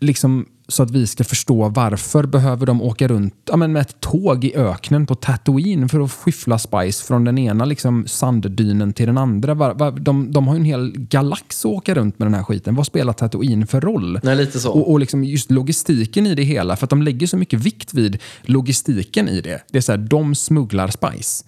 liksom, 0.00 0.46
så 0.68 0.82
att 0.82 0.90
vi 0.90 1.06
ska 1.06 1.24
förstå 1.24 1.68
varför 1.68 2.26
behöver 2.26 2.66
de 2.66 2.82
åka 2.82 3.08
runt 3.08 3.34
ja, 3.44 3.56
men 3.56 3.72
med 3.72 3.80
ett 3.80 4.00
tåg 4.00 4.44
i 4.44 4.54
öknen 4.56 5.06
på 5.06 5.14
Tatooine 5.14 5.88
för 5.88 6.00
att 6.00 6.12
skyffla 6.12 6.58
spice 6.58 7.04
från 7.04 7.24
den 7.24 7.38
ena 7.38 7.64
liksom, 7.64 8.06
sanddynen 8.06 8.92
till 8.92 9.06
den 9.06 9.18
andra. 9.18 9.54
Var, 9.54 9.74
var, 9.74 9.90
de, 9.90 10.32
de 10.32 10.48
har 10.48 10.54
ju 10.54 10.58
en 10.58 10.64
hel 10.64 10.92
galax 10.96 11.64
att 11.64 11.72
åka 11.72 11.94
runt 11.94 12.18
med 12.18 12.26
den 12.26 12.34
här 12.34 12.42
skiten. 12.42 12.74
Vad 12.74 12.86
spelar 12.86 13.12
Tatooine 13.12 13.66
för 13.66 13.80
roll? 13.80 14.20
Nej, 14.22 14.36
lite 14.36 14.60
så. 14.60 14.70
Och, 14.70 14.90
och 14.90 15.00
liksom 15.00 15.24
just 15.24 15.50
logistiken 15.50 16.26
i 16.26 16.34
det 16.34 16.42
hela, 16.42 16.76
för 16.76 16.86
att 16.86 16.90
de 16.90 17.02
lägger 17.02 17.26
så 17.26 17.36
mycket 17.36 17.60
vikt 17.60 17.94
vid 17.94 18.18
logistiken 18.42 19.28
i 19.28 19.40
det. 19.40 19.62
Det 19.70 19.78
är 19.78 19.82
så 19.82 19.92
här, 19.92 19.98
de 19.98 20.34
smugglar 20.34 20.88
spice. 20.88 21.44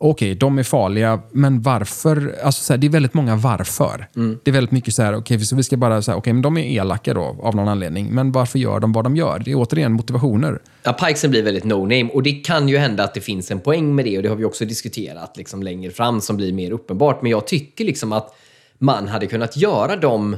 Okej, 0.00 0.34
de 0.34 0.58
är 0.58 0.62
farliga, 0.62 1.20
men 1.32 1.62
varför? 1.62 2.38
Alltså 2.42 2.62
så 2.62 2.72
här, 2.72 2.78
det 2.78 2.86
är 2.86 2.90
väldigt 2.90 3.14
många 3.14 3.36
varför. 3.36 4.08
Mm. 4.16 4.38
Det 4.44 4.50
är 4.50 4.52
väldigt 4.52 4.70
mycket 4.70 4.94
så 4.94 5.02
här, 5.02 5.16
okej, 5.16 5.40
så 5.40 5.56
vi 5.56 5.62
ska 5.62 5.76
bara 5.76 6.02
säga, 6.02 6.16
okej, 6.16 6.32
men 6.32 6.42
de 6.42 6.56
är 6.56 6.62
elaka 6.62 7.14
då 7.14 7.36
av 7.42 7.56
någon 7.56 7.68
anledning. 7.68 8.06
Men 8.10 8.32
varför 8.32 8.58
gör 8.58 8.80
de 8.80 8.92
vad 8.92 9.04
de 9.04 9.16
gör? 9.16 9.42
Det 9.44 9.50
är 9.50 9.54
återigen 9.54 9.92
motivationer. 9.92 10.58
Ja, 10.82 10.92
Pikesen 10.92 11.30
blir 11.30 11.42
väldigt 11.42 11.64
no-name 11.64 12.10
och 12.10 12.22
det 12.22 12.32
kan 12.32 12.68
ju 12.68 12.78
hända 12.78 13.04
att 13.04 13.14
det 13.14 13.20
finns 13.20 13.50
en 13.50 13.60
poäng 13.60 13.94
med 13.94 14.04
det 14.04 14.16
och 14.16 14.22
det 14.22 14.28
har 14.28 14.36
vi 14.36 14.44
också 14.44 14.64
diskuterat 14.64 15.36
liksom 15.36 15.62
längre 15.62 15.90
fram 15.90 16.20
som 16.20 16.36
blir 16.36 16.52
mer 16.52 16.70
uppenbart. 16.70 17.22
Men 17.22 17.30
jag 17.30 17.46
tycker 17.46 17.84
liksom 17.84 18.12
att 18.12 18.34
man 18.78 19.08
hade 19.08 19.26
kunnat 19.26 19.56
göra 19.56 19.96
dem 19.96 20.36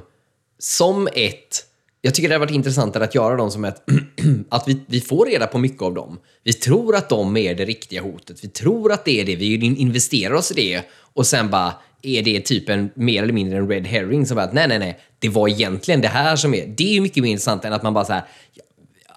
som 0.59 1.09
ett... 1.15 1.67
Jag 2.03 2.15
tycker 2.15 2.29
det 2.29 2.35
hade 2.35 2.47
varit 2.47 2.55
intressantare 2.55 3.05
att 3.05 3.15
göra 3.15 3.37
dem 3.37 3.51
som 3.51 3.65
ett... 3.65 3.83
att 4.49 4.69
vi, 4.69 4.81
vi 4.87 5.01
får 5.01 5.27
reda 5.27 5.47
på 5.47 5.59
mycket 5.59 5.83
av 5.83 5.95
dem. 5.95 6.19
Vi 6.45 6.53
tror 6.53 6.97
att 6.97 7.09
de 7.09 7.37
är 7.37 7.55
det 7.55 7.65
riktiga 7.65 8.03
hotet. 8.03 8.45
Vi 8.45 8.49
tror 8.49 8.93
att 8.93 9.05
det 9.05 9.21
är 9.21 9.25
det. 9.25 9.37
Vi 9.37 9.55
investerar 9.55 10.35
oss 10.35 10.51
i 10.51 10.55
det 10.55 10.83
och 11.15 11.27
sen 11.27 11.51
bara 11.51 11.75
är 12.03 12.23
det 12.23 12.41
typ 12.41 12.69
en 12.69 12.91
mer 12.95 13.23
eller 13.23 13.33
mindre 13.33 13.59
en 13.59 13.69
red 13.69 13.87
herring 13.87 14.27
som 14.27 14.35
bara 14.35 14.45
att 14.45 14.53
nej, 14.53 14.69
nej, 14.69 14.79
nej, 14.79 14.99
det 15.19 15.29
var 15.29 15.49
egentligen 15.49 16.01
det 16.01 16.09
här 16.09 16.37
som 16.37 16.55
är... 16.55 16.67
Det 16.67 16.85
är 16.85 16.95
ju 16.95 17.01
mycket 17.01 17.23
mer 17.23 17.31
intressant 17.31 17.65
än 17.65 17.73
att 17.73 17.83
man 17.83 17.95
bara 17.95 18.05
så 18.05 18.13
här 18.13 18.25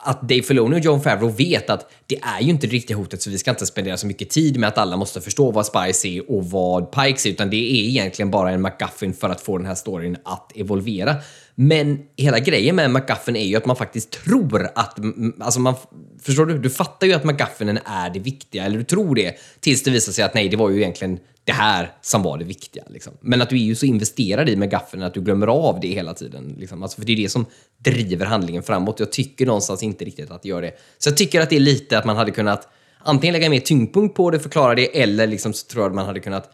att 0.05 0.21
Dave 0.21 0.41
Filoni 0.41 0.75
och 0.75 0.79
John 0.79 1.01
Favreau 1.01 1.29
vet 1.29 1.69
att 1.69 1.91
det 2.07 2.19
är 2.21 2.41
ju 2.41 2.49
inte 2.49 2.67
det 2.67 2.73
riktiga 2.73 2.97
hotet 2.97 3.21
så 3.21 3.29
vi 3.29 3.37
ska 3.37 3.51
inte 3.51 3.65
spendera 3.65 3.97
så 3.97 4.07
mycket 4.07 4.29
tid 4.29 4.59
med 4.59 4.69
att 4.69 4.77
alla 4.77 4.97
måste 4.97 5.21
förstå 5.21 5.51
vad 5.51 5.65
Spice 5.65 6.07
är 6.07 6.31
och 6.31 6.45
vad 6.45 6.91
Pikes 6.91 7.25
är 7.25 7.29
utan 7.29 7.49
det 7.49 7.57
är 7.57 7.89
egentligen 7.89 8.31
bara 8.31 8.51
en 8.51 8.61
McGuffin 8.61 9.13
för 9.13 9.29
att 9.29 9.41
få 9.41 9.57
den 9.57 9.67
här 9.67 9.75
storyn 9.75 10.17
att 10.23 10.51
evolvera. 10.55 11.15
Men 11.55 11.99
hela 12.17 12.39
grejen 12.39 12.75
med 12.75 12.91
McGuffin 12.91 13.35
är 13.35 13.45
ju 13.45 13.55
att 13.55 13.65
man 13.65 13.75
faktiskt 13.75 14.09
tror 14.09 14.69
att, 14.75 14.99
alltså 15.39 15.59
man, 15.59 15.75
förstår 16.21 16.45
du? 16.45 16.57
Du 16.57 16.69
fattar 16.69 17.07
ju 17.07 17.13
att 17.13 17.23
McGuffinen 17.23 17.79
är 17.85 18.09
det 18.09 18.19
viktiga, 18.19 18.65
eller 18.65 18.77
du 18.77 18.83
tror 18.83 19.15
det, 19.15 19.35
tills 19.59 19.83
det 19.83 19.91
visar 19.91 20.11
sig 20.11 20.23
att 20.23 20.33
nej, 20.33 20.49
det 20.49 20.57
var 20.57 20.69
ju 20.69 20.77
egentligen 20.77 21.19
det 21.45 21.51
här 21.51 21.91
som 22.01 22.23
var 22.23 22.37
det 22.37 22.45
viktiga. 22.45 22.83
Liksom. 22.89 23.13
Men 23.21 23.41
att 23.41 23.49
du 23.49 23.55
är 23.55 23.63
ju 23.63 23.75
så 23.75 23.85
investerad 23.85 24.49
i 24.49 24.55
mcGuffinen 24.55 25.07
att 25.07 25.13
du 25.13 25.21
glömmer 25.21 25.47
av 25.47 25.79
det 25.79 25.87
hela 25.87 26.13
tiden. 26.13 26.55
Liksom. 26.57 26.83
Alltså, 26.83 27.01
för 27.01 27.05
det 27.05 27.13
är 27.13 27.17
det 27.17 27.29
som 27.29 27.45
driver 27.77 28.25
handlingen 28.25 28.63
framåt. 28.63 28.99
Jag 28.99 29.11
tycker 29.11 29.45
någonstans 29.45 29.83
inte 29.83 30.05
riktigt 30.05 30.31
att 30.31 30.41
det 30.41 30.49
gör 30.49 30.61
det. 30.61 30.71
Så 30.97 31.09
jag 31.09 31.17
tycker 31.17 31.41
att 31.41 31.49
det 31.49 31.55
är 31.55 31.59
lite 31.59 31.97
att 31.97 32.05
man 32.05 32.17
hade 32.17 32.31
kunnat 32.31 32.67
antingen 33.03 33.33
lägga 33.33 33.49
mer 33.49 33.59
tyngdpunkt 33.59 34.15
på 34.15 34.31
det, 34.31 34.39
förklara 34.39 34.75
det, 34.75 35.01
eller 35.01 35.27
liksom 35.27 35.53
så 35.53 35.67
tror 35.67 35.83
jag 35.83 35.89
att 35.89 35.95
man 35.95 36.05
hade 36.05 36.19
kunnat 36.19 36.49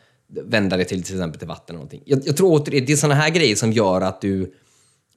vända 0.45 0.77
det 0.77 0.85
till 0.85 1.03
till 1.03 1.15
exempel 1.15 1.39
till 1.39 1.47
vatten 1.47 1.75
eller 1.75 1.77
någonting. 1.77 2.01
Jag, 2.05 2.21
jag 2.25 2.37
tror 2.37 2.61
återigen, 2.61 2.85
det 2.85 2.91
är 2.91 2.97
sådana 2.97 3.15
här 3.15 3.29
grejer 3.29 3.55
som 3.55 3.71
gör 3.71 4.01
att 4.01 4.21
du 4.21 4.53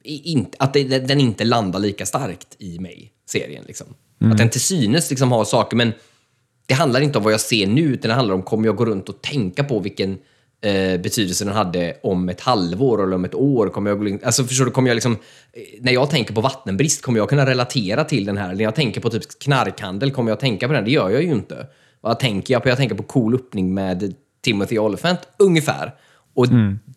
in, 0.03 0.47
att 0.59 0.73
det, 0.73 0.83
den 0.83 1.19
inte 1.19 1.43
landar 1.43 1.79
lika 1.79 2.05
starkt 2.05 2.47
i 2.57 2.79
mig, 2.79 3.11
serien. 3.29 3.63
Liksom. 3.67 3.87
Att 4.31 4.37
den 4.37 4.49
till 4.49 4.61
synes 4.61 5.09
liksom 5.09 5.31
har 5.31 5.45
saker, 5.45 5.77
men 5.77 5.93
det 6.65 6.73
handlar 6.73 7.01
inte 7.01 7.17
om 7.17 7.23
vad 7.23 7.33
jag 7.33 7.41
ser 7.41 7.67
nu, 7.67 7.81
utan 7.81 8.09
det 8.09 8.15
handlar 8.15 8.35
om 8.35 8.41
kommer 8.41 8.65
jag 8.65 8.75
gå 8.75 8.85
runt 8.85 9.09
och 9.09 9.21
tänka 9.21 9.63
på 9.63 9.79
vilken 9.79 10.17
eh, 10.61 11.01
betydelse 11.01 11.45
den 11.45 11.53
hade 11.53 11.97
om 12.03 12.29
ett 12.29 12.41
halvår 12.41 13.03
eller 13.03 13.15
om 13.15 13.25
ett 13.25 13.35
år. 13.35 13.69
Kommer 13.69 13.89
jag, 13.89 14.23
alltså 14.23 14.43
förstår 14.43 14.65
du, 14.65 14.71
kommer 14.71 14.89
jag 14.89 14.95
liksom, 14.95 15.11
eh, 15.13 15.61
när 15.81 15.91
jag 15.91 16.09
tänker 16.09 16.33
på 16.33 16.41
vattenbrist, 16.41 17.01
kommer 17.01 17.19
jag 17.19 17.29
kunna 17.29 17.45
relatera 17.45 18.03
till 18.03 18.25
den 18.25 18.37
här? 18.37 18.45
Eller 18.45 18.55
när 18.55 18.63
jag 18.63 18.75
tänker 18.75 19.01
på 19.01 19.09
typ 19.09 19.39
knarkhandel, 19.39 20.11
kommer 20.11 20.31
jag 20.31 20.39
tänka 20.39 20.67
på 20.67 20.73
den? 20.73 20.85
Det 20.85 20.91
gör 20.91 21.09
jag 21.09 21.23
ju 21.23 21.31
inte. 21.31 21.67
Vad 22.01 22.19
tänker 22.19 22.53
jag 22.53 22.63
på? 22.63 22.69
Jag 22.69 22.77
tänker 22.77 22.95
på 22.95 23.03
cool 23.03 23.35
öppning 23.35 23.73
med 23.73 24.13
Timothy 24.41 24.77
Olyphant, 24.77 25.19
ungefär. 25.37 25.93
Och 26.33 26.47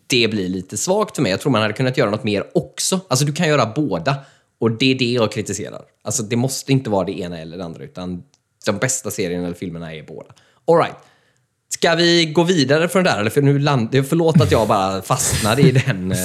det 0.07 0.27
blir 0.27 0.49
lite 0.49 0.77
svagt 0.77 1.15
för 1.15 1.23
mig. 1.23 1.31
Jag 1.31 1.39
tror 1.41 1.51
man 1.51 1.61
hade 1.61 1.73
kunnat 1.73 1.97
göra 1.97 2.09
något 2.09 2.23
mer 2.23 2.43
också. 2.53 2.99
Alltså 3.07 3.25
du 3.25 3.33
kan 3.33 3.47
göra 3.47 3.71
båda. 3.75 4.15
Och 4.59 4.71
det 4.71 4.91
är 4.91 4.95
det 4.95 5.11
jag 5.11 5.31
kritiserar. 5.31 5.81
Alltså 6.03 6.23
det 6.23 6.35
måste 6.35 6.71
inte 6.71 6.89
vara 6.89 7.05
det 7.05 7.19
ena 7.19 7.39
eller 7.39 7.57
det 7.57 7.65
andra, 7.65 7.83
utan 7.83 8.23
de 8.65 8.77
bästa 8.77 9.11
serierna 9.11 9.45
eller 9.45 9.55
filmerna 9.55 9.93
är 9.95 10.03
båda. 10.03 10.29
All 10.67 10.77
right. 10.77 10.95
Ska 11.69 11.95
vi 11.95 12.25
gå 12.25 12.43
vidare 12.43 12.89
från 12.89 13.03
det 13.03 13.09
där? 13.09 13.19
Eller 13.19 13.29
för 13.29 13.41
nu 13.41 13.59
land... 13.59 14.05
Förlåt 14.09 14.41
att 14.41 14.51
jag 14.51 14.67
bara 14.67 15.01
fastnade 15.01 15.61
i 15.61 15.71
den. 15.71 16.11
eh, 16.11 16.17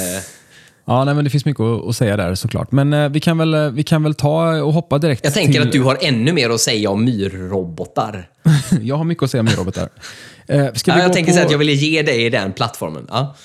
Ja, 0.85 1.03
nej, 1.03 1.15
men 1.15 1.23
det 1.23 1.29
finns 1.29 1.45
mycket 1.45 1.61
att, 1.61 1.95
säga 1.95 2.17
där 2.17 2.35
såklart. 2.35 2.71
Men 2.71 2.93
eh, 2.93 3.09
vi, 3.09 3.19
kan 3.19 3.37
väl, 3.37 3.53
eh, 3.53 3.69
vi 3.69 3.83
kan 3.83 4.03
väl 4.03 4.13
ta 4.13 4.61
och 4.61 4.73
hoppa 4.73 4.97
direkt 4.97 5.23
Jag 5.23 5.33
tänker 5.33 5.53
till... 5.53 5.61
att 5.61 5.71
du 5.71 5.81
har 5.81 5.97
ännu 6.01 6.33
mer 6.33 6.49
att 6.49 6.61
säga 6.61 6.89
om 6.89 7.05
myrrobotar. 7.05 8.29
jag 8.81 8.95
har 8.95 9.03
mycket 9.03 9.23
att 9.23 9.31
säga 9.31 9.41
om 9.41 9.47
robotar. 9.47 9.89
Eh, 10.47 10.57
Ja, 10.57 10.71
jag 10.85 11.13
tänker 11.13 11.31
på... 11.31 11.33
säga 11.33 11.45
att 11.45 11.51
jag 11.51 11.57
ville 11.57 11.71
ge 11.71 12.01
dig 12.01 12.29
den 12.29 12.53
plattformen. 12.53 13.07
Ja. 13.09 13.35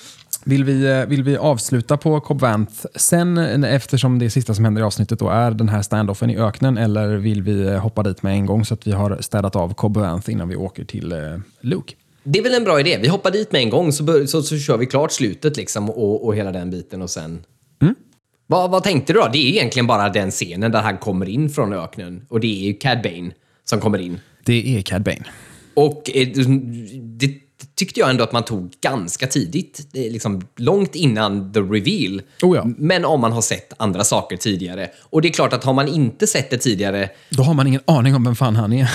Vill 0.43 0.63
vi, 0.63 0.85
eh, 0.85 1.05
vill 1.05 1.23
vi 1.23 1.37
avsluta 1.37 1.97
på 1.97 2.19
Cobb 2.19 2.41
Vanth 2.41 2.85
sen 2.95 3.63
eftersom 3.63 4.19
det 4.19 4.29
sista 4.29 4.53
som 4.53 4.65
händer 4.65 4.81
i 4.81 4.85
avsnittet 4.85 5.19
då 5.19 5.29
är 5.29 5.51
den 5.51 5.69
här 5.69 5.81
standoffen 5.81 6.29
i 6.29 6.37
öknen 6.37 6.77
eller 6.77 7.07
vill 7.15 7.41
vi 7.41 7.67
eh, 7.67 7.77
hoppa 7.77 8.03
dit 8.03 8.23
med 8.23 8.33
en 8.33 8.45
gång 8.45 8.65
så 8.65 8.73
att 8.73 8.87
vi 8.87 8.91
har 8.91 9.17
städat 9.21 9.55
av 9.55 9.73
Cobb 9.73 9.97
Vanth 9.97 10.29
innan 10.29 10.49
vi 10.49 10.55
åker 10.55 10.85
till 10.85 11.11
eh, 11.11 11.17
Luke? 11.61 11.93
Det 12.23 12.39
är 12.39 12.43
väl 12.43 12.53
en 12.53 12.63
bra 12.63 12.79
idé. 12.79 12.97
Vi 13.01 13.07
hoppar 13.07 13.31
dit 13.31 13.51
med 13.51 13.61
en 13.61 13.69
gång 13.69 13.91
så, 13.91 14.03
bör, 14.03 14.25
så, 14.25 14.41
så 14.41 14.57
kör 14.57 14.77
vi 14.77 14.85
klart 14.85 15.11
slutet 15.11 15.57
liksom 15.57 15.89
och, 15.89 16.25
och 16.25 16.35
hela 16.35 16.51
den 16.51 16.69
biten 16.69 17.01
och 17.01 17.09
sen... 17.09 17.43
Vad, 18.47 18.71
vad 18.71 18.83
tänkte 18.83 19.13
du 19.13 19.19
då? 19.19 19.29
Det 19.33 19.37
är 19.37 19.49
egentligen 19.49 19.87
bara 19.87 20.09
den 20.09 20.31
scenen 20.31 20.71
där 20.71 20.81
han 20.81 20.97
kommer 20.97 21.29
in 21.29 21.49
från 21.49 21.73
öknen 21.73 22.25
och 22.29 22.39
det 22.39 22.47
är 22.47 22.67
ju 22.67 22.73
Cad 22.73 23.01
Bane 23.03 23.31
som 23.63 23.79
kommer 23.79 23.97
in. 23.97 24.19
Det 24.45 24.77
är 24.77 24.81
Cad 24.81 25.03
Bane. 25.03 25.23
Och 25.79 26.09
eh, 26.13 26.27
det 27.19 27.33
tyckte 27.75 27.99
jag 27.99 28.09
ändå 28.09 28.23
att 28.23 28.31
man 28.31 28.45
tog 28.45 28.71
ganska 28.81 29.27
tidigt, 29.27 29.87
är 29.93 30.09
liksom 30.09 30.41
långt 30.55 30.95
innan 30.95 31.53
the 31.53 31.59
reveal. 31.59 32.21
Oh 32.41 32.57
ja. 32.57 32.67
Men 32.77 33.05
om 33.05 33.21
man 33.21 33.31
har 33.31 33.41
sett 33.41 33.73
andra 33.77 34.03
saker 34.03 34.37
tidigare. 34.37 34.89
Och 34.99 35.21
det 35.21 35.27
är 35.27 35.33
klart 35.33 35.53
att 35.53 35.63
har 35.63 35.73
man 35.73 35.87
inte 35.87 36.27
sett 36.27 36.49
det 36.49 36.57
tidigare, 36.57 37.09
Då 37.29 37.43
har 37.43 37.53
man 37.53 37.67
ingen 37.67 37.81
aning 37.85 38.15
om 38.15 38.23
vem 38.23 38.35
fan 38.35 38.55
han 38.55 38.73
är. 38.73 38.89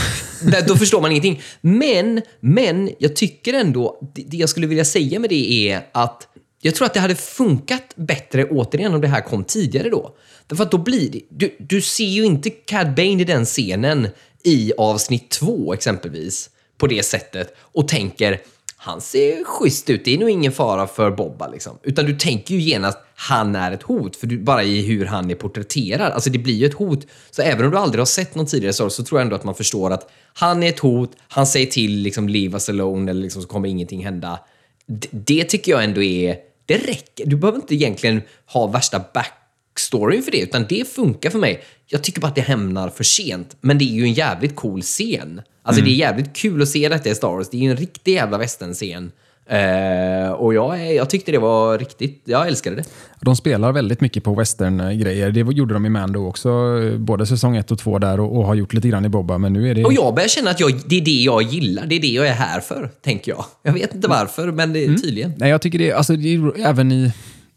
då 0.68 0.76
förstår 0.76 1.00
man 1.00 1.10
ingenting. 1.10 1.42
Men, 1.60 2.22
men 2.40 2.90
jag 2.98 3.16
tycker 3.16 3.54
ändå, 3.54 3.98
det, 4.14 4.22
det 4.22 4.36
jag 4.36 4.48
skulle 4.48 4.66
vilja 4.66 4.84
säga 4.84 5.18
med 5.18 5.30
det 5.30 5.70
är 5.70 5.86
att 5.92 6.28
jag 6.60 6.74
tror 6.74 6.86
att 6.86 6.94
det 6.94 7.00
hade 7.00 7.14
funkat 7.14 7.94
bättre 7.96 8.44
återigen 8.44 8.94
om 8.94 9.00
det 9.00 9.08
här 9.08 9.20
kom 9.20 9.44
tidigare 9.44 9.90
då. 9.90 10.16
Därför 10.46 10.64
att 10.64 10.70
då 10.70 10.78
blir 10.78 11.10
det, 11.10 11.20
du, 11.30 11.56
du 11.58 11.80
ser 11.80 12.04
ju 12.04 12.24
inte 12.24 12.50
Cad 12.50 12.94
Bane 12.94 13.22
i 13.22 13.24
den 13.24 13.44
scenen 13.44 14.08
i 14.44 14.72
avsnitt 14.78 15.30
två 15.30 15.74
exempelvis 15.74 16.50
på 16.78 16.86
det 16.86 17.02
sättet 17.02 17.54
och 17.58 17.88
tänker 17.88 18.40
han 18.84 19.00
ser 19.00 19.44
schysst 19.44 19.90
ut, 19.90 20.04
det 20.04 20.14
är 20.14 20.18
nog 20.18 20.30
ingen 20.30 20.52
fara 20.52 20.86
för 20.86 21.10
Bobba 21.10 21.48
liksom. 21.48 21.78
Utan 21.82 22.04
du 22.04 22.18
tänker 22.18 22.54
ju 22.54 22.60
genast, 22.60 22.98
han 23.14 23.56
är 23.56 23.72
ett 23.72 23.82
hot, 23.82 24.16
för 24.16 24.26
du, 24.26 24.38
bara 24.38 24.62
i 24.62 24.82
hur 24.82 25.06
han 25.06 25.30
är 25.30 25.34
porträtterad. 25.34 26.12
Alltså 26.12 26.30
det 26.30 26.38
blir 26.38 26.54
ju 26.54 26.66
ett 26.66 26.74
hot. 26.74 27.06
Så 27.30 27.42
även 27.42 27.64
om 27.64 27.70
du 27.70 27.78
aldrig 27.78 28.00
har 28.00 28.06
sett 28.06 28.34
någon 28.34 28.46
tidigare 28.46 28.72
story 28.72 28.90
så 28.90 29.04
tror 29.04 29.20
jag 29.20 29.24
ändå 29.24 29.36
att 29.36 29.44
man 29.44 29.54
förstår 29.54 29.90
att 29.90 30.10
han 30.34 30.62
är 30.62 30.68
ett 30.68 30.78
hot, 30.78 31.12
han 31.28 31.46
säger 31.46 31.66
till 31.66 31.92
liksom 31.92 32.28
leave 32.28 32.52
us 32.52 32.68
alone 32.68 33.10
eller 33.10 33.22
liksom 33.22 33.42
så 33.42 33.48
kommer 33.48 33.68
ingenting 33.68 34.04
hända. 34.04 34.38
D 34.86 35.08
det 35.10 35.44
tycker 35.44 35.72
jag 35.72 35.84
ändå 35.84 36.02
är, 36.02 36.36
det 36.66 36.76
räcker. 36.76 37.26
Du 37.26 37.36
behöver 37.36 37.58
inte 37.58 37.74
egentligen 37.74 38.22
ha 38.46 38.66
värsta 38.66 39.04
backstoryn 39.14 40.22
för 40.22 40.30
det, 40.30 40.40
utan 40.40 40.66
det 40.68 40.88
funkar 40.88 41.30
för 41.30 41.38
mig. 41.38 41.64
Jag 41.86 42.02
tycker 42.02 42.20
bara 42.20 42.28
att 42.28 42.34
det 42.34 42.40
hämnar 42.40 42.88
för 42.88 43.04
sent, 43.04 43.56
men 43.60 43.78
det 43.78 43.84
är 43.84 43.94
ju 43.94 44.02
en 44.02 44.12
jävligt 44.12 44.56
cool 44.56 44.82
scen. 44.82 45.42
Alltså 45.66 45.80
mm. 45.80 45.90
det 45.90 45.96
är 45.96 45.98
jävligt 45.98 46.36
kul 46.36 46.62
att 46.62 46.68
se 46.68 46.88
detta 46.88 47.08
i 47.08 47.14
Star 47.14 47.28
Wars. 47.28 47.48
Det 47.50 47.56
är 47.56 47.60
ju 47.60 47.70
en 47.70 47.76
riktig 47.76 48.12
jävla 48.12 48.38
västernscen. 48.38 49.12
Uh, 49.52 50.32
och 50.32 50.54
jag, 50.54 50.94
jag 50.94 51.10
tyckte 51.10 51.32
det 51.32 51.38
var 51.38 51.78
riktigt, 51.78 52.22
jag 52.24 52.48
älskade 52.48 52.76
det. 52.76 52.84
De 53.20 53.36
spelar 53.36 53.72
väldigt 53.72 54.00
mycket 54.00 54.24
på 54.24 54.34
western-grejer. 54.34 55.30
Det 55.30 55.40
gjorde 55.40 55.74
de 55.74 55.86
i 55.86 55.88
Mando 55.88 56.28
också, 56.28 56.80
både 56.98 57.26
säsong 57.26 57.56
1 57.56 57.70
och 57.70 57.78
2 57.78 57.98
där 57.98 58.20
och, 58.20 58.38
och, 58.38 58.46
har 58.46 58.54
gjort 58.54 58.72
lite 58.72 58.88
grann 58.88 59.04
i 59.04 59.08
Bobba. 59.08 59.38
Men 59.38 59.52
nu 59.52 59.70
är 59.70 59.74
det... 59.74 59.84
Och 59.84 59.92
jag 59.92 60.14
börjar 60.14 60.28
känna 60.28 60.50
att 60.50 60.60
jag, 60.60 60.80
det 60.86 60.96
är 60.96 61.04
det 61.04 61.22
jag 61.22 61.42
gillar, 61.42 61.86
det 61.86 61.94
är 61.94 62.00
det 62.00 62.06
jag 62.06 62.26
är 62.26 62.32
här 62.32 62.60
för, 62.60 62.90
tänker 63.02 63.32
jag. 63.32 63.44
Jag 63.62 63.72
vet 63.72 63.94
inte 63.94 64.08
varför, 64.08 64.52
men 64.52 64.72
det 64.72 64.84
mm. 64.84 65.00
tydligen. 65.00 65.32
Nej, 65.36 65.50
jag 65.50 65.62
tycker 65.62 65.78
det, 65.78 65.92
alltså, 65.92 66.16
det 66.16 66.34
är, 66.34 66.66
även 66.66 66.92
i 66.92 67.12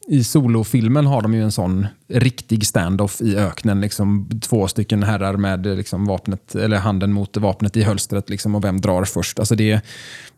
i 0.07 0.23
solofilmen 0.23 1.05
har 1.05 1.21
de 1.21 1.33
ju 1.33 1.43
en 1.43 1.51
sån 1.51 1.87
riktig 2.07 2.67
standoff 2.67 3.21
i 3.21 3.35
öknen. 3.35 3.81
Liksom, 3.81 4.29
två 4.41 4.67
stycken 4.67 5.03
herrar 5.03 5.37
med 5.37 5.65
liksom, 5.65 6.05
vapnet, 6.05 6.55
eller 6.55 6.77
handen 6.77 7.13
mot 7.13 7.37
vapnet 7.37 7.77
i 7.77 7.83
hölstret 7.83 8.29
liksom, 8.29 8.55
och 8.55 8.63
vem 8.63 8.81
drar 8.81 9.03
först. 9.03 9.39
Alltså, 9.39 9.55
det, 9.55 9.81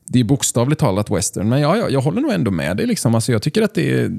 det 0.06 0.20
är 0.20 0.24
bokstavligt 0.24 0.80
talat 0.80 1.10
western. 1.10 1.50
Men 1.50 1.62
ja, 1.62 1.78
ja, 1.78 1.90
jag 1.90 2.02
håller 2.02 2.22
nog 2.22 2.32
ändå 2.32 2.52
med 2.52 2.78
dig. 2.78 2.86
Liksom. 2.86 3.16
Alltså, 3.16 3.32
jag 3.32 3.42
tycker 3.42 3.62
att 3.62 3.74
det 3.74 4.00
är, 4.00 4.12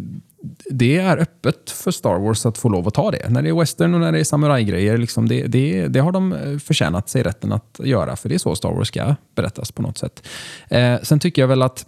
det 0.70 0.96
är 0.96 1.18
öppet 1.18 1.70
för 1.70 1.90
Star 1.90 2.18
Wars 2.18 2.46
att 2.46 2.58
få 2.58 2.68
lov 2.68 2.88
att 2.88 2.94
ta 2.94 3.10
det. 3.10 3.28
När 3.28 3.42
det 3.42 3.48
är 3.48 3.60
western 3.60 3.94
och 3.94 4.00
när 4.00 4.12
det 4.12 4.20
är 4.20 4.24
samurajgrejer, 4.24 4.98
liksom, 4.98 5.28
det, 5.28 5.46
det, 5.46 5.88
det 5.88 6.00
har 6.00 6.12
de 6.12 6.32
eh, 6.32 6.58
förtjänat 6.58 7.08
sig 7.08 7.22
rätten 7.22 7.52
att 7.52 7.80
göra. 7.84 8.16
För 8.16 8.28
det 8.28 8.34
är 8.34 8.38
så 8.38 8.56
Star 8.56 8.72
Wars 8.72 8.88
ska 8.88 9.14
berättas 9.34 9.72
på 9.72 9.82
något 9.82 9.98
sätt. 9.98 10.26
Eh, 10.68 11.00
sen 11.02 11.18
tycker 11.18 11.42
jag 11.42 11.48
väl 11.48 11.62
att 11.62 11.86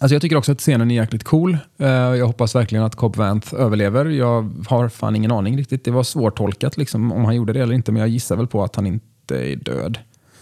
Alltså 0.00 0.14
jag 0.14 0.22
tycker 0.22 0.36
också 0.36 0.52
att 0.52 0.58
scenen 0.58 0.90
är 0.90 0.94
jäkligt 0.94 1.24
cool. 1.24 1.58
Uh, 1.80 1.88
jag 1.88 2.26
hoppas 2.26 2.54
verkligen 2.54 2.84
att 2.84 2.96
Cobb 2.96 3.16
Vanth 3.16 3.54
överlever. 3.54 4.04
Jag 4.04 4.52
har 4.66 4.88
fan 4.88 5.16
ingen 5.16 5.32
aning 5.32 5.58
riktigt. 5.58 5.84
Det 5.84 5.90
var 5.90 6.02
svårtolkat 6.02 6.76
liksom, 6.76 7.12
om 7.12 7.24
han 7.24 7.36
gjorde 7.36 7.52
det 7.52 7.60
eller 7.60 7.74
inte, 7.74 7.92
men 7.92 8.00
jag 8.00 8.08
gissar 8.08 8.36
väl 8.36 8.46
på 8.46 8.64
att 8.64 8.76
han 8.76 8.86
inte 8.86 9.34
är 9.34 9.56
död. 9.56 9.98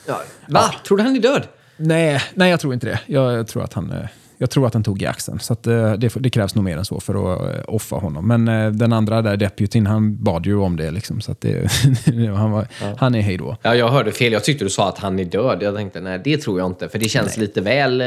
Ja. 0.07 0.21
Va? 0.49 0.61
Ja. 0.73 0.75
Tror 0.87 0.99
du 0.99 1.05
han 1.05 1.17
är 1.17 1.21
död? 1.21 1.43
Nej, 1.77 2.23
nej, 2.35 2.51
jag 2.51 2.61
tror 2.61 2.75
inte 2.75 2.87
det. 2.87 3.01
Jag, 3.07 3.49
tror 3.49 3.65
att 3.65 3.73
han... 3.73 3.91
Uh, 3.91 4.07
jag 4.41 4.51
tror 4.51 4.67
att 4.67 4.75
han 4.75 4.85
tog 4.85 5.03
i 5.03 5.07
axeln, 5.07 5.39
så 5.41 5.53
att, 5.53 5.67
uh, 5.67 5.93
det, 5.93 6.09
det, 6.15 6.31
krävs 6.31 6.55
nog 6.55 6.65
mer 6.65 6.77
än 6.77 6.85
så 6.85 7.01
för 7.01 7.35
att 7.35 7.65
offa 7.69 7.97
honom. 7.97 8.29
Men 8.29 8.45
den 8.79 8.93
andra 8.93 9.23
där, 9.23 9.37
deputyn, 9.37 9.87
han 9.87 10.25
bad 10.25 10.47
ju 10.47 10.57
om 10.57 10.77
det. 10.77 10.91
Liksom, 10.91 11.21
så 11.21 11.33
att 11.33 11.41
det, 11.41 11.71
han, 12.37 12.51
var, 12.51 12.67
ja. 12.81 12.95
han 12.99 13.15
är 13.15 13.21
hej 13.21 13.37
då. 13.37 13.57
Ja, 13.63 13.75
jag 13.75 13.89
hörde 13.89 14.13
fel. 14.13 14.33
Jag 14.33 14.45
tyckte 14.45 14.65
du 14.65 14.71
sa 14.71 14.89
att 14.89 14.99
han 14.99 15.19
är 15.19 15.25
död. 15.25 15.63
Jag 15.63 15.77
tänkte, 15.77 16.01
nej, 16.01 16.21
det 16.25 16.37
tror 16.37 16.59
jag 16.59 16.67
inte. 16.67 16.89
För 16.89 16.99
det 16.99 17.09
känns 17.09 17.37
nej. 17.37 17.47
lite 17.47 17.61
väl 17.61 18.03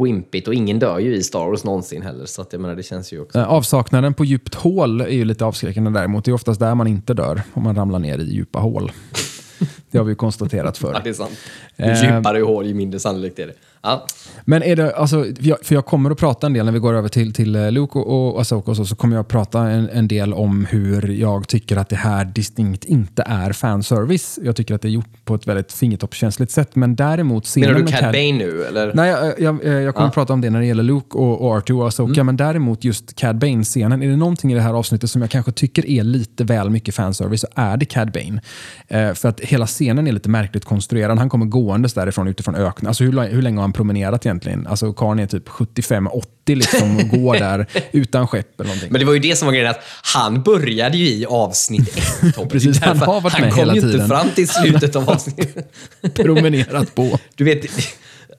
wimpigt 0.00 0.48
och 0.48 0.54
ingen 0.54 0.78
dör 0.78 0.98
ju 0.98 1.14
i 1.16 1.22
Star 1.22 1.46
Wars 1.46 1.64
någonsin 1.64 2.02
heller. 2.02 2.26
Så 2.26 2.42
att 2.42 2.52
jag 2.52 2.62
menar, 2.62 2.76
det 2.76 2.82
känns 2.82 3.12
ju 3.12 3.20
också... 3.20 3.40
Avsaknaden 3.40 4.14
på 4.14 4.24
djupt 4.24 4.54
hål 4.54 5.00
är 5.00 5.08
ju 5.08 5.24
lite 5.24 5.44
avskräckande 5.44 5.90
däremot. 5.90 6.24
Det 6.24 6.30
är 6.30 6.32
oftast 6.32 6.60
där 6.60 6.74
man 6.74 6.86
inte 6.86 7.14
dör, 7.14 7.42
om 7.52 7.62
man 7.62 7.76
ramlar 7.76 7.98
ner 7.98 8.18
i 8.18 8.24
djupa 8.24 8.58
hål. 8.58 8.92
det 9.90 9.98
har 9.98 10.04
vi 10.04 10.14
konstaterat 10.14 10.78
förr. 10.78 10.92
Ja, 10.94 11.00
det 11.04 11.08
är 11.08 11.14
sant. 11.14 11.38
Ju 11.76 12.14
djupare 12.14 12.40
hål, 12.40 12.66
ju 12.66 12.74
mindre 12.74 13.00
sannolikt 13.00 13.38
är 13.38 13.46
det. 13.46 13.54
Ja. 13.86 14.06
Men 14.44 14.62
är 14.62 14.76
det, 14.76 14.96
alltså, 14.96 15.24
för 15.62 15.74
jag 15.74 15.86
kommer 15.86 16.10
att 16.10 16.18
prata 16.18 16.46
en 16.46 16.52
del 16.52 16.64
när 16.64 16.72
vi 16.72 16.78
går 16.78 16.94
över 16.94 17.08
till, 17.08 17.32
till 17.32 17.56
eh, 17.56 17.72
Luke 17.72 17.98
och, 17.98 18.34
och 18.34 18.40
Asoka 18.40 18.70
och 18.70 18.76
så, 18.76 18.84
så 18.84 18.96
kommer 18.96 19.16
jag 19.16 19.20
att 19.20 19.28
prata 19.28 19.60
en, 19.60 19.88
en, 19.88 20.08
del 20.08 20.34
om 20.34 20.64
hur 20.64 21.08
jag 21.08 21.48
tycker 21.48 21.76
att 21.76 21.88
det 21.88 21.96
här 21.96 22.24
distinkt 22.24 22.84
inte 22.84 23.22
är 23.26 23.52
fanservice. 23.52 24.38
Jag 24.42 24.56
tycker 24.56 24.74
att 24.74 24.82
det 24.82 24.88
är 24.88 24.90
gjort 24.90 25.24
på 25.24 25.34
ett 25.34 25.46
väldigt 25.46 25.72
fingertoppskänsligt 25.72 26.52
sätt. 26.52 26.76
Men 26.76 26.96
däremot... 26.96 27.56
Menar 27.56 27.74
du 27.74 27.86
Cad 27.86 28.12
Bane 28.12 28.32
nu? 28.32 28.64
Eller? 28.64 28.94
Nej, 28.94 29.08
jag, 29.08 29.40
jag, 29.40 29.82
jag 29.82 29.94
kommer 29.94 30.06
ja. 30.06 30.08
att 30.08 30.14
prata 30.14 30.32
om 30.32 30.40
det 30.40 30.50
när 30.50 30.60
det 30.60 30.66
gäller 30.66 30.82
Luke 30.82 31.18
och, 31.18 31.40
och 31.40 31.56
Arthur 31.56 31.76
och 31.76 31.88
Asoka. 31.88 32.12
Mm. 32.12 32.26
Men 32.26 32.36
däremot 32.36 32.84
just 32.84 33.16
Cad 33.16 33.38
Bane-scenen. 33.38 34.02
Är 34.02 34.08
det 34.08 34.16
någonting 34.16 34.52
i 34.52 34.54
det 34.54 34.60
här 34.60 34.74
avsnittet 34.74 35.10
som 35.10 35.22
jag 35.22 35.30
kanske 35.30 35.52
tycker 35.52 35.86
är 35.86 36.02
lite 36.02 36.44
väl 36.44 36.70
mycket 36.70 36.94
fanservice 36.94 37.40
så 37.40 37.46
är 37.54 37.76
det 37.76 37.84
Cad 37.84 38.12
Bane. 38.12 38.40
Eh, 38.88 39.14
för 39.14 39.28
att 39.28 39.40
hela 39.40 39.66
scenen 39.66 40.06
är 40.06 40.12
lite 40.12 40.28
märkligt 40.28 40.64
konstruerad. 40.64 41.18
Han 41.18 41.28
kommer 41.28 41.46
gåendes 41.46 41.94
därifrån 41.94 42.28
utifrån 42.28 42.54
öknen. 42.54 42.88
Alltså 42.88 43.04
hur, 43.04 43.28
hur 43.28 43.42
länge 43.42 43.56
har 43.56 43.62
han 43.62 43.72
promenerat 43.76 44.26
egentligen? 44.26 44.66
Alltså 44.66 44.92
karln 44.92 45.18
är 45.18 45.26
typ 45.26 45.48
75-80 45.48 46.22
liksom 46.46 46.96
och 46.96 47.08
går 47.08 47.34
där 47.38 47.66
utan 47.92 48.28
skepp 48.28 48.60
eller 48.60 48.68
någonting. 48.68 48.92
Men 48.92 48.98
det 48.98 49.04
var 49.04 49.12
ju 49.12 49.18
det 49.18 49.36
som 49.36 49.46
var 49.46 49.52
grejen, 49.52 49.70
att 49.70 49.80
han 50.14 50.42
började 50.42 50.96
ju 50.96 51.08
i 51.08 51.26
avsnitt 51.26 51.96
ett. 51.96 52.48
Precis, 52.50 52.80
han 52.80 52.98
har 52.98 53.20
varit 53.20 53.40
med 53.40 53.54
hela 53.54 53.74
tiden. 53.74 53.90
Han 53.90 53.90
kom 53.90 53.90
ju 53.90 54.02
inte 54.02 54.14
fram 54.14 54.30
till 54.30 54.48
slutet 54.48 54.96
av 54.96 55.10
avsnittet. 55.10 55.72
Promenerat 56.14 56.94
på. 56.94 57.18
Du 57.34 57.44
vet, 57.44 57.64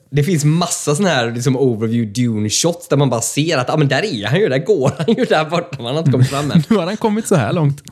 det 0.10 0.24
finns 0.24 0.46
massa 0.46 0.96
sådana 0.96 1.16
här 1.16 1.32
liksom, 1.32 1.58
overview 1.58 2.22
dune 2.22 2.50
shots 2.50 2.88
där 2.88 2.98
man 2.98 3.10
bara 3.10 3.22
ser 3.22 3.58
att 3.58 3.70
ah, 3.70 3.78
men 3.78 3.88
där 3.88 4.06
är 4.06 4.28
han 4.28 4.40
ju, 4.40 4.50
där 4.50 4.66
går 4.66 4.92
han 4.98 5.16
ju 5.18 5.26
där 5.26 5.46
borta. 5.46 5.82
Man 5.82 5.94
har 5.94 6.00
inte 6.00 6.12
kommit 6.12 6.30
fram 6.30 6.52
än. 6.52 6.64
nu 6.70 6.76
har 6.76 6.86
han 6.86 6.98
kommit 6.98 7.28
så 7.28 7.36
här 7.36 7.54
långt. 7.54 7.84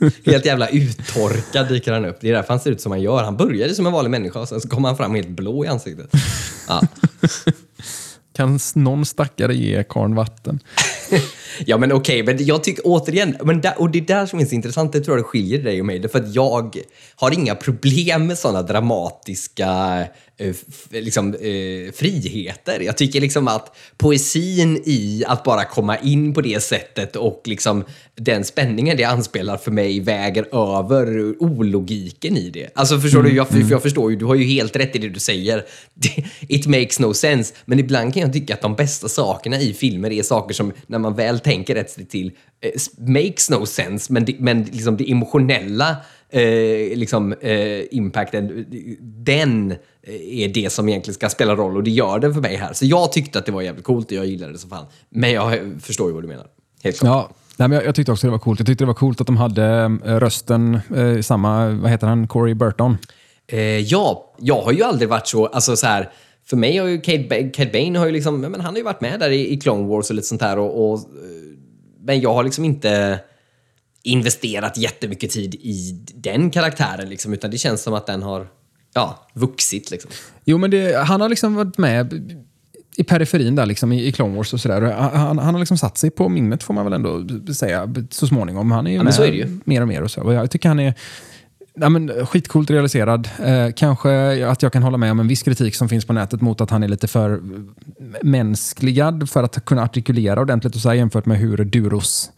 helt 0.26 0.44
jävla 0.44 0.68
uttorkad 0.68 1.68
dyker 1.68 1.92
han 1.92 2.04
upp. 2.04 2.18
Det 2.20 2.28
är 2.28 2.32
därför 2.32 2.48
han 2.48 2.60
ser 2.60 2.70
ut 2.70 2.80
som 2.80 2.92
han 2.92 3.02
gör. 3.02 3.24
Han 3.24 3.36
började 3.36 3.74
som 3.74 3.86
en 3.86 3.92
vanlig 3.92 4.10
människa 4.10 4.40
och 4.40 4.48
sen 4.48 4.60
så 4.60 4.68
kommer 4.68 4.88
han 4.88 4.96
fram 4.96 5.14
helt 5.14 5.28
blå 5.28 5.64
i 5.64 5.68
ansiktet. 5.68 6.10
Ja. 6.68 6.82
Kan 8.36 8.58
någon 8.74 9.06
stackare 9.06 9.54
ge 9.54 9.84
karln 9.88 10.14
vatten? 10.14 10.60
Ja, 11.66 11.78
men 11.78 11.92
okej, 11.92 12.22
okay, 12.22 12.34
men 12.34 12.44
jag 12.46 12.64
tycker 12.64 12.82
återigen, 12.86 13.36
men 13.44 13.60
där, 13.60 13.80
och 13.80 13.90
det 13.90 13.98
är 13.98 14.02
där 14.02 14.26
som 14.26 14.38
är 14.40 14.44
så 14.44 14.54
intressant, 14.54 14.92
det 14.92 15.00
tror 15.00 15.16
jag 15.16 15.24
det 15.24 15.28
skiljer 15.28 15.58
dig 15.58 15.80
och 15.80 15.86
mig, 15.86 16.08
för 16.08 16.18
att 16.18 16.34
jag 16.34 16.76
har 17.14 17.32
inga 17.32 17.54
problem 17.54 18.26
med 18.26 18.38
sådana 18.38 18.62
dramatiska 18.62 20.06
Eh, 20.40 20.54
liksom, 20.90 21.34
eh, 21.34 21.92
friheter. 21.92 22.80
Jag 22.80 22.96
tycker 22.96 23.20
liksom 23.20 23.48
att 23.48 23.76
poesin 23.96 24.82
i 24.84 25.24
att 25.26 25.44
bara 25.44 25.64
komma 25.64 25.98
in 25.98 26.34
på 26.34 26.40
det 26.40 26.62
sättet 26.62 27.16
och 27.16 27.42
liksom 27.44 27.84
den 28.14 28.44
spänningen 28.44 28.96
det 28.96 29.04
anspelar 29.04 29.56
för 29.56 29.70
mig 29.70 30.00
väger 30.00 30.46
över 30.78 31.34
ologiken 31.42 32.36
i 32.36 32.50
det. 32.50 32.68
Alltså 32.74 33.00
förstår 33.00 33.20
mm, 33.20 33.30
du? 33.30 33.36
Jag, 33.36 33.52
mm. 33.52 33.68
jag 33.68 33.82
förstår 33.82 34.10
ju, 34.10 34.16
du 34.16 34.24
har 34.24 34.34
ju 34.34 34.44
helt 34.44 34.76
rätt 34.76 34.96
i 34.96 34.98
det 34.98 35.08
du 35.08 35.20
säger. 35.20 35.64
It 36.40 36.66
makes 36.66 36.98
no 36.98 37.14
sense. 37.14 37.54
Men 37.64 37.78
ibland 37.78 38.14
kan 38.14 38.22
jag 38.22 38.32
tycka 38.32 38.54
att 38.54 38.62
de 38.62 38.74
bästa 38.74 39.08
sakerna 39.08 39.60
i 39.60 39.74
filmer 39.74 40.12
är 40.12 40.22
saker 40.22 40.54
som, 40.54 40.72
när 40.86 40.98
man 40.98 41.14
väl 41.14 41.40
tänker 41.40 41.49
rätt 41.50 42.10
till, 42.10 42.32
eh, 42.60 42.70
makes 42.98 43.50
no 43.50 43.66
sense. 43.66 44.12
Men, 44.12 44.24
det, 44.24 44.36
men 44.38 44.62
liksom 44.62 44.96
det 44.96 45.10
emotionella 45.10 45.96
eh, 46.30 46.98
liksom, 46.98 47.32
eh, 47.32 47.80
impacten, 47.90 48.66
den 49.00 49.74
är 50.02 50.48
det 50.48 50.72
som 50.72 50.88
egentligen 50.88 51.14
ska 51.14 51.28
spela 51.28 51.56
roll 51.56 51.76
och 51.76 51.82
det 51.82 51.90
gör 51.90 52.18
den 52.18 52.34
för 52.34 52.40
mig 52.40 52.56
här. 52.56 52.72
Så 52.72 52.86
jag 52.86 53.12
tyckte 53.12 53.38
att 53.38 53.46
det 53.46 53.52
var 53.52 53.62
jävligt 53.62 53.84
coolt 53.84 54.06
och 54.06 54.12
jag 54.12 54.26
gillade 54.26 54.52
det 54.52 54.58
så 54.58 54.68
fan. 54.68 54.86
Men 55.08 55.32
jag 55.32 55.58
förstår 55.80 56.08
ju 56.08 56.14
vad 56.14 56.24
du 56.24 56.28
menar. 56.28 56.46
Helt 56.82 56.98
klart. 56.98 57.26
Ja. 57.30 57.36
Nej, 57.56 57.68
men 57.68 57.76
jag, 57.76 57.86
jag, 57.86 57.94
tyckte 57.94 58.12
också 58.12 58.26
det 58.26 58.30
var 58.30 58.38
coolt. 58.38 58.60
Jag 58.60 58.66
tyckte 58.66 58.84
det 58.84 58.86
var 58.86 58.94
coolt 58.94 59.20
att 59.20 59.26
de 59.26 59.36
hade 59.36 59.88
rösten, 60.04 60.80
äh, 60.96 61.20
samma, 61.20 61.70
vad 61.70 61.90
heter 61.90 62.06
han, 62.06 62.28
Corey 62.28 62.54
Burton? 62.54 62.98
Eh, 63.46 63.78
ja, 63.78 64.34
jag 64.38 64.62
har 64.62 64.72
ju 64.72 64.82
aldrig 64.82 65.08
varit 65.08 65.26
så, 65.26 65.46
alltså 65.46 65.76
så 65.76 65.86
här, 65.86 66.10
för 66.50 66.56
mig 66.56 66.76
har 66.76 66.86
ju 66.86 67.00
Cade, 67.00 67.50
Cade 67.50 67.70
Bane 67.70 67.98
har 67.98 68.06
ju 68.06 68.12
liksom, 68.12 68.40
men 68.40 68.60
han 68.60 68.64
har 68.64 68.76
ju 68.76 68.82
varit 68.82 69.00
med 69.00 69.20
där 69.20 69.30
i, 69.30 69.52
i 69.52 69.60
Clone 69.60 69.88
Wars 69.88 70.10
och 70.10 70.16
lite 70.16 70.28
sånt 70.28 70.42
här 70.42 70.58
och, 70.58 70.92
och 70.92 71.00
men 72.02 72.20
jag 72.20 72.34
har 72.34 72.44
liksom 72.44 72.64
inte 72.64 73.20
investerat 74.02 74.78
jättemycket 74.78 75.30
tid 75.30 75.54
i 75.54 76.04
den 76.14 76.50
karaktären 76.50 77.08
liksom, 77.08 77.32
utan 77.32 77.50
det 77.50 77.58
känns 77.58 77.82
som 77.82 77.94
att 77.94 78.06
den 78.06 78.22
har 78.22 78.46
ja, 78.94 79.26
vuxit. 79.34 79.90
Liksom. 79.90 80.10
Jo, 80.44 80.58
men 80.58 80.70
det, 80.70 80.96
han 80.96 81.20
har 81.20 81.28
liksom 81.28 81.54
varit 81.54 81.78
med 81.78 82.32
i 82.96 83.04
periferin 83.04 83.54
där 83.54 83.66
liksom, 83.66 83.92
i, 83.92 84.06
i 84.06 84.12
Clone 84.12 84.36
Wars 84.36 84.52
och 84.52 84.60
sådär. 84.60 84.80
Han, 84.92 85.38
han, 85.38 85.54
har 85.54 85.58
liksom 85.58 85.78
satt 85.78 85.98
sig 85.98 86.10
på 86.10 86.28
minnet 86.28 86.62
får 86.62 86.74
man 86.74 86.84
väl 86.84 86.92
ändå 86.92 87.26
säga 87.54 87.94
så 88.10 88.26
småningom. 88.26 88.70
Han 88.70 88.86
är 88.86 88.90
ju 88.90 88.96
ja, 88.96 89.02
med 89.02 89.14
så 89.14 89.22
är 89.22 89.30
det 89.30 89.36
ju. 89.36 89.58
mer 89.64 89.80
och 89.80 89.88
mer 89.88 90.02
och 90.02 90.10
så. 90.10 90.22
Och 90.22 90.34
jag 90.34 90.50
tycker 90.50 90.68
han 90.68 90.80
är 90.80 90.94
ja, 91.74 91.88
men, 91.88 92.10
eh, 92.10 92.26
skitcoolt 92.26 92.70
realiserad. 92.70 93.28
Eh, 93.42 93.68
kanske 93.76 94.46
att 94.50 94.62
jag 94.62 94.72
kan 94.72 94.82
hålla 94.82 94.96
med 94.96 95.10
om 95.10 95.20
en 95.20 95.28
viss 95.28 95.42
kritik 95.42 95.74
som 95.74 95.88
finns 95.88 96.04
på 96.04 96.12
nätet 96.12 96.40
mot 96.40 96.60
att 96.60 96.70
han 96.70 96.82
är 96.82 96.88
lite 96.88 97.08
för 97.08 97.32
eh, 97.32 97.38
mänskligad 98.22 99.30
för 99.30 99.42
att 99.42 99.64
kunna 99.64 99.82
artikulera 99.82 100.40
ordentligt 100.40 100.74
och 100.74 100.80
så 100.80 100.88
här, 100.88 100.96
jämfört 100.96 101.26
med 101.26 101.38
hur 101.38 101.64
Duros 101.64 102.30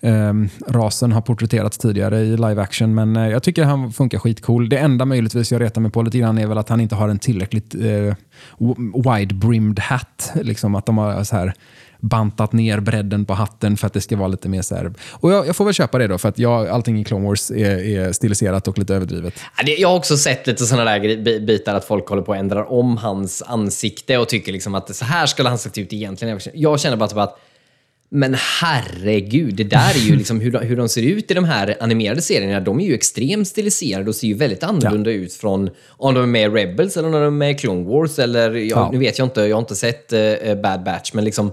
eh, 0.00 0.34
rasen 0.68 1.12
har 1.12 1.20
porträtterats 1.20 1.78
tidigare 1.78 2.20
i 2.20 2.36
live 2.36 2.62
action, 2.62 2.94
men 2.94 3.16
eh, 3.16 3.28
jag 3.28 3.42
tycker 3.42 3.64
han 3.64 3.92
funkar 3.92 4.18
skitcool. 4.18 4.68
Det 4.68 4.78
enda 4.78 5.04
möjligtvis 5.04 5.52
jag 5.52 5.60
retar 5.60 5.80
mig 5.80 5.90
på 5.90 6.02
lite 6.02 6.18
grann 6.18 6.38
är 6.38 6.46
väl 6.46 6.58
att 6.58 6.68
han 6.68 6.80
inte 6.80 6.94
har 6.94 7.08
en 7.08 7.18
tillräckligt 7.18 7.74
eh, 7.74 8.14
wide-brimmed 9.04 9.80
hat. 9.80 10.32
Liksom 10.34 10.74
att 10.74 10.86
de 10.86 10.98
har 10.98 11.24
så 11.24 11.36
här 11.36 11.54
bantat 12.00 12.52
ner 12.52 12.80
bredden 12.80 13.24
på 13.24 13.34
hatten 13.34 13.76
för 13.76 13.86
att 13.86 13.92
det 13.92 14.00
ska 14.00 14.16
vara 14.16 14.28
lite 14.28 14.48
mer 14.48 14.62
så 14.62 14.74
här. 14.74 14.92
Och 15.12 15.32
jag, 15.32 15.46
jag 15.46 15.56
får 15.56 15.64
väl 15.64 15.74
köpa 15.74 15.98
det 15.98 16.06
då, 16.06 16.18
för 16.18 16.28
att 16.28 16.38
jag, 16.38 16.68
allting 16.68 17.00
i 17.00 17.04
Clone 17.04 17.26
Wars 17.28 17.50
är, 17.50 17.98
är 17.98 18.12
stiliserat 18.12 18.68
och 18.68 18.78
lite 18.78 18.94
överdrivet. 18.94 19.34
Ja, 19.58 19.72
Jag 19.78 19.88
har 19.88 19.96
också 19.96 20.16
sett 20.16 20.46
lite 20.46 20.66
sådana 20.66 20.90
där 20.98 21.40
bitar 21.40 21.74
att 21.74 21.84
folk 21.84 22.08
håller 22.08 22.22
på 22.22 22.32
att 22.32 22.38
ändra 22.38 22.66
om 22.66 22.96
hans 22.96 23.42
ansikte 23.46 24.18
och 24.18 24.28
tycker 24.28 24.52
liksom 24.52 24.74
att 24.74 24.96
så 24.96 25.04
här 25.04 25.26
skulle 25.26 25.48
han 25.48 25.58
sett 25.58 25.78
ut 25.78 25.92
egentligen. 25.92 26.40
Jag 26.54 26.80
känner 26.80 26.96
bara 26.96 27.08
typ 27.08 27.18
att 27.18 27.38
men 28.08 28.36
herregud, 28.60 29.54
det 29.54 29.64
där 29.64 29.94
är 29.94 29.98
ju 29.98 30.16
liksom 30.16 30.40
hur 30.40 30.50
de, 30.52 30.58
hur 30.58 30.76
de 30.76 30.88
ser 30.88 31.02
ut 31.02 31.30
i 31.30 31.34
de 31.34 31.44
här 31.44 31.76
animerade 31.80 32.22
serierna. 32.22 32.60
De 32.60 32.80
är 32.80 32.84
ju 32.84 32.94
extremt 32.94 33.48
stiliserade 33.48 34.08
och 34.08 34.14
ser 34.14 34.26
ju 34.26 34.34
väldigt 34.34 34.62
annorlunda 34.62 35.10
ut 35.10 35.32
från 35.32 35.70
om 35.88 36.14
de 36.14 36.22
är 36.22 36.26
med 36.26 36.42
i 36.42 36.54
Rebels 36.54 36.96
eller 36.96 37.08
om 37.08 37.12
de 37.12 37.22
är 37.22 37.30
med 37.30 37.50
i 37.50 37.54
Clone 37.54 37.84
Wars. 37.84 38.18
Eller, 38.18 38.50
jag, 38.54 38.78
Ja. 38.78 38.90
Nu 38.92 38.98
vet 38.98 39.18
jag 39.18 39.26
inte, 39.26 39.40
jag 39.40 39.56
har 39.56 39.60
inte 39.60 39.76
sett 39.76 40.12
eh, 40.12 40.54
Bad 40.62 40.82
Batch, 40.84 41.12
men 41.12 41.24
liksom 41.24 41.52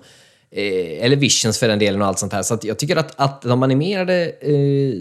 eh, 0.56 1.06
eller 1.06 1.16
Visions 1.16 1.60
för 1.60 1.68
den 1.68 1.80
delen 1.80 2.02
och 2.02 2.08
allt 2.08 2.20
sånt 2.20 2.34
här. 2.34 2.44
Så 2.44 2.60
jag 2.62 2.80
tycker 2.80 2.96
att, 2.96 3.14
att 3.16 3.42
de 3.42 3.64
animerade 3.64 4.30
eh, 4.30 4.94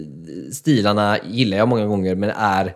stilarna 0.51 1.17
gillar 1.29 1.57
jag 1.57 1.67
många 1.67 1.85
gånger, 1.85 2.15
men 2.15 2.29
är 2.29 2.73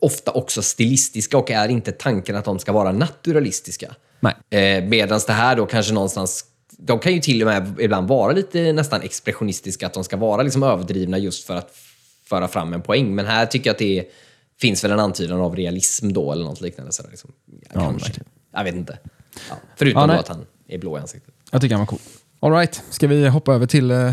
ofta 0.00 0.30
också 0.30 0.62
stilistiska 0.62 1.38
och 1.38 1.50
är 1.50 1.68
inte 1.68 1.92
tanken 1.92 2.36
att 2.36 2.44
de 2.44 2.58
ska 2.58 2.72
vara 2.72 2.92
naturalistiska. 2.92 3.94
Eh, 4.50 4.84
Medan 4.84 5.20
det 5.26 5.32
här 5.32 5.56
då 5.56 5.66
kanske 5.66 5.92
någonstans, 5.92 6.44
de 6.78 6.98
kan 6.98 7.12
ju 7.12 7.20
till 7.20 7.42
och 7.42 7.46
med 7.48 7.80
ibland 7.80 8.08
vara 8.08 8.32
lite 8.32 8.72
nästan 8.72 9.02
expressionistiska, 9.02 9.86
att 9.86 9.94
de 9.94 10.04
ska 10.04 10.16
vara 10.16 10.42
liksom 10.42 10.62
överdrivna 10.62 11.18
just 11.18 11.46
för 11.46 11.54
att 11.54 11.76
föra 12.24 12.48
fram 12.48 12.72
en 12.72 12.82
poäng. 12.82 13.14
Men 13.14 13.26
här 13.26 13.46
tycker 13.46 13.68
jag 13.68 13.74
att 13.74 13.78
det 13.78 14.04
finns 14.60 14.84
väl 14.84 14.90
en 14.90 15.00
antydan 15.00 15.40
av 15.40 15.56
realism 15.56 16.12
då, 16.12 16.32
eller 16.32 16.44
något 16.44 16.60
liknande. 16.60 16.92
Så 16.92 17.02
liksom, 17.10 17.32
ja, 17.46 17.80
kanske. 17.80 18.04
verkligen. 18.06 18.28
Jag 18.52 18.64
vet 18.64 18.74
inte. 18.74 18.98
Ja. 19.50 19.56
Förutom 19.76 20.00
Ja, 20.00 20.06
då 20.06 20.12
att 20.12 20.28
han 20.28 20.46
är 20.68 20.78
blå 20.78 20.98
i 20.98 21.00
ansiktet. 21.00 21.34
Jag 21.50 21.60
tycker 21.60 21.74
han 21.74 21.80
var 21.80 21.86
cool. 21.86 21.98
All 22.40 22.52
right, 22.52 22.82
ska 22.90 23.06
vi 23.06 23.28
hoppa 23.28 23.54
över 23.54 23.66
till 23.66 23.90
eh, 23.90 24.12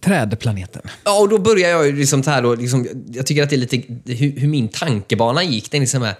trädplaneten? 0.00 0.82
Ja, 1.04 1.20
och 1.20 1.28
då 1.28 1.38
börjar 1.38 1.70
jag 1.70 1.86
ju 1.86 1.96
liksom 1.96 2.22
så 2.22 2.30
här 2.30 2.42
då, 2.42 2.54
liksom, 2.54 2.86
jag 3.08 3.26
tycker 3.26 3.42
att 3.42 3.50
det 3.50 3.56
är 3.56 3.58
lite 3.58 3.82
hur, 4.12 4.40
hur 4.40 4.48
min 4.48 4.68
tankebana 4.68 5.42
gick. 5.42 5.70
Den 5.70 5.78
är 5.78 5.80
liksom 5.80 6.02
här, 6.02 6.14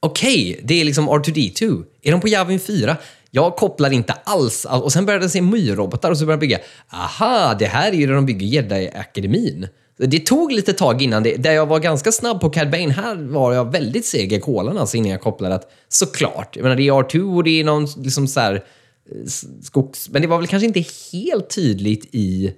okej, 0.00 0.60
det 0.64 0.80
är 0.80 0.84
liksom 0.84 1.10
R2D2. 1.10 1.84
Är 2.02 2.12
de 2.12 2.20
på 2.20 2.28
Javin 2.28 2.60
4? 2.60 2.96
Jag 3.30 3.56
kopplar 3.56 3.90
inte 3.90 4.12
alls. 4.12 4.66
Och 4.70 4.92
sen 4.92 5.06
började 5.06 5.24
jag 5.24 5.30
se 5.30 5.42
myrrobotar 5.42 6.10
och 6.10 6.18
så 6.18 6.26
började 6.26 6.44
jag 6.44 6.48
bygga, 6.48 6.58
aha, 6.90 7.54
det 7.58 7.66
här 7.66 7.92
är 7.92 7.96
ju 7.96 8.06
där 8.06 8.14
de 8.14 8.26
bygger 8.26 8.46
Jedi-akademin. 8.46 9.68
Det 9.98 10.18
tog 10.18 10.52
lite 10.52 10.72
tag 10.72 11.02
innan 11.02 11.22
det. 11.22 11.36
Där 11.36 11.52
jag 11.52 11.66
var 11.66 11.78
ganska 11.78 12.12
snabb 12.12 12.40
på 12.40 12.50
Cad 12.50 12.70
Bane, 12.70 12.92
här 12.92 13.16
var 13.16 13.52
jag 13.52 13.72
väldigt 13.72 14.06
seg 14.06 14.32
i 14.32 14.40
kolan 14.40 14.78
alltså 14.78 14.96
innan 14.96 15.10
jag 15.10 15.20
kopplade 15.20 15.54
att 15.54 15.72
såklart, 15.88 16.56
jag 16.56 16.62
menar 16.62 16.76
det 16.76 16.88
är 16.88 16.92
R2 16.92 17.36
och 17.36 17.44
det 17.44 17.60
är 17.60 17.64
någon 17.64 17.86
liksom 17.96 18.28
så 18.28 18.40
här 18.40 18.64
skogs... 19.62 20.08
Men 20.10 20.22
det 20.22 20.28
var 20.28 20.38
väl 20.38 20.46
kanske 20.46 20.66
inte 20.66 20.84
helt 21.12 21.50
tydligt 21.50 22.08
i 22.12 22.54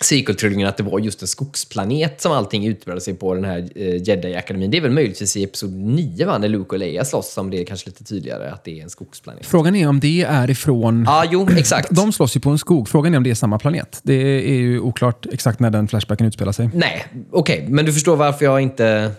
sequel-trilogin 0.00 0.66
att 0.66 0.76
det 0.76 0.82
var 0.82 0.98
just 0.98 1.22
en 1.22 1.28
skogsplanet 1.28 2.20
som 2.20 2.32
allting 2.32 2.66
utspelade 2.66 3.00
sig 3.00 3.14
på, 3.14 3.34
den 3.34 3.44
här 3.44 3.68
eh, 3.74 4.02
Jedi-akademin. 4.02 4.70
Det 4.70 4.76
är 4.76 4.80
väl 4.80 4.90
möjligtvis 4.90 5.36
i 5.36 5.44
episod 5.44 5.72
9, 5.72 6.26
va? 6.26 6.38
när 6.38 6.48
Luke 6.48 6.74
och 6.74 6.78
Leia 6.78 7.04
slåss, 7.04 7.32
som 7.32 7.50
det 7.50 7.60
är 7.60 7.64
kanske 7.64 7.88
lite 7.88 8.04
tydligare 8.04 8.50
att 8.50 8.64
det 8.64 8.78
är 8.78 8.82
en 8.82 8.90
skogsplanet. 8.90 9.46
Frågan 9.46 9.76
är 9.76 9.88
om 9.88 10.00
det 10.00 10.22
är 10.22 10.50
ifrån... 10.50 11.04
Ja, 11.06 11.24
jo, 11.30 11.48
exakt. 11.56 11.88
De 11.96 12.12
slåss 12.12 12.36
ju 12.36 12.40
på 12.40 12.50
en 12.50 12.58
skog. 12.58 12.88
Frågan 12.88 13.14
är 13.14 13.16
om 13.16 13.24
det 13.24 13.30
är 13.30 13.34
samma 13.34 13.58
planet. 13.58 14.00
Det 14.02 14.14
är 14.50 14.58
ju 14.58 14.80
oklart 14.80 15.26
exakt 15.32 15.60
när 15.60 15.70
den 15.70 15.88
flashbacken 15.88 16.26
utspelar 16.26 16.52
sig. 16.52 16.70
Nej, 16.74 17.06
okej, 17.30 17.66
men 17.68 17.84
du 17.84 17.92
förstår 17.92 18.16
varför 18.16 18.44
jag 18.44 18.60
inte... 18.60 19.12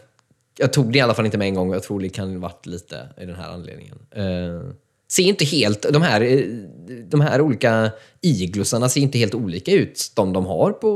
Jag 0.57 0.73
tog 0.73 0.91
det 0.91 0.97
i 0.97 1.01
alla 1.01 1.13
fall 1.13 1.25
inte 1.25 1.37
med 1.37 1.47
en 1.47 1.53
gång 1.53 1.69
och 1.69 1.75
jag 1.75 1.83
tror 1.83 1.99
det 1.99 2.09
kan 2.09 2.33
ha 2.33 2.39
varit 2.39 2.65
lite 2.65 2.95
i 3.21 3.25
den 3.25 3.35
här 3.35 3.49
anledningen. 3.49 3.95
Uh, 4.17 4.71
ser 5.11 5.23
inte 5.23 5.45
helt... 5.45 5.85
De 5.93 6.01
här, 6.01 6.21
eh, 6.21 6.39
de 7.09 7.21
här 7.21 7.41
olika 7.41 7.91
iglosarna 8.21 8.89
ser 8.89 9.01
inte 9.01 9.17
helt 9.17 9.35
olika 9.35 9.71
ut, 9.71 10.11
de 10.15 10.33
de 10.33 10.45
har 10.45 10.71
på 10.71 10.89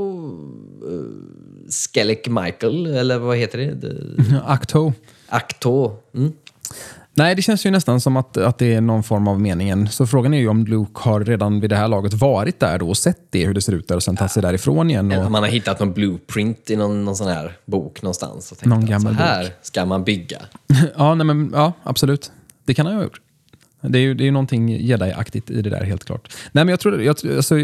uh, 0.87 1.05
Skellig 1.69 2.29
Michael, 2.29 2.85
eller 2.85 3.17
vad 3.17 3.37
heter 3.37 3.57
det? 3.57 4.41
Acto. 4.45 4.93
Acto. 5.27 5.95
Mm. 6.15 6.33
Nej, 7.15 7.35
det 7.35 7.41
känns 7.41 7.65
ju 7.65 7.71
nästan 7.71 8.01
som 8.01 8.17
att, 8.17 8.37
att 8.37 8.57
det 8.57 8.73
är 8.73 8.81
någon 8.81 9.03
form 9.03 9.27
av 9.27 9.41
meningen. 9.41 9.89
Så 9.89 10.07
frågan 10.07 10.33
är 10.33 10.37
ju 10.37 10.47
om 10.47 10.65
Luke 10.65 10.91
har 10.93 11.19
redan 11.19 11.59
vid 11.59 11.69
det 11.69 11.75
här 11.75 11.87
laget 11.87 12.13
varit 12.13 12.59
där 12.59 12.79
då 12.79 12.89
och 12.89 12.97
sett 12.97 13.19
det, 13.29 13.45
hur 13.45 13.53
det 13.53 13.61
ser 13.61 13.73
ut 13.73 13.87
där 13.87 13.95
och 13.95 14.03
sen 14.03 14.17
tagit 14.17 14.31
sig 14.31 14.41
därifrån 14.41 14.89
igen. 14.89 15.11
Eller 15.11 15.21
Och, 15.21 15.25
om 15.25 15.31
man 15.31 15.43
har 15.43 15.49
hittat 15.49 15.79
någon 15.79 15.93
blueprint 15.93 16.69
i 16.69 16.75
någon, 16.75 17.05
någon 17.05 17.15
sån 17.15 17.27
här 17.27 17.57
bok 17.65 18.01
någonstans. 18.01 18.51
Och 18.51 18.57
tänkt 18.57 18.69
Någon 18.69 18.83
att 18.83 18.89
gammal 18.89 19.15
så 19.15 19.19
här 19.19 19.53
ska 19.61 19.85
man 19.85 20.03
bygga. 20.03 20.41
ja, 20.97 21.15
nej, 21.15 21.25
men, 21.25 21.51
ja, 21.53 21.73
absolut. 21.83 22.31
Det 22.65 22.73
kan 22.73 22.85
han 22.85 22.95
ha 22.95 23.03
gjort. 23.03 23.22
Det 23.89 23.99
är 23.99 24.01
ju 24.01 24.13
det 24.13 24.23
är 24.23 24.25
ju 24.25 24.31
någonting 24.31 24.77
jedi-aktigt 24.77 25.51
i 25.51 25.61
det 25.61 25.69
där, 25.69 25.83
helt 25.83 26.05
klart. 26.05 26.33
Nej, 26.51 26.65
men 26.65 26.67
jag 26.67 26.79
tror, 26.79 27.01
jag, 27.01 27.15
alltså, 27.35 27.55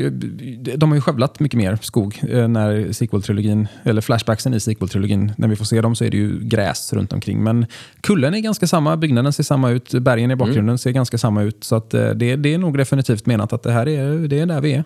de 0.76 0.90
har 0.90 0.96
ju 0.96 1.02
skövlat 1.02 1.40
mycket 1.40 1.58
mer 1.58 1.78
skog 1.82 2.20
eh, 2.30 2.48
när 2.48 2.92
sequel-trilogin, 2.92 3.68
eller 3.84 4.02
flashbacksen 4.02 4.54
i 4.54 4.58
sequel-trilogin, 4.58 5.32
när 5.38 5.48
vi 5.48 5.56
får 5.56 5.66
se 5.66 5.82
dem 5.82 5.96
så 5.96 6.06
är 6.06 6.10
det 6.10 6.18
ju 6.18 6.40
gräs 6.40 6.94
runt 6.94 7.14
omkring. 7.14 7.44
Men 7.44 7.66
kullen 8.02 8.34
är 8.34 8.40
ganska 8.40 8.68
samma, 8.68 8.98
byggnaden 8.98 9.34
ser 9.34 9.44
samma 9.44 9.70
ut, 9.70 9.94
bergen 9.94 10.32
i 10.32 10.36
bakgrunden 10.36 10.78
ser 10.78 10.92
ganska 10.92 11.18
samma 11.18 11.42
ut. 11.42 11.64
Så 11.64 11.76
att, 11.76 11.94
eh, 11.94 12.10
det, 12.10 12.36
det 12.36 12.54
är 12.54 12.58
nog 12.58 12.78
definitivt 12.78 13.26
menat 13.26 13.54
att 13.54 13.64
det 13.64 13.72
här 13.72 13.88
är, 13.88 14.28
det 14.28 14.40
är 14.40 14.46
där 14.46 14.62
vi 14.62 14.74
är 14.74 14.84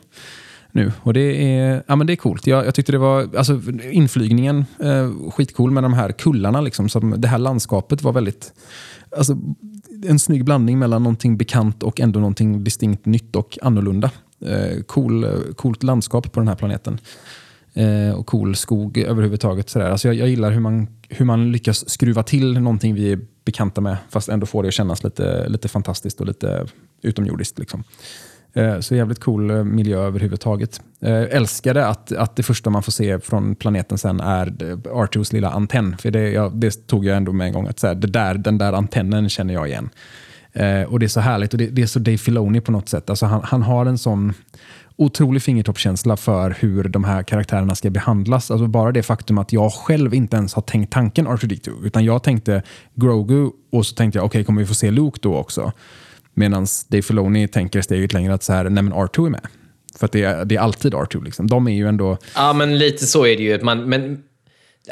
nu. 0.73 0.91
Och 1.01 1.13
det 1.13 1.55
är, 1.57 1.83
ja, 1.87 1.95
men 1.95 2.07
det 2.07 2.13
är 2.13 2.17
coolt. 2.17 2.47
Jag, 2.47 2.65
jag 2.65 2.75
tyckte 2.75 2.91
det 2.91 2.97
var, 2.97 3.29
alltså, 3.37 3.61
inflygningen, 3.91 4.65
eh, 4.79 5.29
skitcool 5.31 5.71
med 5.71 5.83
de 5.83 5.93
här 5.93 6.11
kullarna. 6.11 6.61
Liksom, 6.61 6.89
som, 6.89 7.21
det 7.21 7.27
här 7.27 7.37
landskapet 7.37 8.01
var 8.01 8.11
väldigt, 8.11 8.53
alltså, 9.17 9.37
en 10.05 10.19
snygg 10.19 10.45
blandning 10.45 10.79
mellan 10.79 11.03
någonting 11.03 11.37
bekant 11.37 11.83
och 11.83 11.99
ändå 11.99 12.19
någonting 12.19 12.63
distinkt 12.63 13.05
nytt 13.05 13.35
och 13.35 13.57
annorlunda. 13.61 14.11
Eh, 14.45 14.81
cool, 14.83 15.23
eh, 15.23 15.29
coolt 15.55 15.83
landskap 15.83 16.31
på 16.31 16.39
den 16.39 16.47
här 16.47 16.55
planeten. 16.55 16.99
Eh, 17.73 18.11
och 18.15 18.27
cool 18.27 18.55
skog 18.55 18.97
överhuvudtaget. 18.97 19.69
Sådär. 19.69 19.89
Alltså 19.89 20.07
jag, 20.07 20.15
jag 20.15 20.29
gillar 20.29 20.51
hur 20.51 20.59
man, 20.59 20.87
hur 21.09 21.25
man 21.25 21.51
lyckas 21.51 21.89
skruva 21.89 22.23
till 22.23 22.59
någonting 22.59 22.95
vi 22.95 23.11
är 23.11 23.19
bekanta 23.45 23.81
med, 23.81 23.97
fast 24.09 24.29
ändå 24.29 24.45
får 24.45 24.63
det 24.63 24.67
att 24.67 24.73
kännas 24.73 25.03
lite, 25.03 25.49
lite 25.49 25.67
fantastiskt 25.67 26.21
och 26.21 26.27
lite 26.27 26.65
utomjordiskt. 27.01 27.59
Liksom. 27.59 27.83
Eh, 28.55 28.79
så 28.79 28.95
jävligt 28.95 29.19
cool 29.19 29.49
eh, 29.49 29.63
miljö 29.63 29.99
överhuvudtaget. 29.99 30.81
Eh, 31.01 31.21
älskade 31.21 31.87
att, 31.87 32.11
att 32.11 32.35
det 32.35 32.43
första 32.43 32.69
man 32.69 32.83
får 32.83 32.91
se 32.91 33.19
från 33.19 33.55
planeten 33.55 33.97
sen 33.97 34.19
är 34.19 34.45
R2s 34.45 35.33
lilla 35.33 35.49
antenn. 35.49 35.97
För 35.97 36.11
det, 36.11 36.31
ja, 36.31 36.51
det 36.55 36.87
tog 36.87 37.05
jag 37.05 37.17
ändå 37.17 37.31
med 37.31 37.47
en 37.47 37.53
gång. 37.53 37.67
Att 37.67 37.79
så 37.79 37.87
här, 37.87 37.95
det 37.95 38.07
där, 38.07 38.33
den 38.33 38.57
där 38.57 38.73
antennen 38.73 39.29
känner 39.29 39.53
jag 39.53 39.67
igen. 39.67 39.89
Och 40.87 40.99
Det 40.99 41.05
är 41.05 41.07
så 41.07 41.19
härligt 41.19 41.53
och 41.53 41.57
det, 41.57 41.67
det 41.67 41.81
är 41.81 41.85
så 41.85 41.99
Dave 41.99 42.17
Filoni 42.17 42.61
på 42.61 42.71
något 42.71 42.89
sätt. 42.89 43.09
Alltså 43.09 43.25
han, 43.25 43.41
han 43.43 43.61
har 43.61 43.85
en 43.85 43.97
sån 43.97 44.33
otrolig 44.95 45.41
fingertoppskänsla 45.41 46.17
för 46.17 46.55
hur 46.59 46.83
de 46.83 47.03
här 47.03 47.23
karaktärerna 47.23 47.75
ska 47.75 47.89
behandlas. 47.89 48.51
Alltså 48.51 48.67
bara 48.67 48.91
det 48.91 49.03
faktum 49.03 49.37
att 49.37 49.53
jag 49.53 49.73
själv 49.73 50.13
inte 50.13 50.37
ens 50.37 50.53
har 50.53 50.61
tänkt 50.61 50.93
tanken 50.93 51.27
R2D2. 51.27 51.85
Utan 51.85 52.05
jag 52.05 52.23
tänkte 52.23 52.63
Grogu 52.95 53.49
och 53.71 53.85
så 53.85 53.95
tänkte 53.95 54.19
jag, 54.19 54.25
okej, 54.25 54.43
kommer 54.43 54.61
vi 54.61 54.67
få 54.67 54.75
se 54.75 54.91
Luke 54.91 55.19
då 55.21 55.35
också? 55.35 55.71
Medan 56.33 56.67
Dave 56.87 57.01
Filoni 57.01 57.47
tänker 57.47 57.81
steget 57.81 58.13
längre 58.13 58.33
att 58.33 58.43
så 58.43 58.53
här, 58.53 58.63
nej 58.63 58.83
men 58.83 58.93
R2 58.93 59.25
är 59.25 59.29
med. 59.29 59.47
För 59.95 60.05
att 60.05 60.11
det 60.11 60.23
är, 60.23 60.45
det 60.45 60.55
är 60.55 60.59
alltid 60.59 60.93
R2. 60.93 61.23
Liksom. 61.23 61.47
De 61.47 61.67
är 61.67 61.71
ju 61.71 61.87
ändå... 61.87 62.17
Ja, 62.35 62.53
men 62.53 62.77
lite 62.77 63.05
så 63.05 63.25
är 63.25 63.37
det 63.37 63.43
ju. 63.43 63.61
Man, 63.61 63.89
men 63.89 64.23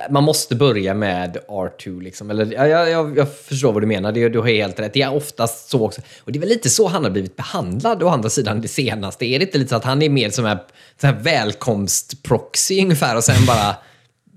man 0.10 0.24
måste 0.24 0.56
börja 0.56 0.94
med 0.94 1.38
R2. 1.48 2.02
Liksom. 2.02 2.30
Eller, 2.30 2.54
jag, 2.54 2.90
jag, 2.90 3.18
jag 3.18 3.36
förstår 3.36 3.74
vad 3.74 3.84
du 3.84 3.88
menar. 3.88 4.12
Det, 4.12 4.30
du 4.30 4.40
har 4.40 4.48
helt 4.48 4.80
rätt. 4.80 4.94
Det 4.94 5.02
är 5.02 5.14
oftast 5.14 5.70
så 5.70 5.86
också. 5.86 6.02
Och 6.20 6.32
det 6.32 6.40
är 6.40 6.42
väl 6.42 6.50
lite 6.50 6.70
så 6.70 6.88
han 6.88 7.04
har 7.04 7.12
blivit 7.12 7.36
behandlad 7.36 8.04
å 8.04 8.08
andra 8.08 8.30
sidan 8.30 8.62
det 8.62 8.68
senaste. 8.68 9.26
Är 9.26 9.40
det 9.40 9.46
inte 9.46 9.58
lite 9.58 9.70
så 9.70 9.76
att 9.76 9.84
han 9.84 10.02
är 10.02 10.10
mer 10.10 10.30
som 10.30 10.46
en 10.46 11.24
välkomstproxy 11.24 12.82
ungefär 12.82 13.16
och 13.16 13.24
sen 13.24 13.46
bara... 13.48 13.76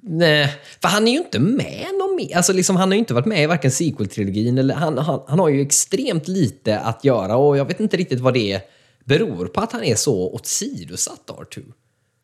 Nej, 0.06 0.50
för 0.82 0.88
han 0.88 1.08
är 1.08 1.12
ju 1.12 1.18
inte 1.18 1.38
med 1.38 1.86
någon 1.98 2.16
mer. 2.16 2.36
Alltså 2.36 2.52
liksom, 2.52 2.76
han 2.76 2.88
har 2.88 2.94
ju 2.94 2.98
inte 2.98 3.14
varit 3.14 3.26
med 3.26 3.42
i 3.42 3.46
varken 3.46 3.70
sequel-trilogin 3.70 4.58
eller... 4.58 4.74
Han, 4.74 4.98
han, 4.98 5.20
han 5.26 5.38
har 5.38 5.48
ju 5.48 5.62
extremt 5.62 6.28
lite 6.28 6.78
att 6.78 7.04
göra 7.04 7.36
och 7.36 7.56
jag 7.56 7.64
vet 7.64 7.80
inte 7.80 7.96
riktigt 7.96 8.20
vad 8.20 8.34
det 8.34 8.60
beror 9.04 9.46
på 9.46 9.60
att 9.60 9.72
han 9.72 9.84
är 9.84 9.94
så 9.94 10.34
åsidosatt, 10.34 11.22
R2. 11.26 11.62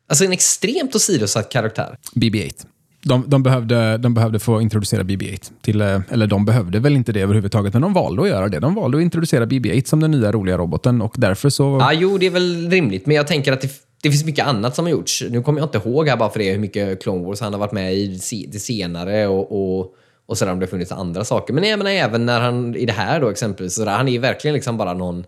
Alltså 0.09 0.25
en 0.25 0.31
extremt 0.31 0.95
åsidosatt 0.95 1.51
karaktär. 1.51 1.97
BB-8. 2.15 2.65
De, 3.03 3.23
de, 3.27 3.43
behövde, 3.43 3.97
de 3.97 4.13
behövde 4.13 4.39
få 4.39 4.61
introducera 4.61 5.03
BB-8. 5.03 5.51
Till, 5.61 5.81
eh, 5.81 6.01
eller 6.09 6.27
de 6.27 6.45
behövde 6.45 6.79
väl 6.79 6.95
inte 6.95 7.11
det 7.11 7.21
överhuvudtaget, 7.21 7.73
men 7.73 7.81
de 7.81 7.93
valde 7.93 8.21
att 8.21 8.27
göra 8.27 8.47
det. 8.47 8.59
De 8.59 8.75
valde 8.75 8.97
att 8.97 9.01
introducera 9.01 9.45
BB-8 9.45 9.87
som 9.87 9.99
den 9.99 10.11
nya 10.11 10.31
roliga 10.31 10.57
roboten 10.57 11.01
och 11.01 11.15
därför 11.17 11.49
så... 11.49 11.77
Ja, 11.79 11.93
jo, 11.93 12.17
det 12.17 12.25
är 12.25 12.31
väl 12.31 12.69
rimligt, 12.69 13.05
men 13.05 13.15
jag 13.15 13.27
tänker 13.27 13.53
att 13.53 13.61
det, 13.61 13.69
det 14.03 14.09
finns 14.09 14.25
mycket 14.25 14.45
annat 14.45 14.75
som 14.75 14.85
har 14.85 14.91
gjorts. 14.91 15.23
Nu 15.29 15.43
kommer 15.43 15.59
jag 15.59 15.67
inte 15.67 15.89
ihåg 15.89 16.07
här 16.09 16.17
bara 16.17 16.29
för 16.29 16.39
det 16.39 16.51
hur 16.51 16.59
mycket 16.59 17.03
Clone 17.03 17.25
Wars 17.25 17.41
han 17.41 17.53
har 17.53 17.59
varit 17.59 17.71
med 17.71 17.93
i 17.93 18.47
det 18.51 18.59
senare 18.59 19.27
och, 19.27 19.51
och, 19.51 19.95
och 20.25 20.37
sådär 20.37 20.51
om 20.51 20.59
det 20.59 20.65
har 20.65 20.69
funnits 20.69 20.91
andra 20.91 21.23
saker. 21.23 21.53
Men 21.53 21.63
jag 21.63 21.77
menar 21.77 21.91
även 21.91 22.25
när 22.25 22.39
han, 22.39 22.75
i 22.75 22.85
det 22.85 22.93
här 22.93 23.19
då 23.19 23.29
exempelvis, 23.29 23.75
sådär, 23.75 23.91
han 23.91 24.07
är 24.07 24.11
ju 24.11 24.19
verkligen 24.19 24.53
liksom 24.53 24.77
bara 24.77 24.93
någon 24.93 25.25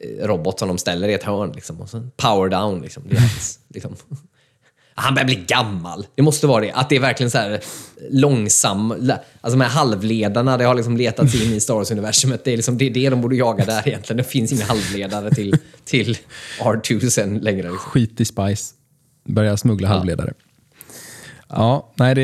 eh, 0.00 0.26
robot 0.26 0.58
som 0.58 0.68
de 0.68 0.78
ställer 0.78 1.08
i 1.08 1.14
ett 1.14 1.22
hörn. 1.22 1.52
Liksom, 1.52 1.80
och 1.80 1.90
sen 1.90 2.10
power 2.16 2.48
down. 2.48 2.82
Liksom. 2.82 3.02
Det 3.08 3.16
är 3.16 3.20
hans, 3.20 3.58
liksom. 3.68 3.96
Han 5.00 5.14
börjar 5.14 5.26
bli 5.26 5.44
gammal. 5.46 6.06
Det 6.14 6.22
måste 6.22 6.46
vara 6.46 6.60
det. 6.60 6.72
Att 6.72 6.88
det 6.88 6.96
är 6.96 7.00
verkligen 7.00 7.30
så 7.30 7.38
här 7.38 7.60
långsam... 8.10 8.90
Alltså 8.90 9.58
de 9.58 9.60
här 9.60 9.70
halvledarna, 9.70 10.56
det 10.56 10.64
har 10.64 10.74
liksom 10.74 10.96
letat 10.96 11.30
sig 11.30 11.44
in 11.44 11.52
i 11.52 11.60
Star 11.60 11.74
Wars-universumet. 11.74 12.44
Det 12.44 12.52
är, 12.52 12.56
liksom, 12.56 12.78
det 12.78 12.86
är 12.86 12.90
det 12.90 13.10
de 13.10 13.20
borde 13.20 13.36
jaga 13.36 13.64
där 13.64 13.88
egentligen. 13.88 14.16
Det 14.16 14.24
finns 14.24 14.52
inga 14.52 14.64
halvledare 14.64 15.30
till, 15.30 15.56
till 15.84 16.18
R2 16.58 17.08
sen 17.08 17.38
längre. 17.38 17.62
Liksom. 17.62 17.78
Skit 17.78 18.20
i 18.20 18.24
Spice. 18.24 18.74
Börja 19.28 19.56
smuggla 19.56 19.88
ja. 19.88 19.94
halvledare. 19.94 20.32
Ja, 21.48 21.92
nej 21.94 22.14
det, 22.14 22.22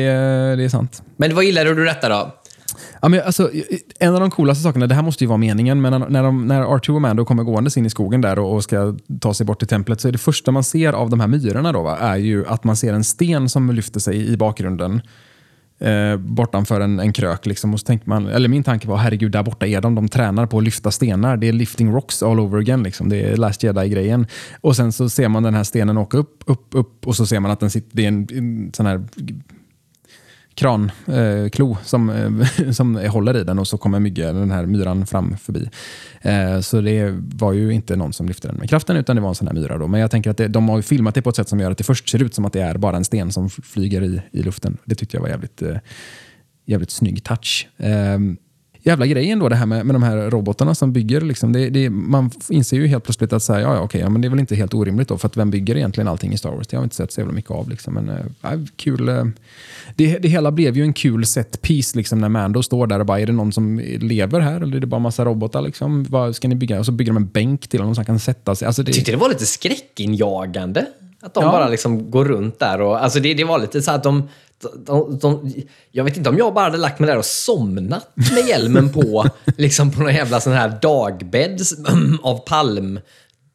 det 0.55 0.63
är 0.63 0.69
sant. 0.69 1.03
Men 1.17 1.35
vad 1.35 1.43
gillar 1.43 1.65
du 1.65 1.85
detta 1.85 2.09
då? 2.09 2.35
Ja, 3.01 3.07
men 3.07 3.21
alltså, 3.25 3.51
en 3.99 4.13
av 4.13 4.19
de 4.19 4.31
coolaste 4.31 4.63
sakerna, 4.63 4.87
det 4.87 4.95
här 4.95 5.01
måste 5.01 5.23
ju 5.23 5.27
vara 5.27 5.37
meningen, 5.37 5.81
men 5.81 6.05
när, 6.09 6.23
de, 6.23 6.47
när 6.47 6.61
R2 6.61 6.89
och 6.89 7.01
Mando 7.01 7.25
kommer 7.25 7.43
gåendes 7.43 7.77
in 7.77 7.85
i 7.85 7.89
skogen 7.89 8.21
där 8.21 8.39
och, 8.39 8.55
och, 8.55 8.63
ska 8.63 8.97
ta 9.21 9.33
sig 9.33 9.45
bort 9.45 9.59
till 9.59 9.67
templet 9.67 10.01
så 10.01 10.07
är 10.07 10.11
det 10.11 10.17
första 10.17 10.51
man 10.51 10.63
ser 10.63 10.93
av 10.93 11.09
de 11.09 11.19
här 11.19 11.27
myrorna 11.27 11.71
då, 11.71 11.81
va, 11.81 11.97
är 11.97 12.17
ju 12.17 12.47
att 12.47 12.63
man 12.63 12.75
ser 12.75 12.93
en 12.93 13.03
sten 13.03 13.49
som 13.49 13.71
lyfter 13.71 13.99
sig 13.99 14.33
i 14.33 14.37
bakgrunden. 14.37 15.01
Eh, 15.79 16.17
bortanför 16.17 16.81
en, 16.81 16.99
en 16.99 17.13
krök. 17.13 17.45
Liksom. 17.45 17.73
Och 17.73 17.79
så 17.79 17.85
tänkte 17.85 18.09
man, 18.09 18.27
eller 18.27 18.49
min 18.49 18.63
tanke 18.63 18.87
var, 18.87 18.97
herregud, 18.97 19.31
där 19.31 19.43
borta 19.43 19.67
är 19.67 19.81
de. 19.81 19.95
De 19.95 20.07
tränar 20.07 20.45
på 20.45 20.57
att 20.57 20.63
lyfta 20.63 20.91
stenar. 20.91 21.37
Det 21.37 21.47
är 21.47 21.53
lifting 21.53 21.91
rocks 21.91 22.23
all 22.23 22.39
over 22.39 22.59
again. 22.59 22.83
Liksom. 22.83 23.09
Det 23.09 23.21
är 23.21 23.37
Last 23.37 23.63
Jedi-grejen. 23.63 24.27
Och 24.61 24.75
sen 24.75 24.91
så 24.91 25.09
ser 25.09 25.27
man 25.27 25.43
den 25.43 25.53
här 25.53 25.63
stenen 25.63 25.97
åka 25.97 26.17
upp, 26.17 26.43
upp, 26.45 26.67
upp 26.71 27.07
och 27.07 27.15
så 27.15 27.25
ser 27.25 27.39
man 27.39 27.51
att 27.51 27.59
den 27.59 27.69
sitter, 27.69 27.97
det 27.97 28.03
är 28.03 28.07
en, 28.07 28.27
en 28.31 28.71
sån 28.73 28.85
här 28.85 29.03
kranklo 30.57 31.71
eh, 31.71 31.77
som, 31.83 32.09
eh, 32.09 32.71
som 32.71 32.95
håller 32.95 33.37
i 33.37 33.43
den 33.43 33.59
och 33.59 33.67
så 33.67 33.77
kommer 33.77 33.99
myggen, 33.99 34.35
den 34.35 34.51
här 34.51 34.65
myran 34.65 35.05
fram 35.05 35.37
förbi. 35.37 35.69
Eh, 36.21 36.59
så 36.59 36.81
det 36.81 37.15
var 37.35 37.53
ju 37.53 37.71
inte 37.71 37.95
någon 37.95 38.13
som 38.13 38.27
lyfte 38.27 38.47
den 38.47 38.57
med 38.57 38.69
kraften 38.69 38.97
utan 38.97 39.15
det 39.15 39.21
var 39.21 39.29
en 39.29 39.35
sån 39.35 39.47
här 39.47 39.55
myra. 39.55 39.77
Då. 39.77 39.87
Men 39.87 40.01
jag 40.01 40.11
tänker 40.11 40.29
att 40.29 40.37
det, 40.37 40.47
de 40.47 40.69
har 40.69 40.81
filmat 40.81 41.15
det 41.15 41.21
på 41.21 41.29
ett 41.29 41.35
sätt 41.35 41.49
som 41.49 41.59
gör 41.59 41.71
att 41.71 41.77
det 41.77 41.83
först 41.83 42.09
ser 42.09 42.23
ut 42.23 42.33
som 42.33 42.45
att 42.45 42.53
det 42.53 42.61
är 42.61 42.77
bara 42.77 42.97
en 42.97 43.05
sten 43.05 43.31
som 43.31 43.49
flyger 43.49 44.01
i, 44.01 44.21
i 44.31 44.43
luften. 44.43 44.77
Det 44.85 44.95
tyckte 44.95 45.17
jag 45.17 45.21
var 45.21 45.29
jävligt, 45.29 45.61
eh, 45.61 45.77
jävligt 46.65 46.91
snygg 46.91 47.23
touch. 47.23 47.67
Ehm, 47.77 48.37
Eh, 48.87 48.91
jävla 48.91 49.05
grejen 49.05 49.39
då 49.39 49.49
det 49.49 49.55
här 49.55 49.65
med, 49.65 49.85
med 49.85 49.95
de 49.95 50.03
här 50.03 50.29
robotarna 50.29 50.75
som 50.75 50.93
bygger. 50.93 51.21
Liksom, 51.21 51.53
det, 51.53 51.69
det, 51.69 51.89
man 51.89 52.31
inser 52.49 52.77
ju 52.77 52.87
helt 52.87 53.03
plötsligt 53.03 53.33
att 53.33 53.43
så 53.43 53.53
här, 53.53 53.59
ja, 53.59 53.75
ja, 53.75 53.81
okej, 53.81 54.01
ja, 54.01 54.09
men 54.09 54.21
det 54.21 54.27
är 54.27 54.29
väl 54.29 54.39
inte 54.39 54.55
helt 54.55 54.73
orimligt 54.73 55.07
då, 55.07 55.17
för 55.17 55.27
att 55.27 55.37
vem 55.37 55.51
bygger 55.51 55.75
egentligen 55.77 56.07
allting 56.07 56.33
i 56.33 56.37
Star 56.37 56.51
Wars? 56.51 56.67
Det 56.67 56.75
har 56.75 56.81
vi 56.81 56.85
inte 56.85 56.95
sett 56.95 57.11
så 57.11 57.21
jävla 57.21 57.33
mycket 57.33 57.51
av. 57.51 57.69
Liksom, 57.69 57.93
men 57.93 58.09
äh, 58.09 58.59
kul. 58.75 59.09
Äh, 59.09 59.25
det, 59.95 60.17
det 60.17 60.27
hela 60.27 60.51
blev 60.51 60.77
ju 60.77 60.83
en 60.83 60.93
kul 60.93 61.25
set 61.25 61.61
piece 61.61 61.97
liksom, 61.97 62.21
när 62.21 62.29
Mando 62.29 62.63
står 62.63 62.87
där 62.87 62.99
och 62.99 63.05
bara, 63.05 63.19
är 63.19 63.25
det 63.25 63.33
någon 63.33 63.51
som 63.51 63.79
lever 63.99 64.39
här 64.39 64.61
eller 64.61 64.77
är 64.77 64.81
det 64.81 64.87
bara 64.87 64.99
massa 64.99 65.25
robotar? 65.25 65.61
Liksom? 65.61 66.05
Vad 66.09 66.35
ska 66.35 66.47
ni 66.47 66.55
bygga? 66.55 66.79
Och 66.79 66.85
så 66.85 66.91
bygger 66.91 67.13
de 67.13 67.17
en 67.17 67.27
bänk 67.27 67.67
till 67.67 67.79
honom 67.79 67.95
så 67.95 67.99
han 67.99 68.05
kan 68.05 68.19
sätta 68.19 68.55
sig. 68.55 68.65
Alltså, 68.65 68.83
det... 68.83 68.93
Tyckte 68.93 69.11
det 69.11 69.17
var 69.17 69.29
lite 69.29 69.45
skräckinjagande. 69.45 70.85
Att 71.21 71.33
de 71.33 71.43
ja. 71.43 71.51
bara 71.51 71.67
liksom 71.67 72.11
går 72.11 72.25
runt 72.25 72.59
där. 72.59 72.81
Och, 72.81 73.03
alltså 73.03 73.19
det, 73.19 73.33
det 73.33 73.43
var 73.43 73.59
lite 73.59 73.81
så 73.81 73.91
att 73.91 74.03
de, 74.03 74.29
de, 74.85 75.17
de, 75.19 75.53
jag 75.91 76.03
vet 76.03 76.17
inte 76.17 76.29
om 76.29 76.37
jag 76.37 76.53
bara 76.53 76.65
hade 76.65 76.77
lagt 76.77 76.99
mig 76.99 77.09
där 77.09 77.17
och 77.17 77.25
somnat 77.25 78.11
med 78.15 78.47
hjälmen 78.47 78.89
på, 78.89 79.25
liksom 79.57 79.91
på 79.91 80.01
någon 80.01 80.13
jävla 80.13 80.39
sån 80.39 80.53
här 80.53 80.79
dagbädd 80.81 81.61
av 82.21 82.37
palm, 82.37 82.99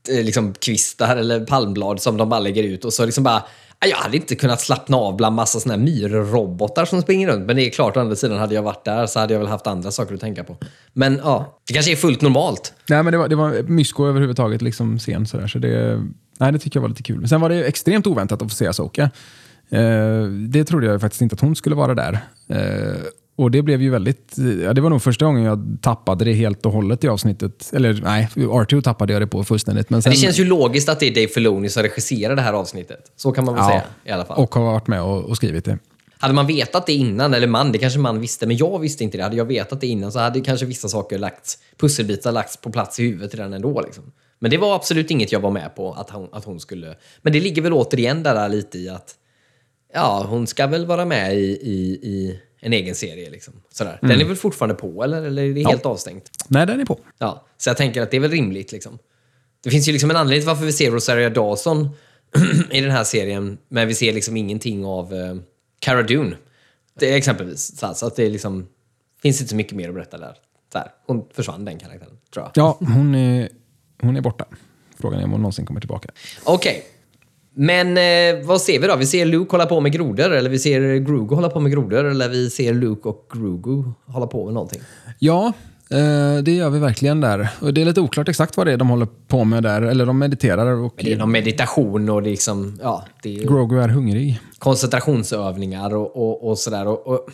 eh, 0.09 0.25
liksom 0.25 0.55
kvistar 0.55 1.17
eller 1.17 1.41
palmblad 1.41 2.01
som 2.01 2.17
de 2.17 2.29
bara 2.29 2.41
lägger 2.41 2.63
ut 2.63 2.85
och 2.85 2.93
så 2.93 3.07
liksom 3.07 3.25
bara 3.25 3.43
jag 3.89 3.97
hade 3.97 4.17
inte 4.17 4.35
kunnat 4.35 4.61
slappna 4.61 4.97
av 4.97 5.17
bland 5.17 5.37
massa 5.37 5.61
såna 5.61 5.75
här 5.75 5.81
myrrobotar 5.81 6.85
som 6.85 7.03
springer 7.03 7.29
runt. 7.29 7.47
Men 7.47 7.57
det 7.57 7.67
är 7.67 7.71
klart, 7.71 7.97
å 7.97 8.01
andra 8.01 8.17
sidan, 8.17 8.39
hade 8.39 8.55
jag 8.55 8.63
varit 8.63 8.85
där 8.85 9.07
så 9.07 9.21
hade 9.21 9.35
jag 9.35 9.41
väl 9.41 9.49
haft 9.49 9.67
andra 9.67 9.91
saker 9.91 10.15
att 10.15 10.21
tänka 10.21 10.45
på. 10.45 10.57
Men 10.93 11.21
ja, 11.25 11.59
det 11.67 11.75
kanske 11.75 11.93
är 11.93 11.97
fullt 11.97 12.21
normalt. 12.21 12.73
Nej, 12.89 13.03
men 13.03 13.13
det 13.13 13.19
var, 13.19 13.29
det 13.29 13.37
var 13.37 13.63
mysko 13.63 14.07
överhuvudtaget, 14.07 14.63
liksom 14.63 14.99
scen 14.99 15.27
sådär. 15.27 15.47
Så 15.47 15.59
det, 15.59 16.03
nej, 16.39 16.53
det 16.53 16.59
tycker 16.59 16.77
jag 16.77 16.83
var 16.83 16.89
lite 16.89 17.03
kul. 17.03 17.29
Sen 17.29 17.41
var 17.41 17.49
det 17.49 17.65
extremt 17.65 18.07
oväntat 18.07 18.43
att 18.43 18.51
få 18.51 18.57
se 18.57 18.67
Asoka. 18.67 19.11
Eh, 19.73 20.25
det 20.25 20.65
trodde 20.65 20.87
jag 20.87 21.01
faktiskt 21.01 21.23
inte 21.23 21.35
att 21.35 21.41
hon 21.41 21.57
skulle 21.57 21.77
vara 21.77 21.95
där. 21.95 22.19
Eh, 22.49 23.03
och 23.37 23.51
det 23.51 23.63
blev 23.63 23.83
ju 23.83 23.91
väldigt... 23.91 24.35
Ja, 24.65 24.73
det 24.73 24.81
var 24.81 24.91
nog 24.91 25.03
första 25.03 25.25
gången 25.25 25.43
jag 25.43 25.79
tappade 25.83 26.25
det 26.25 26.33
helt 26.33 26.67
och 26.67 26.73
hållet 26.73 27.05
i 27.05 27.09
avsnittet. 27.09 27.71
Eller 27.73 28.01
nej, 28.05 28.29
R2 28.35 28.83
tappade 28.83 29.13
jag 29.13 29.23
det 29.23 29.27
på 29.27 29.45
fullständigt. 29.45 29.91
Men 29.91 30.03
sen, 30.03 30.13
det 30.13 30.17
känns 30.17 30.41
ju 30.41 30.45
logiskt 30.45 30.89
att 30.89 31.01
det 31.01 31.07
är 31.07 31.15
Dave 31.15 31.29
Filoni 31.29 31.69
som 31.69 31.83
regisserar 31.83 32.37
det 32.37 32.43
här 32.43 32.53
avsnittet. 32.53 33.13
Så 33.17 33.33
kan 33.33 33.45
man 33.45 33.55
väl 33.55 33.65
ja, 33.65 33.69
säga 33.69 33.83
i 34.05 34.11
alla 34.11 34.25
fall. 34.25 34.39
Och 34.39 34.55
har 34.55 34.63
varit 34.63 34.87
med 34.87 35.03
och, 35.03 35.25
och, 35.25 35.37
skrivit 35.37 35.65
det. 35.65 35.79
Hade 36.19 36.35
man 36.35 36.47
vetat 36.47 36.87
det 36.87 36.93
innan, 36.93 37.35
eller 37.35 37.47
man, 37.47 37.73
det 37.73 37.79
kanske 37.79 37.99
man 37.99 38.21
visste, 38.21 38.47
men 38.47 38.57
jag 38.57 38.79
visste 38.79 39.05
inte 39.05 39.17
det. 39.17 39.23
Hade 39.23 39.37
jag 39.37 39.45
vetat 39.45 39.81
det 39.81 39.87
innan 39.87 40.13
så 40.13 40.19
hade 40.19 40.41
kanske 40.41 40.67
vissa 40.67 40.89
saker 40.89 41.19
lagts, 41.19 41.59
pusselbitar 41.81 42.33
lagts 42.33 42.57
på 42.57 42.71
plats 42.71 43.01
i 43.01 43.03
huvudet 43.03 43.35
redan 43.35 43.53
ändå. 43.53 43.81
Liksom. 43.81 44.05
Men 44.39 44.51
det 44.51 44.59
var 44.59 44.75
absolut 44.75 45.11
inget 45.11 45.33
jag 45.33 45.41
var 45.41 45.51
med 45.51 45.75
på 45.75 45.93
att 45.93 46.11
hon, 46.11 46.29
att 46.33 46.45
hon 46.45 46.61
skulle... 46.61 46.95
Men 47.23 47.33
det 47.33 47.41
ligger 47.41 47.63
väl 47.63 47.73
återigen 47.73 48.23
där 48.23 48.49
lite 48.49 48.79
i 48.79 48.89
att 48.89 49.15
ja, 49.93 50.27
hon 50.29 50.47
ska 50.47 50.67
väl 50.67 50.87
vara 50.87 51.05
med 51.05 51.35
i, 51.35 51.59
i, 51.63 51.99
i 52.03 52.41
en 52.61 52.73
egen 52.73 52.95
serie. 52.95 53.31
Liksom. 53.31 53.55
Sådär. 53.73 53.99
Den 54.01 54.11
mm. 54.11 54.21
är 54.21 54.29
väl 54.29 54.37
fortfarande 54.37 54.75
på, 54.75 55.05
eller, 55.05 55.23
eller 55.23 55.43
är 55.43 55.55
det 55.55 55.61
ja. 55.61 55.69
helt 55.69 55.87
avstängt? 55.87 56.31
Nej, 56.49 56.67
den 56.67 56.81
är 56.81 56.85
på. 56.85 56.99
Ja, 57.19 57.47
så 57.57 57.71
jag 57.71 57.77
tänker 57.77 58.03
att 58.03 58.11
det 58.11 58.17
är 58.17 58.21
väl 58.21 58.31
rimligt. 58.31 58.73
Liksom. 58.73 58.99
Det 59.63 59.71
finns 59.71 59.89
ju 59.89 59.93
liksom 59.93 60.11
en 60.11 60.17
anledning 60.17 60.41
till 60.41 60.49
varför 60.49 60.65
vi 60.65 60.73
ser 60.73 60.91
Rosaria 60.91 61.31
Dawson 61.31 61.89
i 62.71 62.81
den 62.81 62.91
här 62.91 63.05
serien, 63.05 63.59
men 63.69 63.89
vi 63.89 63.95
ser 63.95 64.13
liksom 64.13 64.37
ingenting 64.37 64.85
av 64.85 65.15
uh, 65.15 65.41
Cara 65.79 66.03
Dune. 66.03 66.37
Det 66.99 67.13
är 67.13 67.17
exempelvis. 67.17 67.79
Så, 67.79 67.95
så 67.95 68.07
att 68.07 68.17
det 68.17 68.27
är 68.27 68.31
liksom, 68.31 68.67
finns 69.23 69.41
inte 69.41 69.51
så 69.51 69.57
mycket 69.57 69.77
mer 69.77 69.89
att 69.89 69.95
berätta 69.95 70.19
där. 70.19 70.35
där. 70.73 70.91
Hon 71.07 71.25
försvann, 71.33 71.65
den 71.65 71.79
karaktären, 71.79 72.19
tror 72.35 72.45
jag. 72.45 72.53
Ja, 72.55 72.77
hon 72.81 73.15
är, 73.15 73.49
hon 74.01 74.17
är 74.17 74.21
borta. 74.21 74.47
Frågan 75.01 75.21
är 75.21 75.25
om 75.25 75.31
hon 75.31 75.41
någonsin 75.41 75.67
kommer 75.67 75.81
tillbaka. 75.81 76.11
Okej, 76.45 76.71
okay. 76.71 76.83
Men 77.55 77.89
eh, 77.97 78.47
vad 78.47 78.61
ser 78.61 78.81
vi 78.81 78.87
då? 78.87 78.97
Vi 78.97 79.07
ser 79.07 79.27
Luke 79.27 79.51
hålla 79.51 79.67
på 79.67 79.81
med 79.81 79.93
grodor, 79.93 80.33
eller 80.33 80.51
vi 80.51 80.59
ser 80.59 80.97
Grogu 80.97 81.35
hålla 81.35 81.49
på 81.49 81.61
med 81.61 81.73
grodor, 81.73 82.05
eller 82.05 82.29
vi 82.29 82.51
ser 82.51 82.75
Luke 82.75 83.09
och 83.09 83.31
Grogu 83.33 83.85
hålla 84.07 84.27
på 84.27 84.45
med 84.45 84.55
någonting. 84.55 84.81
Ja, 85.19 85.53
eh, 85.91 86.43
det 86.43 86.53
gör 86.53 86.71
vi 86.71 86.79
verkligen 86.79 87.21
där. 87.21 87.49
Och 87.61 87.75
det 87.75 87.81
är 87.81 87.85
lite 87.85 88.01
oklart 88.01 88.29
exakt 88.29 88.57
vad 88.57 88.67
det 88.67 88.73
är 88.73 88.77
de 88.77 88.89
håller 88.89 89.09
på 89.29 89.45
med 89.45 89.63
där, 89.63 89.83
eller 89.83 90.07
de 90.07 90.19
mediterar. 90.19 90.73
Och... 90.73 90.95
Det 90.97 91.13
är 91.13 91.17
någon 91.17 91.33
meditation 91.33 92.09
och 92.09 92.23
liksom, 92.23 92.79
ja. 92.83 93.05
Det 93.23 93.37
är 93.37 93.45
Grogu 93.45 93.81
är 93.81 93.89
hungrig. 93.89 94.41
Koncentrationsövningar 94.59 95.95
och, 95.95 96.17
och, 96.17 96.49
och 96.49 96.59
sådär. 96.59 96.87
Och, 96.87 97.07
och, 97.07 97.29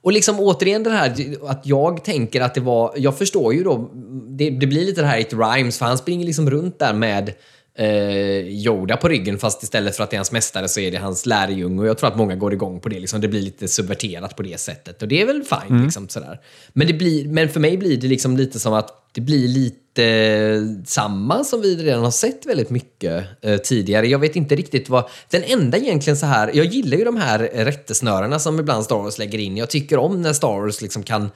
och 0.00 0.12
liksom 0.12 0.40
återigen 0.40 0.82
det 0.82 0.90
här 0.90 1.14
att 1.46 1.66
jag 1.66 2.04
tänker 2.04 2.40
att 2.40 2.54
det 2.54 2.60
var, 2.60 2.92
jag 2.96 3.18
förstår 3.18 3.54
ju 3.54 3.64
då, 3.64 3.90
det, 4.28 4.50
det 4.50 4.66
blir 4.66 4.84
lite 4.86 5.00
det 5.00 5.06
här 5.06 5.18
i 5.18 5.24
rhymes, 5.24 5.78
för 5.78 5.86
han 5.86 5.98
springer 5.98 6.26
liksom 6.26 6.50
runt 6.50 6.78
där 6.78 6.94
med 6.94 7.32
eh, 7.78 8.48
Yoda 8.48 8.96
på 8.96 9.08
ryggen 9.08 9.38
fast 9.38 9.62
istället 9.62 9.96
för 9.96 10.04
att 10.04 10.10
det 10.10 10.14
är 10.14 10.18
hans 10.18 10.32
mästare 10.32 10.68
så 10.68 10.80
är 10.80 10.90
det 10.90 10.98
hans 10.98 11.26
lärjunge. 11.26 11.80
Och 11.80 11.86
jag 11.86 11.98
tror 11.98 12.08
att 12.08 12.16
många 12.16 12.36
går 12.36 12.52
igång 12.52 12.80
på 12.80 12.88
det. 12.88 13.00
Liksom. 13.00 13.20
Det 13.20 13.28
blir 13.28 13.42
lite 13.42 13.68
subverterat 13.68 14.36
på 14.36 14.42
det 14.42 14.60
sättet. 14.60 15.02
Och 15.02 15.08
det 15.08 15.22
är 15.22 15.26
väl 15.26 15.42
fine. 15.42 15.70
Mm. 15.70 15.84
Liksom, 15.84 16.08
sådär. 16.08 16.40
Men, 16.72 16.86
det 16.86 16.92
blir, 16.92 17.28
men 17.28 17.48
för 17.48 17.60
mig 17.60 17.76
blir 17.76 17.96
det 17.96 18.06
liksom 18.06 18.36
lite 18.36 18.58
som 18.60 18.72
att 18.72 19.10
det 19.12 19.20
blir 19.20 19.48
lite 19.48 20.84
samma 20.86 21.44
som 21.44 21.60
vi 21.60 21.76
redan 21.76 22.04
har 22.04 22.10
sett 22.10 22.46
väldigt 22.46 22.70
mycket 22.70 23.24
eh, 23.42 23.56
tidigare. 23.56 24.06
Jag 24.06 24.18
vet 24.18 24.36
inte 24.36 24.56
riktigt 24.56 24.88
vad... 24.88 25.04
Den 25.30 25.42
enda 25.42 25.78
egentligen 25.78 26.16
så 26.16 26.26
här... 26.26 26.50
Jag 26.54 26.66
gillar 26.66 26.98
ju 26.98 27.04
de 27.04 27.16
här 27.16 27.38
rättesnörena 27.38 28.38
som 28.38 28.60
ibland 28.60 28.84
Star 28.84 28.96
Wars 28.96 29.18
lägger 29.18 29.38
in. 29.38 29.56
Jag 29.56 29.70
tycker 29.70 29.98
om 29.98 30.22
när 30.22 30.32
Star 30.32 30.60
Wars 30.60 30.82
liksom 30.82 31.02
kan 31.02 31.30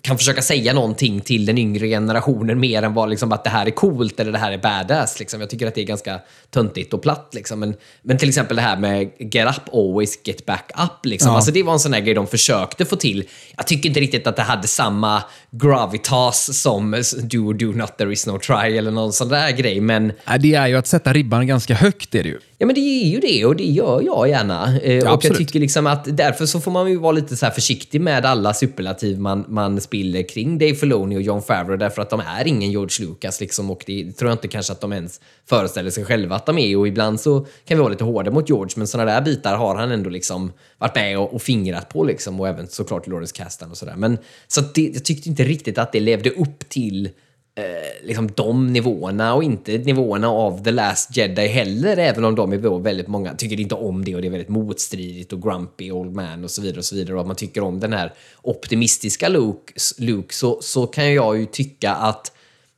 kan 0.00 0.18
försöka 0.18 0.42
säga 0.42 0.72
någonting 0.72 1.20
till 1.20 1.46
den 1.46 1.58
yngre 1.58 1.88
generationen 1.88 2.60
mer 2.60 2.82
än 2.82 2.94
vad 2.94 3.10
liksom, 3.10 3.32
att 3.32 3.44
det 3.44 3.50
här 3.50 3.66
är 3.66 3.70
coolt 3.70 4.20
eller 4.20 4.32
det 4.32 4.38
här 4.38 4.52
är 4.52 4.58
badass. 4.58 5.18
Liksom. 5.18 5.40
Jag 5.40 5.50
tycker 5.50 5.66
att 5.66 5.74
det 5.74 5.80
är 5.80 5.86
ganska 5.86 6.20
töntigt 6.50 6.94
och 6.94 7.02
platt. 7.02 7.30
Liksom. 7.34 7.60
Men, 7.60 7.74
men 8.02 8.18
till 8.18 8.28
exempel 8.28 8.56
det 8.56 8.62
här 8.62 8.76
med 8.76 9.10
get 9.18 9.48
up 9.48 9.74
always, 9.74 10.18
get 10.24 10.46
back 10.46 10.70
up. 10.78 11.06
Liksom. 11.06 11.30
Ja. 11.30 11.36
Alltså, 11.36 11.50
det 11.50 11.62
var 11.62 11.72
en 11.72 11.78
sån 11.78 11.92
här 11.92 12.00
grej 12.00 12.14
de 12.14 12.26
försökte 12.26 12.84
få 12.84 12.96
till. 12.96 13.24
Jag 13.56 13.66
tycker 13.66 13.88
inte 13.88 14.00
riktigt 14.00 14.26
att 14.26 14.36
det 14.36 14.42
hade 14.42 14.68
samma 14.68 15.22
gravitas 15.50 16.60
som 16.60 17.02
do 17.22 17.38
or 17.38 17.54
do 17.54 17.72
not, 17.72 17.98
there 17.98 18.12
is 18.12 18.26
no 18.26 18.38
try 18.38 18.76
eller 18.76 18.90
någon 18.90 19.12
sån 19.12 19.28
där 19.28 19.50
grej. 19.50 19.80
Men... 19.80 20.12
Det 20.40 20.54
är 20.54 20.66
ju 20.66 20.76
att 20.76 20.86
sätta 20.86 21.12
ribban 21.12 21.46
ganska 21.46 21.74
högt. 21.74 22.14
Är 22.14 22.22
det 22.22 22.28
ju. 22.28 22.38
Ja, 22.58 22.66
men 22.66 22.74
det 22.74 22.80
är 22.80 23.06
ju 23.06 23.20
det 23.20 23.44
och 23.44 23.56
det 23.56 23.64
gör 23.64 24.02
jag 24.02 24.28
gärna. 24.28 24.78
Eh, 24.82 24.94
ja, 24.94 25.12
och 25.12 25.24
jag 25.24 25.36
tycker 25.36 25.60
liksom 25.60 25.86
att 25.86 26.16
därför 26.16 26.46
så 26.46 26.60
får 26.60 26.70
man 26.70 26.90
ju 26.90 26.96
vara 26.96 27.12
lite 27.12 27.36
så 27.36 27.50
försiktig 27.50 28.00
med 28.00 28.24
alla 28.24 28.54
superlativ 28.54 29.20
man, 29.20 29.44
man 29.56 29.80
spiller 29.80 30.22
kring 30.28 30.58
Dave 30.58 30.74
Filoni 30.74 31.16
och 31.16 31.22
John 31.22 31.42
Favreau 31.42 31.76
därför 31.76 32.02
att 32.02 32.10
de 32.10 32.20
är 32.20 32.46
ingen 32.46 32.70
George 32.70 33.06
Lucas 33.06 33.40
liksom 33.40 33.70
och 33.70 33.82
det 33.86 34.12
tror 34.12 34.30
jag 34.30 34.34
inte 34.34 34.48
kanske 34.48 34.72
att 34.72 34.80
de 34.80 34.92
ens 34.92 35.20
föreställer 35.48 35.90
sig 35.90 36.04
själva 36.04 36.36
att 36.36 36.46
de 36.46 36.58
är 36.58 36.76
och 36.76 36.88
ibland 36.88 37.20
så 37.20 37.40
kan 37.40 37.76
vi 37.76 37.82
vara 37.82 37.88
lite 37.88 38.04
hårda 38.04 38.30
mot 38.30 38.48
George 38.48 38.72
men 38.76 38.86
sådana 38.86 39.12
där 39.12 39.20
bitar 39.20 39.56
har 39.56 39.74
han 39.74 39.90
ändå 39.90 40.10
liksom 40.10 40.52
varit 40.78 40.94
med 40.94 41.18
och, 41.18 41.34
och 41.34 41.42
fingrat 41.42 41.88
på 41.88 42.04
liksom 42.04 42.40
och 42.40 42.48
även 42.48 42.68
såklart 42.68 43.06
Lawrence 43.06 43.36
Kasdan 43.36 43.70
och 43.70 43.76
sådär. 43.76 43.96
Men 43.96 44.18
så 44.46 44.60
det, 44.60 44.90
jag 44.94 45.04
tyckte 45.04 45.28
inte 45.28 45.44
riktigt 45.44 45.78
att 45.78 45.92
det 45.92 46.00
levde 46.00 46.30
upp 46.30 46.68
till 46.68 47.10
eh, 47.56 48.06
liksom 48.06 48.30
de 48.34 48.72
nivåerna 48.72 49.34
och 49.34 49.44
inte 49.44 49.78
nivåerna 49.78 50.28
av 50.28 50.64
The 50.64 50.70
Last 50.70 51.16
Jedi 51.16 51.46
heller, 51.46 51.96
även 51.96 52.24
om 52.24 52.34
de 52.34 52.52
är 52.52 52.78
väldigt 52.78 53.08
många 53.08 53.34
tycker 53.34 53.60
inte 53.60 53.74
om 53.74 54.04
det 54.04 54.14
och 54.14 54.22
det 54.22 54.28
är 54.28 54.30
väldigt 54.30 54.48
motstridigt 54.48 55.32
och 55.32 55.42
grumpy 55.42 55.90
old 55.90 56.12
man 56.12 56.44
och 56.44 56.50
så 56.50 56.62
vidare 56.62 56.78
och 56.78 56.84
så 56.84 56.94
vidare 56.94 57.14
och 57.14 57.20
att 57.20 57.26
man 57.26 57.36
tycker 57.36 57.62
om 57.62 57.80
den 57.80 57.92
här 57.92 58.12
optimistiska 58.42 59.28
Luke, 59.28 59.72
Luke 59.98 60.34
så, 60.34 60.62
så 60.62 60.86
kan 60.86 61.14
jag 61.14 61.38
ju 61.38 61.46
tycka 61.46 61.94
att 61.94 62.32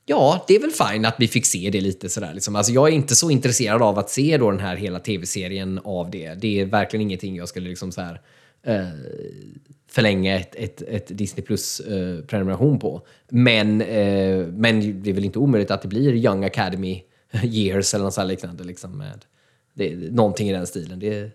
ja, 0.05 0.45
det 0.47 0.55
är 0.55 0.59
väl 0.59 0.71
fine 0.71 1.05
att 1.05 1.15
vi 1.19 1.27
fick 1.27 1.45
se 1.45 1.69
det 1.69 1.81
lite 1.81 2.09
sådär. 2.09 2.33
Liksom. 2.33 2.55
Alltså, 2.55 2.71
jag 2.71 2.87
är 2.87 2.91
inte 2.91 3.15
så 3.15 3.31
intresserad 3.31 3.81
av 3.81 3.99
att 3.99 4.09
se 4.09 4.37
då 4.37 4.51
den 4.51 4.59
här 4.59 4.75
hela 4.75 4.99
tv-serien 4.99 5.79
av 5.83 6.11
det. 6.11 6.33
Det 6.33 6.59
är 6.59 6.65
verkligen 6.65 7.01
ingenting 7.01 7.35
jag 7.35 7.49
skulle 7.49 7.69
liksom 7.69 7.91
så 7.91 8.01
här, 8.01 8.21
eh, 8.63 8.87
förlänga 9.89 10.39
ett, 10.39 10.55
ett, 10.55 10.81
ett 10.81 11.17
Disney 11.17 11.45
Plus-prenumeration 11.45 12.79
på. 12.79 13.01
Men, 13.29 13.81
eh, 13.81 14.47
men 14.47 15.03
det 15.03 15.09
är 15.09 15.13
väl 15.13 15.25
inte 15.25 15.39
omöjligt 15.39 15.71
att 15.71 15.81
det 15.81 15.87
blir 15.87 16.13
Young 16.13 16.43
Academy 16.43 17.03
years 17.43 17.93
eller 17.93 18.03
något 18.03 18.13
sånt 18.13 18.27
liknande. 18.27 18.63
Liksom, 18.63 18.97
med 18.97 19.25
det, 19.73 19.95
någonting 19.95 20.49
i 20.49 20.53
den 20.53 20.67
stilen. 20.67 20.99
Det, 20.99 21.31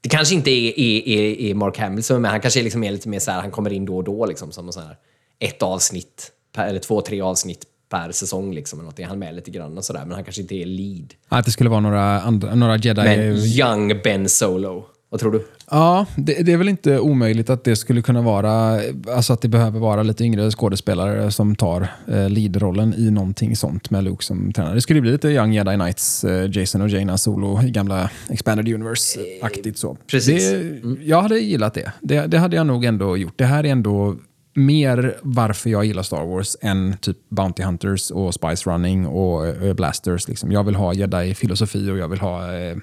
det 0.00 0.08
kanske 0.08 0.34
inte 0.34 0.50
är, 0.50 0.80
är, 0.80 1.08
är, 1.08 1.40
är 1.40 1.54
Mark 1.54 1.78
Hamill 1.78 2.02
som 2.02 2.16
är 2.16 2.20
med. 2.20 2.30
Han 2.30 2.40
kanske 2.40 2.60
är 2.60 2.64
liksom 2.64 2.82
lite 2.82 3.08
mer 3.08 3.18
så 3.18 3.30
här, 3.30 3.40
han 3.40 3.50
kommer 3.50 3.72
in 3.72 3.84
då 3.84 3.96
och 3.96 4.04
då 4.04 4.26
liksom, 4.26 4.52
som 4.52 4.72
så 4.72 4.80
här, 4.80 4.96
ett 5.38 5.62
avsnitt, 5.62 6.32
per, 6.54 6.66
eller 6.66 6.80
två, 6.80 7.00
tre 7.00 7.20
avsnitt 7.20 7.64
per 7.88 8.12
säsong. 8.12 8.54
Liksom, 8.54 8.78
eller 8.78 8.86
något. 8.86 8.98
Är 8.98 9.04
han 9.04 9.18
med 9.18 9.34
lite 9.34 9.50
grann 9.50 9.78
och 9.78 9.84
sådär, 9.84 10.04
men 10.04 10.12
han 10.12 10.24
kanske 10.24 10.42
inte 10.42 10.54
är 10.54 10.66
lead. 10.66 11.14
Att 11.28 11.44
det 11.44 11.50
skulle 11.50 11.70
vara 11.70 11.80
några, 11.80 12.20
andra, 12.20 12.54
några 12.54 12.76
jedi... 12.76 13.02
Men 13.02 13.36
young 13.36 14.00
Ben 14.04 14.28
Solo. 14.28 14.86
Vad 15.12 15.20
tror 15.20 15.32
du? 15.32 15.46
Ja, 15.70 16.06
det, 16.16 16.42
det, 16.42 16.52
är 16.52 16.56
väl 16.56 16.68
inte 16.68 16.98
omöjligt 16.98 17.50
att 17.50 17.64
det 17.64 17.76
skulle 17.76 18.02
kunna 18.02 18.22
vara, 18.22 18.80
alltså 19.14 19.32
att 19.32 19.40
det 19.40 19.48
behöver 19.48 19.80
vara 19.80 20.02
lite 20.02 20.24
yngre 20.24 20.50
skådespelare 20.50 21.30
som 21.30 21.56
tar 21.56 21.88
eh, 22.08 22.30
leadrollen 22.30 22.94
i 22.94 23.10
någonting 23.10 23.56
sånt 23.56 23.90
med 23.90 24.04
Luke 24.04 24.24
som 24.24 24.52
tränare. 24.52 24.74
Det 24.74 24.80
skulle 24.80 25.00
bli 25.00 25.12
lite 25.12 25.28
Young 25.28 25.52
Jedi 25.52 25.74
Knights, 25.74 26.24
eh, 26.24 26.50
Jason 26.50 26.82
och 26.82 26.88
Jaina 26.88 27.18
Solo 27.18 27.62
i 27.62 27.70
gamla 27.70 28.10
Expanded 28.30 28.74
Universe-aktigt 28.74 29.78
så. 29.78 29.96
Precis. 30.06 30.50
Det, 30.50 30.72
Mm. 30.82 30.98
Jag 31.02 31.22
hade 31.22 31.38
gillat 31.38 31.74
det. 31.74 31.92
det. 32.00 32.26
Det 32.26 32.38
hade 32.38 32.56
jag 32.56 32.66
nog 32.66 32.84
ändå 32.84 33.16
gjort. 33.16 33.34
Det 33.36 33.44
här 33.44 33.64
är 33.66 33.68
ändå 33.68 34.16
mer 34.54 35.16
varför 35.22 35.70
jag 35.70 35.84
gillar 35.84 36.02
Star 36.02 36.24
Wars 36.24 36.56
än 36.60 36.96
typ 37.00 37.16
Bounty 37.28 37.62
Hunters 37.62 38.10
och 38.10 38.34
Spice 38.34 38.70
Running 38.70 39.06
och 39.06 39.46
eh, 39.46 39.74
Blasters. 39.74 40.28
Liksom. 40.28 40.52
Jag 40.52 40.64
vill 40.64 40.74
ha 40.74 40.94
jedi-filosofi 40.94 41.90
och 41.90 41.98
jag 41.98 42.08
vill 42.08 42.20
ha 42.20 42.54
eh, 42.54 42.76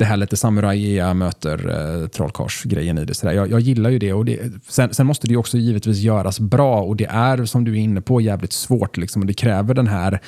det 0.00 0.06
här 0.06 0.16
lite 0.16 0.36
samurajiga 0.36 1.14
möter 1.14 1.68
eh, 1.68 2.08
trollkarlsgrejen 2.08 2.98
i 2.98 3.04
det. 3.04 3.14
Så 3.14 3.26
där. 3.26 3.32
Jag, 3.32 3.50
jag 3.50 3.60
gillar 3.60 3.90
ju 3.90 3.98
det. 3.98 4.12
Och 4.12 4.24
det 4.24 4.40
sen, 4.68 4.94
sen 4.94 5.06
måste 5.06 5.26
det 5.26 5.30
ju 5.30 5.36
också 5.36 5.58
givetvis 5.58 5.98
göras 5.98 6.40
bra 6.40 6.82
och 6.82 6.96
det 6.96 7.04
är, 7.04 7.44
som 7.44 7.64
du 7.64 7.72
är 7.72 7.80
inne 7.80 8.00
på, 8.00 8.20
jävligt 8.20 8.52
svårt. 8.52 8.96
Liksom, 8.96 9.22
och 9.22 9.26
det 9.26 9.34
kräver 9.34 9.74
den 9.74 9.86
här 9.86 10.20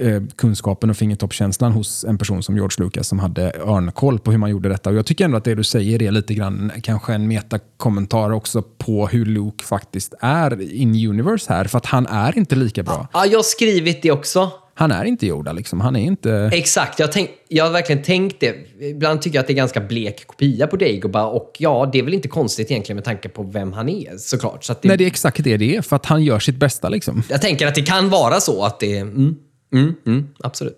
eh, 0.00 0.22
kunskapen 0.36 0.90
och 0.90 0.96
fingertoppskänslan 0.96 1.72
hos 1.72 2.04
en 2.04 2.18
person 2.18 2.42
som 2.42 2.56
George 2.56 2.84
Lucas 2.84 3.08
som 3.08 3.18
hade 3.18 3.52
örnkoll 3.66 4.18
på 4.18 4.30
hur 4.30 4.38
man 4.38 4.50
gjorde 4.50 4.68
detta. 4.68 4.90
Och 4.90 4.96
jag 4.96 5.06
tycker 5.06 5.24
ändå 5.24 5.36
att 5.36 5.44
det 5.44 5.54
du 5.54 5.64
säger 5.64 6.02
är 6.02 6.10
lite 6.10 6.34
grann 6.34 6.72
kanske 6.82 7.14
en 7.14 7.28
metakommentar 7.28 8.30
också 8.30 8.62
på 8.62 9.06
hur 9.06 9.26
Luke 9.26 9.64
faktiskt 9.64 10.14
är 10.20 10.72
in 10.74 11.08
universe 11.08 11.52
här. 11.52 11.64
För 11.64 11.78
att 11.78 11.86
han 11.86 12.06
är 12.06 12.38
inte 12.38 12.56
lika 12.56 12.82
bra. 12.82 13.08
Ja, 13.12 13.26
jag 13.26 13.38
har 13.38 13.42
skrivit 13.42 14.02
det 14.02 14.12
också. 14.12 14.50
Han 14.78 14.92
är 14.92 15.04
inte 15.04 15.26
Yoda 15.26 15.52
liksom. 15.52 15.80
Han 15.80 15.96
är 15.96 16.00
inte... 16.00 16.50
Exakt, 16.52 16.98
jag, 16.98 17.12
tänk, 17.12 17.30
jag 17.48 17.64
har 17.64 17.70
verkligen 17.70 18.02
tänkt 18.02 18.40
det. 18.40 18.54
Ibland 18.80 19.22
tycker 19.22 19.36
jag 19.36 19.40
att 19.40 19.46
det 19.46 19.52
är 19.52 19.56
ganska 19.56 19.80
blek 19.80 20.26
kopia 20.26 20.66
på 20.66 20.76
Dagobah 20.76 21.26
och 21.26 21.56
ja, 21.58 21.90
det 21.92 21.98
är 21.98 22.02
väl 22.02 22.14
inte 22.14 22.28
konstigt 22.28 22.70
egentligen 22.70 22.96
med 22.96 23.04
tanke 23.04 23.28
på 23.28 23.42
vem 23.42 23.72
han 23.72 23.88
är 23.88 24.16
såklart. 24.16 24.64
Så 24.64 24.72
det, 24.72 24.88
Nej, 24.88 24.96
det 24.96 25.04
är 25.04 25.06
exakt 25.06 25.44
det 25.44 25.56
det 25.56 25.76
är. 25.76 25.82
För 25.82 25.96
att 25.96 26.06
han 26.06 26.24
gör 26.24 26.38
sitt 26.38 26.56
bästa 26.56 26.88
liksom. 26.88 27.22
Jag 27.28 27.42
tänker 27.42 27.66
att 27.66 27.74
det 27.74 27.82
kan 27.82 28.08
vara 28.08 28.40
så 28.40 28.64
att 28.64 28.80
det... 28.80 28.98
Mm, 28.98 29.36
mm, 29.72 29.94
mm, 30.06 30.28
absolut. 30.38 30.76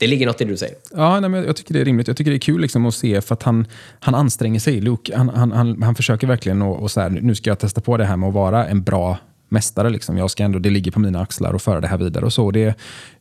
Det 0.00 0.06
ligger 0.06 0.26
något 0.26 0.40
i 0.40 0.44
det 0.44 0.50
du 0.50 0.56
säger. 0.56 0.76
Ja, 0.90 1.20
nej, 1.20 1.30
men 1.30 1.44
jag 1.44 1.56
tycker 1.56 1.74
det 1.74 1.80
är 1.80 1.84
rimligt. 1.84 2.08
Jag 2.08 2.16
tycker 2.16 2.30
det 2.30 2.36
är 2.36 2.38
kul 2.38 2.60
liksom 2.60 2.86
att 2.86 2.94
se 2.94 3.20
för 3.20 3.34
att 3.34 3.42
han, 3.42 3.66
han 4.00 4.14
anstränger 4.14 4.60
sig. 4.60 4.80
Luke, 4.80 5.16
han, 5.16 5.28
han, 5.28 5.52
han, 5.52 5.82
han 5.82 5.94
försöker 5.94 6.26
verkligen 6.26 6.62
och, 6.62 6.82
och 6.82 6.90
så 6.90 7.00
här, 7.00 7.10
nu 7.10 7.34
ska 7.34 7.50
jag 7.50 7.58
testa 7.58 7.80
på 7.80 7.96
det 7.96 8.04
här 8.04 8.16
med 8.16 8.28
att 8.28 8.34
vara 8.34 8.66
en 8.66 8.82
bra 8.82 9.18
mästare. 9.48 9.90
Liksom. 9.90 10.16
Jag 10.16 10.30
ska 10.30 10.44
ändå, 10.44 10.58
det 10.58 10.70
ligger 10.70 10.90
på 10.90 11.00
mina 11.00 11.20
axlar 11.20 11.54
att 11.54 11.62
föra 11.62 11.80
det 11.80 11.86
här 11.86 11.98
vidare. 11.98 12.24
och 12.24 12.32
så. 12.32 12.50
Det, 12.50 12.74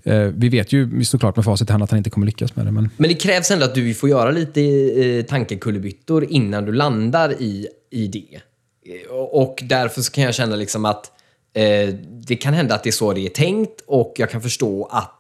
eh, 0.04 0.20
vi 0.20 0.50
vet 0.50 0.74
ju 0.74 1.04
såklart 1.04 1.36
med 1.36 1.46
facit 1.46 1.70
i 1.70 1.72
hand 1.72 1.84
att 1.84 1.92
han 1.92 1.98
inte 1.98 2.10
kommer 2.10 2.26
lyckas 2.26 2.56
med 2.56 2.66
det. 2.66 2.72
Men... 2.72 2.90
Men 2.98 3.10
det 3.10 3.16
krävs 3.16 3.52
ändå 3.52 3.66
att 3.66 3.76
du 3.76 3.94
får 3.94 4.10
göra 4.10 4.32
lite 4.32 4.62
eh, 4.62 5.26
tankekullerbyttor 5.26 6.26
innan 6.30 6.66
du 6.66 6.72
landar 6.72 7.42
i, 7.42 7.68
i 7.92 8.08
det. 8.08 8.40
Eh, 8.86 9.12
och 9.12 9.64
därför 9.64 10.02
så 10.02 10.12
kan 10.12 10.24
jag 10.24 10.36
känna 10.36 10.56
liksom 10.56 10.86
att 10.86 11.12
eh, 11.54 11.94
det 12.28 12.36
kan 12.36 12.54
hända 12.54 12.76
att 12.76 12.84
det 12.84 12.90
är 12.90 12.92
så 12.92 13.14
det 13.14 13.26
är 13.26 13.30
tänkt 13.30 13.82
och 13.88 14.14
jag 14.18 14.30
kan 14.30 14.42
förstå 14.42 14.90
att 14.92 15.12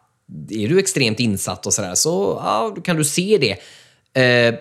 är 0.50 0.70
du 0.70 0.80
extremt 0.80 1.20
insatt 1.20 1.66
och 1.66 1.74
sådär 1.74 1.96
så 1.96 2.42
ja, 2.44 2.74
då 2.76 2.82
kan 2.82 2.96
du 2.96 3.04
se 3.04 3.38
det. 3.38 3.58
Eh, 4.22 4.56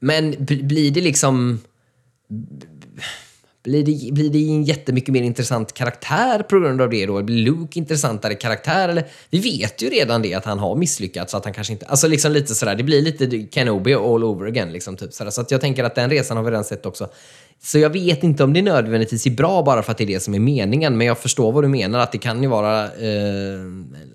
men 0.00 0.34
blir 0.40 0.90
det 0.90 1.00
liksom 1.00 1.60
blir 3.62 3.84
det, 3.84 4.12
blir 4.12 4.30
det 4.30 4.38
en 4.38 4.64
jättemycket 4.64 5.12
mer 5.12 5.22
intressant 5.22 5.72
karaktär 5.72 6.42
på 6.42 6.60
grund 6.60 6.80
av 6.80 6.90
det 6.90 7.06
då? 7.06 7.22
Blir 7.22 7.44
Luke 7.44 7.78
intressantare 7.78 8.34
karaktär? 8.34 8.88
Eller, 8.88 9.04
vi 9.30 9.38
vet 9.38 9.82
ju 9.82 9.88
redan 9.88 10.22
det 10.22 10.34
att 10.34 10.44
han 10.44 10.58
har 10.58 10.76
misslyckats. 10.76 11.34
Att 11.34 11.44
han 11.44 11.54
kanske 11.54 11.72
inte, 11.72 11.86
alltså 11.86 12.08
liksom 12.08 12.32
lite 12.32 12.54
sådär, 12.54 12.74
det 12.74 12.82
blir 12.82 13.02
lite 13.02 13.46
Kenobi 13.54 13.94
all 13.94 14.24
over 14.24 14.46
again. 14.46 14.72
Liksom, 14.72 14.96
typ 14.96 15.12
sådär. 15.12 15.30
Så 15.30 15.40
att 15.40 15.50
jag 15.50 15.60
tänker 15.60 15.84
att 15.84 15.94
den 15.94 16.10
resan 16.10 16.36
har 16.36 16.44
vi 16.44 16.50
redan 16.50 16.64
sett 16.64 16.86
också. 16.86 17.08
Så 17.62 17.78
jag 17.78 17.90
vet 17.90 18.22
inte 18.22 18.44
om 18.44 18.52
det 18.52 18.62
nödvändigtvis 18.62 19.26
är 19.26 19.30
bra 19.30 19.62
bara 19.62 19.82
för 19.82 19.92
att 19.92 19.98
det 19.98 20.04
är 20.04 20.08
det 20.08 20.20
som 20.20 20.34
är 20.34 20.38
meningen. 20.38 20.98
Men 20.98 21.06
jag 21.06 21.18
förstår 21.18 21.52
vad 21.52 21.64
du 21.64 21.68
menar, 21.68 21.98
att 21.98 22.12
det 22.12 22.18
kan 22.18 22.42
ju 22.42 22.48
vara... 22.48 22.84
Eh, 22.84 23.10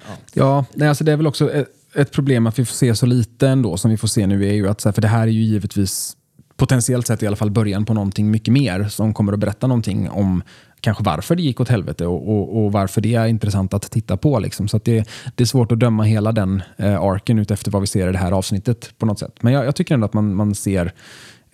ja. 0.07 0.15
Ja, 0.33 0.65
nej, 0.73 0.89
alltså 0.89 1.03
det 1.03 1.11
är 1.11 1.17
väl 1.17 1.27
också 1.27 1.51
ett, 1.51 1.67
ett 1.95 2.11
problem 2.11 2.47
att 2.47 2.59
vi 2.59 2.65
får 2.65 2.75
se 2.75 2.95
så 2.95 3.05
lite 3.05 3.47
ändå 3.47 3.77
som 3.77 3.91
vi 3.91 3.97
får 3.97 4.07
se 4.07 4.27
nu 4.27 4.49
är 4.49 4.53
ju 4.53 4.67
att, 4.67 4.81
så 4.81 4.89
här, 4.89 4.93
för 4.93 5.01
det 5.01 5.07
här 5.07 5.21
är 5.21 5.31
ju 5.31 5.43
givetvis 5.43 6.17
potentiellt 6.57 7.07
sett 7.07 7.23
i 7.23 7.27
alla 7.27 7.35
fall 7.35 7.51
början 7.51 7.85
på 7.85 7.93
någonting 7.93 8.31
mycket 8.31 8.53
mer 8.53 8.83
som 8.83 9.13
kommer 9.13 9.33
att 9.33 9.39
berätta 9.39 9.67
någonting 9.67 10.09
om 10.09 10.43
kanske 10.85 11.03
varför 11.03 11.35
det 11.35 11.41
gick 11.41 11.59
åt 11.59 11.69
helvete 11.69 12.05
och, 12.05 12.29
och, 12.29 12.63
och 12.63 12.71
varför 12.71 13.01
det 13.01 13.15
är 13.15 13.27
intressant 13.27 13.73
att 13.73 13.91
titta 13.91 14.17
på. 14.17 14.39
Liksom. 14.39 14.67
Så 14.67 14.77
att 14.77 14.85
det, 14.85 15.09
det 15.35 15.43
är 15.43 15.45
svårt 15.45 15.71
att 15.71 15.79
döma 15.79 16.03
hela 16.03 16.31
den 16.31 16.63
eh, 16.77 17.01
arken 17.01 17.39
ut 17.39 17.51
efter 17.51 17.71
vad 17.71 17.81
vi 17.81 17.87
ser 17.87 18.09
i 18.09 18.11
det 18.11 18.17
här 18.17 18.31
avsnittet 18.31 18.93
på 18.97 19.05
något 19.05 19.19
sätt. 19.19 19.35
Men 19.41 19.53
jag, 19.53 19.65
jag 19.65 19.75
tycker 19.75 19.93
ändå 19.93 20.05
att 20.05 20.13
man, 20.13 20.35
man 20.35 20.55
ser 20.55 20.93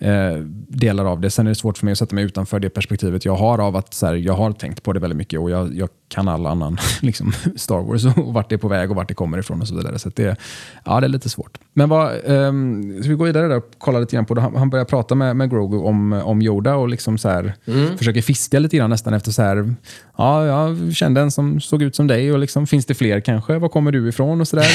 eh, 0.02 0.36
delar 0.68 1.04
av 1.04 1.20
det. 1.20 1.30
Sen 1.30 1.46
är 1.46 1.50
det 1.50 1.54
svårt 1.54 1.78
för 1.78 1.84
mig 1.84 1.92
att 1.92 1.98
sätta 1.98 2.14
mig 2.14 2.24
utanför 2.24 2.60
det 2.60 2.70
perspektivet 2.70 3.24
jag 3.24 3.36
har 3.36 3.58
av 3.58 3.76
att 3.76 3.94
så 3.94 4.06
här, 4.06 4.14
jag 4.14 4.34
har 4.34 4.52
tänkt 4.52 4.82
på 4.82 4.92
det 4.92 5.00
väldigt 5.00 5.16
mycket 5.16 5.40
och 5.40 5.50
jag, 5.50 5.76
jag 5.76 5.88
kan 6.08 6.28
all 6.28 6.46
annan 6.46 6.78
liksom, 7.02 7.32
Star 7.56 7.80
Wars 7.80 8.04
och 8.04 8.34
vart 8.34 8.48
det 8.48 8.54
är 8.54 8.58
på 8.58 8.68
väg 8.68 8.90
och 8.90 8.96
vart 8.96 9.08
det 9.08 9.14
kommer 9.14 9.38
ifrån 9.38 9.60
och 9.60 9.68
så 9.68 9.74
vidare. 9.74 9.98
Så 9.98 10.08
det, 10.08 10.36
ja, 10.84 11.00
det 11.00 11.06
är 11.06 11.08
lite 11.08 11.28
svårt. 11.28 11.58
Men 11.72 11.88
vad, 11.88 12.12
ehm, 12.24 13.02
ska 13.02 13.10
vi 13.10 13.14
gå 13.14 13.24
vidare 13.24 13.48
där 13.48 13.56
och 13.56 13.70
kolla 13.78 13.98
lite 13.98 14.16
grann 14.16 14.26
på 14.26 14.34
det? 14.34 14.40
Han, 14.40 14.56
han 14.56 14.70
börjar 14.70 14.84
prata 14.84 15.14
med, 15.14 15.36
med 15.36 15.50
Grogu 15.50 15.78
om, 15.78 16.12
om 16.12 16.42
Yoda 16.42 16.74
och 16.74 16.88
liksom 16.88 17.18
så 17.18 17.28
här, 17.28 17.54
försöker 17.96 18.22
fiska 18.22 18.58
lite 18.58 18.76
grann 18.76 18.90
nästan 18.90 19.14
efter 19.14 19.30
så 19.30 19.42
här, 19.42 19.74
ja, 20.16 20.46
jag 20.46 20.94
kände 20.94 21.20
en 21.20 21.30
som 21.30 21.60
såg 21.60 21.82
ut 21.82 21.96
som 21.96 22.06
dig 22.06 22.32
och 22.32 22.38
liksom, 22.38 22.66
finns 22.66 22.86
det 22.86 22.94
fler 22.94 23.20
kanske? 23.20 23.58
Var 23.58 23.68
kommer 23.68 23.92
du 23.92 24.08
ifrån? 24.08 24.40
och 24.40 24.48
så 24.48 24.56
där. 24.56 24.66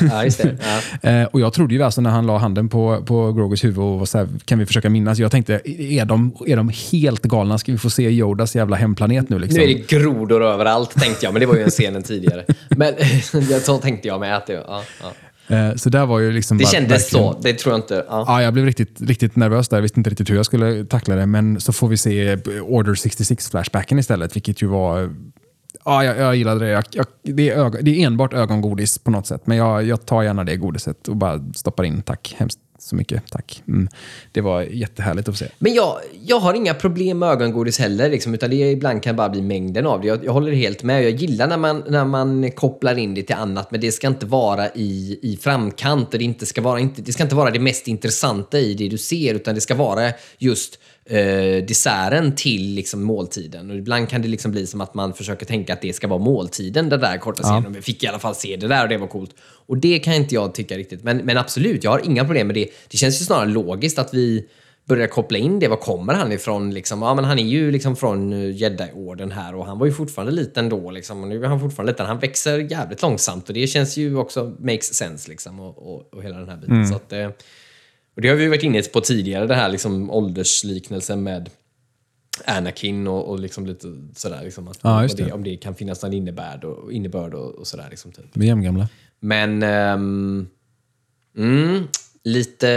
ja, 0.10 0.24
just 0.24 0.42
det. 0.42 0.56
Ja. 1.02 1.10
Eh, 1.10 1.24
och 1.26 1.40
jag 1.40 1.52
trodde 1.52 1.74
ju 1.74 1.82
alltså 1.82 2.00
när 2.00 2.10
han 2.10 2.26
la 2.26 2.38
handen 2.38 2.68
på, 2.68 3.02
på 3.06 3.32
Grogus 3.32 3.64
huvud 3.64 3.78
och 3.78 3.98
var 3.98 4.06
så 4.06 4.18
här, 4.18 4.28
kan 4.44 4.58
vi 4.58 4.66
försöka 4.66 4.90
minnas? 4.90 5.18
Jag 5.18 5.30
tänkte, 5.30 5.60
är 5.78 6.04
de, 6.04 6.36
är 6.46 6.56
de 6.56 6.72
helt 6.92 7.22
galna? 7.22 7.58
Ska 7.58 7.72
vi 7.72 7.78
få 7.78 7.90
se 7.90 8.02
Yodas 8.02 8.56
jävla 8.56 8.76
hemplanet 8.76 9.28
nu? 9.28 9.38
Liksom? 9.38 9.58
Nu 9.58 9.70
är 9.70 9.74
det 9.74 9.88
grodor 9.88 10.44
överallt, 10.44 10.90
tänkte 10.90 11.26
jag. 11.26 11.32
Men 11.32 11.40
det 11.40 11.46
var 11.46 11.56
ju 11.56 11.62
en 11.62 11.70
scenen 11.70 12.02
tidigare. 12.08 12.44
Men 12.68 12.94
så 13.62 13.78
tänkte 13.78 14.08
jag 14.08 14.20
med 14.20 14.36
att 14.36 14.46
det... 14.46 14.52
Ja, 14.52 14.82
ja. 15.02 15.12
Eh, 15.48 15.74
så 15.74 15.88
där 15.90 16.06
var 16.06 16.18
ju 16.18 16.32
liksom 16.32 16.58
Det 16.58 16.64
bara- 16.64 16.70
kändes 16.70 16.90
verkligen- 17.14 17.32
så. 17.32 17.38
Det 17.42 17.54
tror 17.54 17.72
jag 17.72 17.78
inte. 17.78 18.04
Ja. 18.08 18.24
Ja, 18.26 18.42
jag 18.42 18.52
blev 18.52 18.64
riktigt, 18.64 19.00
riktigt 19.00 19.36
nervös 19.36 19.68
där. 19.68 19.76
Jag 19.76 19.82
visste 19.82 20.00
inte 20.00 20.10
riktigt 20.10 20.30
hur 20.30 20.36
jag 20.36 20.46
skulle 20.46 20.84
tackla 20.84 21.14
det. 21.16 21.26
Men 21.26 21.60
så 21.60 21.72
får 21.72 21.88
vi 21.88 21.96
se 21.96 22.36
Order 22.62 22.94
66-flashbacken 22.94 23.98
istället, 23.98 24.36
vilket 24.36 24.62
ju 24.62 24.66
var... 24.66 25.10
Ja, 25.84 26.04
jag, 26.04 26.18
jag 26.18 26.36
gillade 26.36 26.60
det. 26.64 26.70
Jag, 26.70 26.84
jag, 26.92 27.06
det, 27.22 27.50
är 27.50 27.56
ögon, 27.56 27.80
det 27.84 27.90
är 28.02 28.06
enbart 28.06 28.34
ögongodis 28.34 28.98
på 28.98 29.10
något 29.10 29.26
sätt, 29.26 29.42
men 29.46 29.56
jag, 29.56 29.84
jag 29.84 30.06
tar 30.06 30.22
gärna 30.22 30.44
det 30.44 30.56
godiset 30.56 31.08
och 31.08 31.16
bara 31.16 31.44
stoppar 31.54 31.84
in. 31.84 32.02
Tack 32.02 32.34
hemskt 32.38 32.58
så 32.78 32.96
mycket. 32.96 33.30
Tack. 33.30 33.62
Mm. 33.68 33.88
Det 34.32 34.40
var 34.40 34.62
jättehärligt 34.62 35.28
att 35.28 35.34
få 35.34 35.44
se. 35.44 35.50
Men 35.58 35.74
jag, 35.74 36.00
jag 36.24 36.40
har 36.40 36.54
inga 36.54 36.74
problem 36.74 37.18
med 37.18 37.28
ögongodis 37.28 37.78
heller, 37.78 38.10
liksom, 38.10 38.34
utan 38.34 38.50
det 38.50 38.56
ibland 38.56 39.02
kan 39.02 39.16
bara 39.16 39.28
bli 39.28 39.42
mängden 39.42 39.86
av 39.86 40.00
det. 40.00 40.06
Jag, 40.06 40.24
jag 40.24 40.32
håller 40.32 40.52
helt 40.52 40.82
med. 40.82 41.04
Jag 41.04 41.10
gillar 41.10 41.46
när 41.46 41.56
man, 41.56 41.84
när 41.88 42.04
man 42.04 42.50
kopplar 42.50 42.98
in 42.98 43.14
det 43.14 43.22
till 43.22 43.36
annat, 43.36 43.70
men 43.70 43.80
det 43.80 43.92
ska 43.92 44.06
inte 44.06 44.26
vara 44.26 44.68
i, 44.68 45.18
i 45.22 45.36
framkant. 45.36 46.12
Och 46.12 46.18
det, 46.18 46.24
inte 46.24 46.46
ska 46.46 46.60
vara, 46.60 46.80
inte, 46.80 47.02
det 47.02 47.12
ska 47.12 47.22
inte 47.22 47.34
vara 47.34 47.50
det 47.50 47.60
mest 47.60 47.88
intressanta 47.88 48.58
i 48.58 48.74
det 48.74 48.88
du 48.88 48.98
ser, 48.98 49.34
utan 49.34 49.54
det 49.54 49.60
ska 49.60 49.74
vara 49.74 50.12
just 50.38 50.78
eh, 51.08 51.64
desserten 51.64 52.34
till 52.34 52.74
liksom, 52.74 53.02
måltiden. 53.02 53.70
Och 53.70 53.76
ibland 53.76 54.08
kan 54.08 54.22
det 54.22 54.28
liksom 54.28 54.50
bli 54.50 54.66
som 54.66 54.80
att 54.80 54.94
man 54.94 55.14
försöker 55.14 55.46
tänka 55.46 55.72
att 55.72 55.82
det 55.82 55.92
ska 55.92 56.08
vara 56.08 56.18
måltiden, 56.18 56.88
den 56.88 57.00
där 57.00 57.18
korta 57.18 57.42
scenen. 57.42 57.72
Vi 57.72 57.82
fick 57.82 58.04
i 58.04 58.06
alla 58.06 58.18
fall 58.18 58.34
se 58.34 58.56
det 58.56 58.68
där 58.68 58.82
och 58.82 58.88
det 58.88 58.96
var 58.96 59.06
coolt. 59.06 59.34
Och 59.40 59.78
det 59.78 59.98
kan 59.98 60.14
inte 60.14 60.34
jag 60.34 60.54
tycka 60.54 60.76
riktigt. 60.76 61.04
Men, 61.04 61.16
men 61.16 61.38
absolut, 61.38 61.84
jag 61.84 61.90
har 61.90 62.00
inga 62.04 62.24
problem 62.24 62.46
med 62.46 62.56
det. 62.56 62.68
Det 62.88 62.96
känns 62.96 63.20
ju 63.20 63.24
snarare 63.24 63.48
logiskt 63.48 63.98
att 63.98 64.14
vi 64.14 64.48
börjar 64.88 65.06
koppla 65.06 65.38
in 65.38 65.58
det. 65.58 65.68
Var 65.68 65.76
kommer 65.76 66.14
han 66.14 66.32
ifrån? 66.32 66.74
Liksom, 66.74 67.02
ja, 67.02 67.14
men 67.14 67.24
han 67.24 67.38
är 67.38 67.46
ju 67.46 67.70
liksom 67.70 67.96
från 67.96 68.32
eh, 68.32 68.56
Jedi-orden 68.56 69.30
här 69.30 69.54
och 69.54 69.66
han 69.66 69.78
var 69.78 69.86
ju 69.86 69.92
fortfarande 69.92 70.32
liten 70.32 70.68
då. 70.68 70.90
Liksom, 70.90 71.22
och 71.22 71.28
nu 71.28 71.44
är 71.44 71.48
han 71.48 71.60
fortfarande 71.60 71.92
liten. 71.92 72.06
Han 72.06 72.18
växer 72.18 72.58
jävligt 72.58 73.02
långsamt 73.02 73.48
och 73.48 73.54
det 73.54 73.66
känns 73.66 73.96
ju 73.96 74.16
också 74.16 74.56
makes 74.58 74.94
sense. 74.94 75.30
Liksom, 75.30 75.60
och, 75.60 75.92
och, 75.92 76.14
och 76.14 76.22
hela 76.22 76.38
den 76.38 76.48
här 76.48 76.56
biten. 76.56 76.88
Så 76.88 76.94
att, 76.94 77.12
eh, 77.12 77.28
och 78.18 78.22
det 78.22 78.28
har 78.28 78.36
vi 78.36 78.48
varit 78.48 78.62
inne 78.62 78.82
på 78.82 79.00
tidigare, 79.00 79.46
det 79.46 79.54
här 79.54 79.68
liksom 79.68 80.10
åldersliknelsen 80.10 81.22
med 81.22 81.50
Anakin 82.44 83.06
och, 83.06 83.28
och 83.28 83.40
liksom 83.40 83.66
lite 83.66 83.86
sådär. 84.14 84.44
Liksom, 84.44 84.68
att, 84.68 84.78
Ja, 84.82 85.06
det. 85.16 85.24
det. 85.24 85.32
Om 85.32 85.44
det 85.44 85.56
kan 85.56 85.74
finnas 85.74 86.02
någon 86.02 86.12
innebörd 86.12 86.64
och, 86.64 86.92
innebörd 86.92 87.34
och, 87.34 87.54
och 87.54 87.66
sådär. 87.66 87.86
Liksom, 87.90 88.12
typ. 88.12 88.24
Vi 88.32 88.44
är 88.44 88.48
jämngamla. 88.48 88.88
Men 89.20 89.62
ehm, 89.62 90.46
mm, 91.36 91.82
lite 92.24 92.70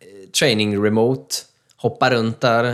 eh, 0.00 0.30
training 0.30 0.84
remote, 0.84 1.34
hoppa 1.76 2.10
runt 2.10 2.40
där. 2.40 2.64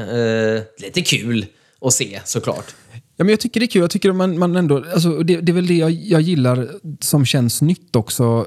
Eh, 0.57 0.63
lite 0.79 1.01
kul 1.01 1.47
att 1.81 1.93
se 1.93 2.21
såklart. 2.25 2.75
Ja, 2.93 3.25
men 3.25 3.29
jag 3.29 3.41
tycker 3.41 3.61
det 3.61 3.67
är 3.67 3.69
kul. 3.69 3.83
Jag 3.83 3.91
tycker 3.91 4.13
man, 4.13 4.39
man 4.39 4.57
ändå, 4.57 4.85
alltså, 4.93 5.23
det, 5.23 5.41
det 5.41 5.53
är 5.53 5.55
väl 5.55 5.67
det 5.67 5.77
jag, 5.77 5.91
jag 5.91 6.21
gillar 6.21 6.69
som 7.01 7.27
känns 7.27 7.63
nytt 7.63 7.97
också. 7.97 8.47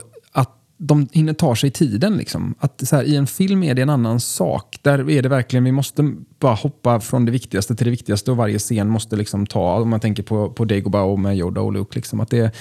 De 0.83 1.07
hinner 1.11 1.33
ta 1.33 1.55
sig 1.55 1.71
tiden. 1.71 2.17
Liksom. 2.17 2.55
Att 2.59 2.87
så 2.87 2.95
här, 2.95 3.03
I 3.03 3.15
en 3.15 3.27
film 3.27 3.63
är 3.63 3.73
det 3.73 3.81
en 3.81 3.89
annan 3.89 4.19
sak. 4.19 4.79
Där 4.81 5.09
är 5.09 5.21
det 5.21 5.29
verkligen, 5.29 5.63
vi 5.63 5.71
måste 5.71 6.13
bara 6.39 6.53
hoppa 6.53 6.99
från 6.99 7.25
det 7.25 7.31
viktigaste 7.31 7.75
till 7.75 7.85
det 7.85 7.91
viktigaste 7.91 8.31
och 8.31 8.37
varje 8.37 8.59
scen 8.59 8.89
måste 8.89 9.15
liksom 9.15 9.45
ta, 9.45 9.75
om 9.75 9.89
man 9.89 9.99
tänker 9.99 10.23
på, 10.23 10.49
på 10.49 10.65
Dagobah 10.65 11.17
med 11.17 11.37
Yoda 11.37 11.61
och 11.61 11.73
Luke, 11.73 11.95
liksom, 11.95 12.19
att 12.19 12.29
det, 12.29 12.55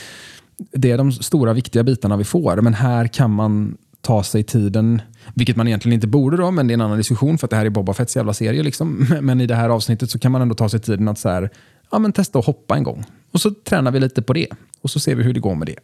det 0.73 0.91
är 0.91 0.99
de 0.99 1.13
stora 1.13 1.53
viktiga 1.53 1.83
bitarna 1.83 2.17
vi 2.17 2.25
får. 2.25 2.57
Men 2.57 2.75
här 2.75 3.07
kan 3.07 3.31
man 3.31 3.77
ta 4.01 4.23
sig 4.23 4.43
tiden, 4.43 5.03
vilket 5.35 5.57
man 5.57 5.69
egentligen 5.69 5.95
inte 5.95 6.07
borde 6.07 6.37
då, 6.37 6.51
men 6.51 6.67
det 6.67 6.73
är 6.73 6.75
en 6.75 6.81
annan 6.81 6.99
diskussion 6.99 7.39
för 7.39 7.47
att 7.47 7.51
det 7.51 7.57
här 7.57 7.67
är 7.67 7.71
Boba 7.71 7.95
Fetts 7.95 8.17
jävla 8.17 8.35
serie. 8.35 8.63
Liksom. 8.63 9.07
Men 9.21 9.41
i 9.41 9.47
det 9.47 9.55
här 9.55 9.69
avsnittet 9.69 10.11
så 10.11 10.19
kan 10.19 10.33
man 10.33 10.43
ändå 10.43 10.55
ta 10.55 10.69
sig 10.69 10.81
tiden 10.81 11.09
att 11.09 11.19
så 11.19 11.29
här, 11.29 11.51
ja, 11.91 11.99
men 11.99 12.13
testa 12.13 12.39
att 12.39 12.47
hoppa 12.47 12.77
en 12.77 12.83
gång. 12.83 13.05
Och 13.33 13.41
så 13.41 13.51
tränar 13.51 13.91
vi 13.91 14.01
lite 14.01 14.23
på 14.23 14.33
det. 14.33 14.47
Och 14.83 14.91
så 14.91 15.01
ser 15.01 15.15
vi 15.15 15.23
hur 15.23 15.35
det 15.35 15.41
går 15.41 15.55
med 15.55 15.67
det. 15.67 15.77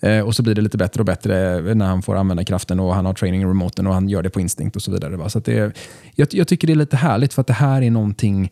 Eh, 0.00 0.20
och 0.20 0.34
så 0.34 0.42
blir 0.42 0.54
det 0.54 0.60
lite 0.60 0.78
bättre 0.78 1.00
och 1.00 1.06
bättre 1.06 1.60
när 1.74 1.86
han 1.86 2.02
får 2.02 2.16
använda 2.16 2.44
kraften 2.44 2.80
och 2.80 2.94
han 2.94 3.06
har 3.06 3.14
training 3.14 3.46
remoten 3.46 3.86
och 3.86 3.94
han 3.94 4.08
gör 4.08 4.22
det 4.22 4.30
på 4.30 4.40
instinkt 4.40 4.76
och 4.76 4.82
så 4.82 4.92
vidare. 4.92 5.16
Va? 5.16 5.28
Så 5.28 5.38
att 5.38 5.44
det, 5.44 5.76
jag, 6.14 6.28
jag 6.30 6.48
tycker 6.48 6.66
det 6.66 6.72
är 6.72 6.74
lite 6.74 6.96
härligt 6.96 7.34
för 7.34 7.40
att 7.40 7.46
det 7.46 7.52
här 7.52 7.82
är 7.82 7.90
någonting 7.90 8.50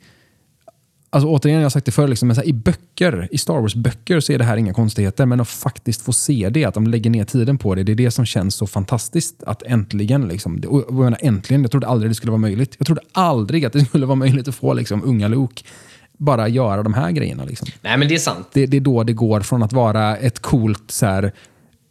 Alltså 1.10 1.28
återigen, 1.28 1.60
jag 1.60 1.64
har 1.64 1.70
sagt 1.70 1.86
det 1.86 1.92
förr, 1.92 2.08
liksom, 2.08 2.28
men 2.28 2.34
så 2.34 2.40
här, 2.40 2.48
i 2.48 2.52
böcker, 2.52 3.28
i 3.30 3.38
Star 3.38 3.60
Wars-böcker 3.60 4.20
så 4.20 4.32
är 4.32 4.38
det 4.38 4.44
här 4.44 4.56
inga 4.56 4.74
konstigheter. 4.74 5.26
Men 5.26 5.40
att 5.40 5.48
faktiskt 5.48 6.02
få 6.02 6.12
se 6.12 6.50
det, 6.50 6.64
att 6.64 6.74
de 6.74 6.86
lägger 6.86 7.10
ner 7.10 7.24
tiden 7.24 7.58
på 7.58 7.74
det, 7.74 7.82
det 7.82 7.92
är 7.92 7.96
det 7.96 8.10
som 8.10 8.26
känns 8.26 8.54
så 8.54 8.66
fantastiskt. 8.66 9.42
Att 9.42 9.62
äntligen, 9.62 10.28
liksom, 10.28 10.62
och 10.66 10.84
jag 10.88 10.94
menar, 10.94 11.18
äntligen, 11.22 11.62
jag 11.62 11.70
trodde 11.70 11.86
aldrig 11.86 12.10
det 12.10 12.14
skulle 12.14 12.30
vara 12.30 12.40
möjligt. 12.40 12.74
Jag 12.78 12.86
trodde 12.86 13.00
aldrig 13.12 13.64
att 13.64 13.72
det 13.72 13.84
skulle 13.84 14.06
vara 14.06 14.16
möjligt 14.16 14.48
att 14.48 14.54
få 14.54 14.74
liksom, 14.74 15.02
unga 15.04 15.28
Luke 15.28 15.62
bara 16.18 16.48
göra 16.48 16.82
de 16.82 16.94
här 16.94 17.10
grejerna. 17.10 17.44
Liksom. 17.44 17.68
Nej, 17.80 17.98
men 17.98 18.08
det 18.08 18.14
är 18.14 18.18
sant. 18.18 18.48
Det, 18.52 18.66
det 18.66 18.76
är 18.76 18.80
då 18.80 19.04
det 19.04 19.12
går 19.12 19.40
från 19.40 19.62
att 19.62 19.72
vara 19.72 20.16
ett 20.16 20.38
coolt 20.38 20.90
så 20.90 21.06
här, 21.06 21.32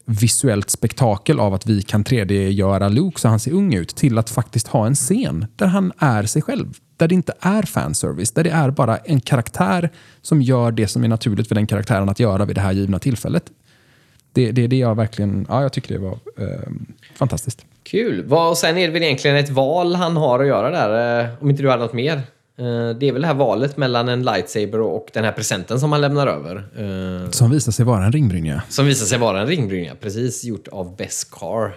visuellt 0.06 0.70
spektakel 0.70 1.40
av 1.40 1.54
att 1.54 1.66
vi 1.66 1.82
kan 1.82 2.04
3D-göra 2.04 2.90
Luke 2.90 3.20
så 3.20 3.28
han 3.28 3.40
ser 3.40 3.52
ung 3.52 3.74
ut 3.74 3.96
till 3.96 4.18
att 4.18 4.30
faktiskt 4.30 4.68
ha 4.68 4.88
en 4.88 4.96
scen 4.96 5.46
där 5.56 5.68
han 5.68 5.92
är 5.98 6.24
sig 6.24 6.42
själv. 6.42 6.74
Där 6.98 7.08
det 7.08 7.16
inte 7.16 7.34
är 7.40 7.64
fanservice, 7.64 8.32
där 8.32 8.44
det 8.44 8.50
är 8.50 8.70
bara 8.72 8.98
en 8.98 9.22
karaktär 9.22 9.90
som 10.22 10.42
gör 10.42 10.72
det 10.72 10.88
som 10.88 11.04
är 11.04 11.08
naturligt 11.08 11.48
för 11.48 11.56
den 11.56 11.68
karaktären 11.68 12.10
att 12.10 12.20
göra 12.20 12.46
vid 12.46 12.56
det 12.56 12.62
här 12.62 12.72
givna 12.72 13.00
tillfället. 13.00 13.44
Det, 14.34 14.52
det 14.52 14.64
är 14.64 14.68
det 14.68 14.78
jag 14.78 14.96
verkligen, 14.96 15.46
ja 15.50 15.62
jag 15.62 15.74
tycker 15.74 15.94
det 15.94 16.00
var 16.00 16.20
eh, 16.38 16.72
fantastiskt. 17.16 17.66
Kul. 17.84 18.34
Och 18.34 18.58
sen 18.58 18.78
är 18.78 18.88
det 18.88 18.94
väl 18.94 19.04
egentligen 19.04 19.38
ett 19.38 19.50
val 19.50 19.96
han 19.96 20.18
har 20.18 20.40
att 20.40 20.48
göra 20.48 20.70
där, 20.70 21.24
eh, 21.24 21.30
om 21.42 21.50
inte 21.50 21.64
du 21.64 21.70
hade 21.70 21.84
något 21.84 21.94
mer. 21.94 22.22
Eh, 22.60 22.98
det 23.00 23.08
är 23.08 23.12
väl 23.12 23.22
det 23.22 23.28
här 23.28 23.34
valet 23.34 23.78
mellan 23.78 24.10
en 24.10 24.24
lightsaber 24.24 24.82
och 24.82 25.08
den 25.14 25.24
här 25.24 25.32
presenten 25.32 25.80
som 25.80 25.92
han 25.92 26.02
lämnar 26.02 26.28
över. 26.28 26.56
Eh, 27.26 27.30
Som 27.30 27.52
visar 27.52 27.72
sig 27.72 27.86
vara 27.86 28.06
en 28.06 28.12
ringbrynja. 28.12 28.64
som 28.70 28.86
visar 28.86 29.06
sig 29.06 29.20
vara 29.20 29.42
en 29.42 29.48
ringbrynja, 29.48 29.96
precis 30.02 30.44
gjort 30.44 30.68
av 30.68 30.96
Beskar. 30.96 31.76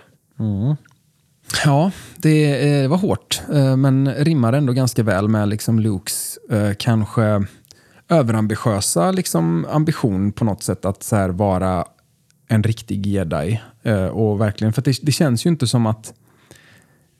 Ja, 1.64 1.90
det 2.16 2.68
eh, 2.82 2.88
var 2.90 2.96
hårt, 2.96 3.40
men 3.76 4.14
rimmar 4.14 4.52
ändå 4.52 4.72
ganska 4.72 5.02
väl 5.02 5.28
med 5.28 5.48
liksom 5.48 5.78
Lukes 5.80 6.38
kanske 6.78 7.44
överambitiösa 8.08 9.10
liksom, 9.10 9.66
ambition 9.70 10.32
på 10.32 10.44
något 10.44 10.62
sätt 10.62 10.84
att 10.84 11.02
så 11.02 11.16
här, 11.16 11.28
vara 11.28 11.84
en 12.48 12.62
riktig 12.62 13.06
jedi. 13.06 13.60
Och 14.12 14.40
verkligen, 14.40 14.72
för 14.72 14.82
det, 14.82 14.94
det 15.02 15.12
känns 15.12 15.46
ju 15.46 15.50
inte 15.50 15.66
som 15.66 15.86
att 15.86 16.12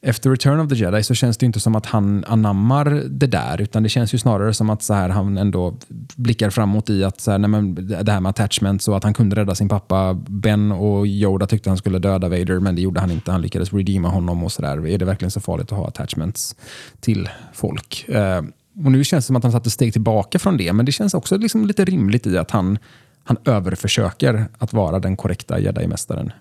efter 0.03 0.31
Return 0.31 0.61
of 0.61 0.69
the 0.69 0.75
Jedi 0.75 1.03
så 1.03 1.15
känns 1.15 1.37
det 1.37 1.47
inte 1.47 1.61
som 1.61 1.77
att 1.77 1.87
han 1.87 2.25
anammar 2.25 2.85
det 3.09 3.27
där, 3.27 3.61
utan 3.61 3.83
det 3.83 3.89
känns 3.89 4.15
ju 4.15 4.19
snarare 4.19 4.55
som 4.55 4.71
att 4.71 4.83
så 4.83 4.95
här, 4.95 5.09
han 5.09 5.39
ändå 5.39 5.77
blickar 6.17 6.51
framåt 6.51 6.91
i 6.91 7.05
att 7.05 7.21
så 7.21 7.31
här, 7.31 7.39
nej 7.39 7.51
men, 7.51 7.75
det 8.05 8.13
här 8.13 8.21
med 8.21 8.31
attachments 8.31 8.89
och 8.89 8.97
att 8.97 9.05
han 9.05 9.15
kunde 9.15 9.37
rädda 9.37 9.55
sin 9.55 9.69
pappa. 9.69 10.15
Ben 10.15 10.73
och 10.73 11.07
Yoda 11.07 11.47
tyckte 11.47 11.71
han 11.71 11.77
skulle 11.77 11.99
döda 11.99 12.29
Vader, 12.29 12.61
men 12.61 12.75
det 12.75 12.83
gjorde 12.83 13.01
han 13.01 13.11
inte. 13.11 13.33
Han 13.33 13.43
lyckades 13.43 13.73
redeema 13.73 14.09
honom 14.09 14.45
och 14.45 14.53
sådär. 14.53 14.87
Är 14.87 14.99
det 14.99 15.05
verkligen 15.05 15.31
så 15.31 15.41
farligt 15.41 15.73
att 15.73 15.79
ha 15.79 15.89
attachments 15.89 16.57
till 17.01 17.29
folk? 17.53 18.09
Eh, 18.09 18.43
och 18.85 18.93
nu 18.93 19.05
känns 19.05 19.25
det 19.25 19.27
som 19.27 19.37
att 19.37 19.43
han 19.43 19.53
satte 19.53 19.71
steg 19.71 19.93
tillbaka 19.93 20.39
från 20.39 20.57
det, 20.57 20.73
men 20.73 20.87
det 20.87 20.93
känns 20.93 21.15
också 21.15 21.37
liksom 21.37 21.67
lite 21.67 21.85
rimligt 21.85 22.27
i 22.27 22.39
att 22.39 22.51
han, 22.51 22.79
han 23.25 23.37
överförsöker 23.45 24.47
att 24.59 24.73
vara 24.73 24.99
den 24.99 25.17
korrekta 25.17 25.59
jedi-mästaren. 25.59 26.33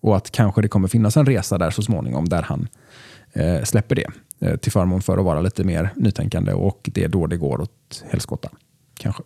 Och 0.00 0.16
att 0.16 0.30
kanske 0.30 0.62
det 0.62 0.68
kommer 0.68 0.88
finnas 0.88 1.16
en 1.16 1.26
resa 1.26 1.58
där 1.58 1.70
så 1.70 1.82
småningom 1.82 2.28
där 2.28 2.42
han 2.42 2.60
eh, 2.60 2.83
Eh, 3.34 3.62
släpper 3.62 3.94
det 3.94 4.06
eh, 4.40 4.56
till 4.56 4.72
förmån 4.72 5.02
för 5.02 5.18
att 5.18 5.24
vara 5.24 5.40
lite 5.40 5.64
mer 5.64 5.90
nytänkande 5.96 6.52
och 6.52 6.90
det 6.94 7.04
är 7.04 7.08
då 7.08 7.26
det 7.26 7.36
går 7.36 7.60
åt 7.60 8.04
helskotta. 8.10 8.50
Kanske. 8.98 9.22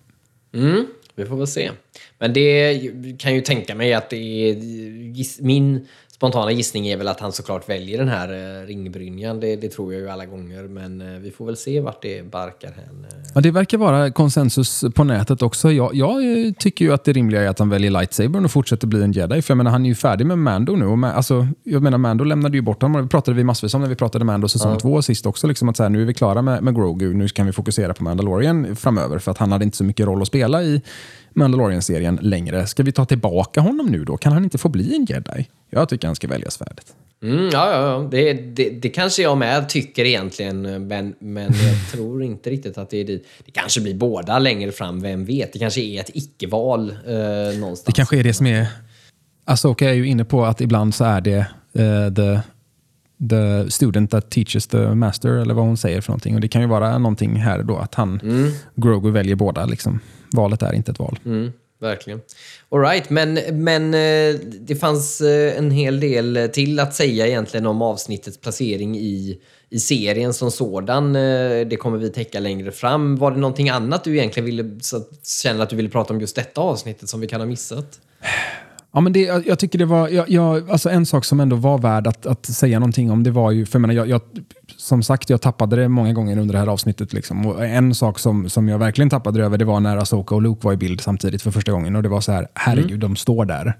Mm, 0.54 0.86
vi 1.14 1.26
får 1.26 1.36
väl 1.36 1.46
se. 1.46 1.70
Men 2.18 2.32
det 2.32 2.80
kan 3.18 3.34
ju 3.34 3.40
tänka 3.40 3.74
mig 3.74 3.94
att 3.94 4.10
det 4.10 4.16
är... 4.16 5.42
Min 5.42 5.86
spontana 6.18 6.52
gissning 6.52 6.88
är 6.88 6.96
väl 6.96 7.08
att 7.08 7.20
han 7.20 7.32
såklart 7.32 7.68
väljer 7.68 7.98
den 7.98 8.08
här 8.08 8.28
eh, 8.28 8.66
ringbrynjan. 8.66 9.40
Det, 9.40 9.56
det 9.56 9.68
tror 9.68 9.92
jag 9.92 10.02
ju 10.02 10.08
alla 10.08 10.26
gånger. 10.26 10.62
Men 10.62 11.00
eh, 11.00 11.18
vi 11.18 11.30
får 11.30 11.46
väl 11.46 11.56
se 11.56 11.80
vart 11.80 12.02
det 12.02 12.30
barkar 12.30 12.68
hän. 12.68 13.06
eh. 13.10 13.18
Ja, 13.34 13.40
det 13.40 13.50
verkar 13.50 13.78
vara 13.78 14.10
konsensus 14.10 14.84
på 14.94 15.04
nätet 15.04 15.42
också. 15.42 15.72
Jag, 15.72 15.94
jag 15.94 16.14
tycker 16.58 16.84
ju 16.84 16.92
att 16.92 17.04
det 17.04 17.12
rimliga 17.12 17.42
är 17.42 17.48
att 17.48 17.58
han 17.58 17.68
väljer 17.68 17.90
lightsabern 17.90 18.44
och 18.44 18.50
fortsätter 18.50 18.86
bli 18.86 19.02
en 19.02 19.12
jedi. 19.12 19.42
För 19.42 19.50
jag 19.50 19.56
menar, 19.56 19.70
han 19.70 19.84
är 19.84 19.88
ju 19.88 19.94
färdig 19.94 20.26
med 20.26 20.38
Mando 20.38 20.76
nu. 20.76 20.86
Och 20.86 20.98
med, 20.98 21.16
alltså, 21.16 21.46
jag 21.64 21.82
menar, 21.82 21.98
Mando 21.98 22.24
lämnade 22.24 22.56
ju 22.56 22.62
bort 22.62 22.82
honom. 22.82 23.02
Det 23.02 23.08
pratade 23.08 23.36
vi 23.36 23.44
massvis 23.44 23.74
om 23.74 23.80
när 23.80 23.88
vi 23.88 23.94
pratade 23.94 24.24
Mando 24.24 24.48
säsong 24.48 24.78
två 24.78 25.02
sist 25.02 25.26
också. 25.26 25.46
Liksom 25.46 25.68
att 25.68 25.76
så 25.76 25.82
här, 25.82 25.90
nu 25.90 26.02
är 26.02 26.06
vi 26.06 26.14
klara 26.14 26.42
med, 26.42 26.62
med 26.62 26.74
Grogu. 26.74 27.14
Nu 27.14 27.28
kan 27.28 27.46
vi 27.46 27.52
fokusera 27.52 27.94
på 27.94 28.04
Mandalorian 28.04 28.76
framöver. 28.76 29.18
För 29.18 29.30
att 29.30 29.38
han 29.38 29.52
hade 29.52 29.64
inte 29.64 29.76
så 29.76 29.84
mycket 29.84 30.06
roll 30.06 30.22
att 30.22 30.28
spela 30.28 30.62
i 30.62 30.82
Mandalorian-serien 31.38 32.18
längre. 32.22 32.66
Ska 32.66 32.82
vi 32.82 32.92
ta 32.92 33.04
tillbaka 33.04 33.60
honom 33.60 33.86
nu 33.86 34.04
då? 34.04 34.16
Kan 34.16 34.32
han 34.32 34.44
inte 34.44 34.58
få 34.58 34.68
bli 34.68 34.96
en 34.96 35.04
jedi? 35.04 35.48
Jag 35.70 35.88
tycker 35.88 36.08
han 36.08 36.16
ska 36.16 36.28
välja 36.28 36.50
svärdet. 36.50 36.94
Mm, 37.22 37.48
ja, 37.52 37.72
ja, 37.72 37.90
ja. 37.90 38.08
Det, 38.10 38.32
det, 38.32 38.70
det 38.70 38.88
kanske 38.88 39.22
jag 39.22 39.38
med 39.38 39.68
tycker 39.68 40.04
egentligen. 40.04 40.86
Men, 40.86 41.14
men 41.18 41.44
jag 41.44 41.92
tror 41.92 42.22
inte 42.22 42.50
riktigt 42.50 42.78
att 42.78 42.90
det 42.90 42.96
är 43.00 43.04
dit. 43.04 43.26
Det 43.44 43.50
kanske 43.50 43.80
blir 43.80 43.94
båda 43.94 44.38
längre 44.38 44.72
fram, 44.72 45.00
vem 45.00 45.24
vet? 45.24 45.52
Det 45.52 45.58
kanske 45.58 45.80
är 45.80 46.00
ett 46.00 46.10
icke-val 46.14 46.90
eh, 47.06 47.14
någonstans. 47.58 47.84
Det 47.84 47.92
kanske 47.92 48.18
är 48.18 48.24
det 48.24 48.34
som 48.34 48.46
är... 48.46 48.66
Asoka 49.44 49.90
är 49.90 49.94
ju 49.94 50.06
inne 50.06 50.24
på 50.24 50.44
att 50.44 50.60
ibland 50.60 50.94
så 50.94 51.04
är 51.04 51.20
det 51.20 51.46
eh, 51.72 52.14
the, 52.14 52.40
the 53.28 53.70
student 53.70 54.10
that 54.10 54.30
teaches 54.30 54.66
the 54.66 54.94
master, 54.94 55.30
eller 55.30 55.54
vad 55.54 55.64
hon 55.64 55.76
säger 55.76 56.00
för 56.00 56.10
någonting. 56.10 56.34
Och 56.34 56.40
det 56.40 56.48
kan 56.48 56.62
ju 56.62 56.68
vara 56.68 56.98
någonting 56.98 57.36
här 57.36 57.62
då, 57.62 57.76
att 57.76 57.94
han, 57.94 58.20
Grogu 58.74 59.10
väljer 59.10 59.36
båda. 59.36 59.66
Liksom. 59.66 60.00
Valet 60.32 60.62
är 60.62 60.74
inte 60.74 60.90
ett 60.90 60.98
val. 60.98 61.18
Mm, 61.24 61.52
verkligen. 61.80 62.20
All 62.68 62.80
right, 62.80 63.10
men, 63.10 63.38
men 63.52 63.94
eh, 63.94 64.40
det 64.60 64.76
fanns 64.76 65.20
eh, 65.20 65.58
en 65.58 65.70
hel 65.70 66.00
del 66.00 66.50
till 66.52 66.80
att 66.80 66.94
säga 66.94 67.26
egentligen 67.26 67.66
om 67.66 67.82
avsnittets 67.82 68.38
placering 68.38 68.96
i, 68.98 69.40
i 69.70 69.78
serien 69.78 70.34
som 70.34 70.50
sådan. 70.50 71.16
Eh, 71.16 71.66
det 71.66 71.76
kommer 71.76 71.98
vi 71.98 72.10
täcka 72.10 72.40
längre 72.40 72.72
fram. 72.72 73.16
Var 73.16 73.30
det 73.30 73.38
någonting 73.38 73.68
annat 73.68 74.04
du 74.04 74.16
egentligen 74.16 74.44
ville, 74.44 74.80
så 74.80 74.96
att, 74.96 75.26
känner 75.26 75.62
att 75.62 75.70
du 75.70 75.76
ville 75.76 75.88
prata 75.88 76.14
om 76.14 76.20
just 76.20 76.36
detta 76.36 76.60
avsnittet 76.60 77.08
som 77.08 77.20
vi 77.20 77.26
kan 77.26 77.40
ha 77.40 77.46
missat? 77.46 78.00
Ja, 78.92 79.00
men 79.00 79.12
det, 79.12 79.20
jag, 79.20 79.46
jag 79.46 79.58
tycker 79.58 79.78
det 79.78 79.84
var, 79.84 80.08
jag, 80.08 80.30
jag, 80.30 80.70
alltså 80.70 80.90
en 80.90 81.06
sak 81.06 81.24
som 81.24 81.40
ändå 81.40 81.56
var 81.56 81.78
värd 81.78 82.06
att, 82.06 82.26
att 82.26 82.46
säga 82.46 82.78
någonting 82.78 83.10
om, 83.10 83.22
det 83.22 83.30
var 83.30 83.50
ju, 83.50 83.66
för 83.66 83.76
jag 83.76 83.80
menar, 83.80 83.94
jag, 83.94 84.08
jag, 84.08 84.20
som 84.76 85.02
sagt, 85.02 85.30
jag 85.30 85.40
tappade 85.40 85.76
det 85.76 85.88
många 85.88 86.12
gånger 86.12 86.38
under 86.38 86.52
det 86.52 86.58
här 86.58 86.66
avsnittet. 86.66 87.12
Liksom. 87.12 87.46
Och 87.46 87.64
en 87.64 87.94
sak 87.94 88.18
som, 88.18 88.48
som 88.48 88.68
jag 88.68 88.78
verkligen 88.78 89.10
tappade 89.10 89.38
det 89.38 89.44
över, 89.44 89.58
det 89.58 89.64
var 89.64 89.80
när 89.80 89.96
Asoka 89.96 90.34
och 90.34 90.42
Luke 90.42 90.66
var 90.66 90.72
i 90.72 90.76
bild 90.76 91.00
samtidigt 91.00 91.42
för 91.42 91.50
första 91.50 91.72
gången. 91.72 91.96
Och 91.96 92.02
det 92.02 92.08
var 92.08 92.20
så 92.20 92.32
här, 92.32 92.48
herregud, 92.54 92.90
mm. 92.90 93.00
de 93.00 93.16
står 93.16 93.44
där. 93.44 93.76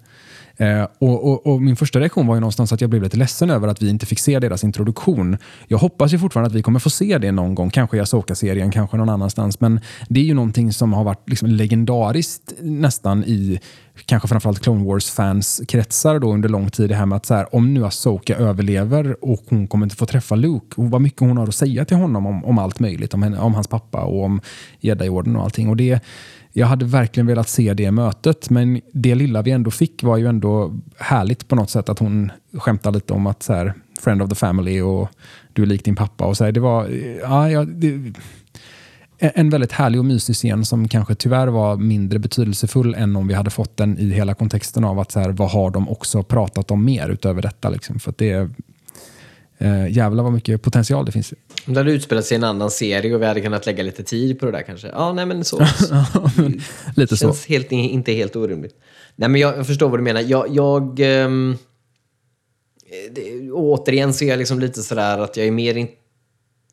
Eh, 0.58 0.86
och, 0.98 1.24
och, 1.24 1.46
och 1.46 1.62
Min 1.62 1.76
första 1.76 2.00
reaktion 2.00 2.26
var 2.26 2.34
ju 2.34 2.40
någonstans 2.40 2.72
att 2.72 2.80
jag 2.80 2.90
blev 2.90 3.02
lite 3.02 3.16
ledsen 3.16 3.50
över 3.50 3.68
att 3.68 3.82
vi 3.82 3.88
inte 3.88 4.06
fick 4.06 4.18
se 4.18 4.38
deras 4.38 4.64
introduktion. 4.64 5.36
Jag 5.68 5.78
hoppas 5.78 6.12
ju 6.12 6.18
fortfarande 6.18 6.46
att 6.46 6.54
vi 6.54 6.62
kommer 6.62 6.78
få 6.78 6.90
se 6.90 7.18
det 7.18 7.32
någon 7.32 7.54
gång, 7.54 7.70
kanske 7.70 7.96
i 7.96 8.00
Asoka-serien, 8.00 8.70
kanske 8.70 8.96
någon 8.96 9.08
annanstans. 9.08 9.60
Men 9.60 9.80
det 10.08 10.20
är 10.20 10.24
ju 10.24 10.34
någonting 10.34 10.72
som 10.72 10.92
har 10.92 11.04
varit 11.04 11.30
liksom 11.30 11.48
legendariskt 11.48 12.52
nästan 12.60 13.24
i 13.24 13.60
kanske 14.06 14.28
framförallt 14.28 14.60
Clone 14.60 14.84
Wars-fans 14.84 15.62
kretsar 15.68 16.18
då 16.18 16.32
under 16.32 16.48
lång 16.48 16.70
tid. 16.70 16.88
Det 16.88 16.94
här 16.94 17.06
med 17.06 17.16
att 17.16 17.26
så 17.26 17.34
här, 17.34 17.54
om 17.54 17.74
nu 17.74 17.84
Asoka 17.84 18.36
överlever 18.36 19.24
och 19.24 19.42
hon 19.48 19.66
kommer 19.66 19.86
inte 19.86 19.96
få 19.96 20.06
träffa 20.06 20.34
Luke, 20.34 20.80
och 20.80 20.90
vad 20.90 21.00
mycket 21.00 21.20
hon 21.20 21.36
har 21.36 21.46
att 21.46 21.54
säga 21.54 21.84
till 21.84 21.96
honom 21.96 22.26
om, 22.26 22.44
om 22.44 22.58
allt 22.58 22.80
möjligt. 22.80 23.14
Om, 23.14 23.22
henne, 23.22 23.38
om 23.38 23.54
hans 23.54 23.68
pappa 23.68 24.00
och 24.00 24.24
om 24.24 24.40
Jedi-orden 24.80 25.36
och 25.36 25.42
allting. 25.42 25.68
Och 25.68 25.76
det, 25.76 26.00
jag 26.58 26.66
hade 26.66 26.84
verkligen 26.84 27.26
velat 27.26 27.48
se 27.48 27.74
det 27.74 27.90
mötet, 27.90 28.50
men 28.50 28.80
det 28.92 29.14
lilla 29.14 29.42
vi 29.42 29.50
ändå 29.50 29.70
fick 29.70 30.02
var 30.02 30.16
ju 30.16 30.26
ändå 30.26 30.74
härligt 30.98 31.48
på 31.48 31.56
något 31.56 31.70
sätt. 31.70 31.88
Att 31.88 31.98
hon 31.98 32.32
skämtade 32.52 32.96
lite 32.96 33.12
om 33.12 33.26
att 33.26 33.42
så 33.42 33.52
här, 33.52 33.74
friend 34.00 34.22
of 34.22 34.28
the 34.28 34.34
family 34.34 34.80
och 34.80 35.08
du 35.52 35.62
är 35.62 35.66
lik 35.66 35.84
din 35.84 35.96
pappa. 35.96 36.24
och 36.24 36.36
så 36.36 36.44
här, 36.44 36.52
Det 36.52 36.60
var... 36.60 36.88
Ja, 37.22 37.50
ja, 37.50 37.64
det, 37.64 38.12
en 39.20 39.50
väldigt 39.50 39.72
härlig 39.72 40.00
och 40.00 40.04
mysig 40.04 40.36
scen 40.36 40.64
som 40.64 40.88
kanske 40.88 41.14
tyvärr 41.14 41.46
var 41.46 41.76
mindre 41.76 42.18
betydelsefull 42.18 42.94
än 42.94 43.16
om 43.16 43.28
vi 43.28 43.34
hade 43.34 43.50
fått 43.50 43.76
den 43.76 43.98
i 43.98 44.10
hela 44.10 44.34
kontexten 44.34 44.84
av 44.84 44.98
att 44.98 45.12
så 45.12 45.20
här, 45.20 45.30
vad 45.30 45.50
har 45.50 45.70
de 45.70 45.88
också 45.88 46.22
pratat 46.22 46.70
om 46.70 46.84
mer 46.84 47.08
utöver 47.08 47.42
detta. 47.42 47.68
Liksom. 47.68 47.98
För 47.98 48.10
att 48.10 48.18
det 48.18 48.30
är, 48.30 48.50
eh, 49.58 49.88
jävlar 49.88 50.22
vad 50.22 50.32
mycket 50.32 50.62
potential 50.62 51.04
det 51.04 51.12
finns. 51.12 51.34
Om 51.66 51.74
det 51.74 51.80
hade 51.80 51.92
utspelat 51.92 52.24
sig 52.24 52.34
i 52.34 52.38
en 52.38 52.44
annan 52.44 52.70
serie 52.70 53.14
och 53.14 53.22
vi 53.22 53.26
hade 53.26 53.40
kunnat 53.40 53.66
lägga 53.66 53.82
lite 53.82 54.02
tid 54.02 54.40
på 54.40 54.46
det 54.46 54.52
där 54.52 54.62
kanske. 54.62 54.88
Ja, 54.88 55.12
nej 55.12 55.26
men 55.26 55.44
så. 55.44 55.58
Lite 56.96 57.16
så. 57.16 57.26
känns 57.26 57.46
helt, 57.46 57.72
inte 57.72 58.12
helt 58.12 58.36
orimligt. 58.36 58.74
Nej, 59.16 59.28
men 59.28 59.40
jag, 59.40 59.58
jag 59.58 59.66
förstår 59.66 59.88
vad 59.88 59.98
du 59.98 60.02
menar. 60.04 60.20
Jag... 60.20 60.46
jag 60.48 61.00
ehm, 61.00 61.56
det, 63.10 63.50
återigen 63.50 64.14
så 64.14 64.24
är 64.24 64.28
jag 64.28 64.38
liksom 64.38 64.60
lite 64.60 64.82
sådär 64.82 65.18
att 65.18 65.36
jag 65.36 65.46
är 65.46 65.50
mer... 65.50 65.76
In, 65.76 65.88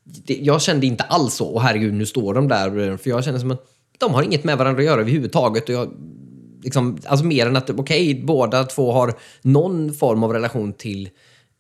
det, 0.04 0.38
jag 0.42 0.62
kände 0.62 0.86
inte 0.86 1.04
alls 1.04 1.34
så. 1.34 1.46
Och 1.48 1.62
herregud, 1.62 1.94
nu 1.94 2.06
står 2.06 2.34
de 2.34 2.48
där. 2.48 2.98
För 2.98 3.10
jag 3.10 3.24
känner 3.24 3.40
som 3.40 3.52
att 3.52 3.66
de 3.98 4.14
har 4.14 4.24
inget 4.24 4.44
med 4.44 4.58
varandra 4.58 4.80
att 4.80 4.86
göra 4.86 5.02
överhuvudtaget. 5.02 5.70
Och 5.70 5.76
jag, 5.76 5.94
liksom, 6.64 6.98
alltså 7.06 7.26
mer 7.26 7.48
än 7.48 7.56
att 7.56 7.70
okej, 7.70 8.12
okay, 8.12 8.26
båda 8.26 8.64
två 8.64 8.92
har 8.92 9.14
någon 9.42 9.94
form 9.94 10.24
av 10.24 10.34
relation 10.34 10.74
till 10.74 11.10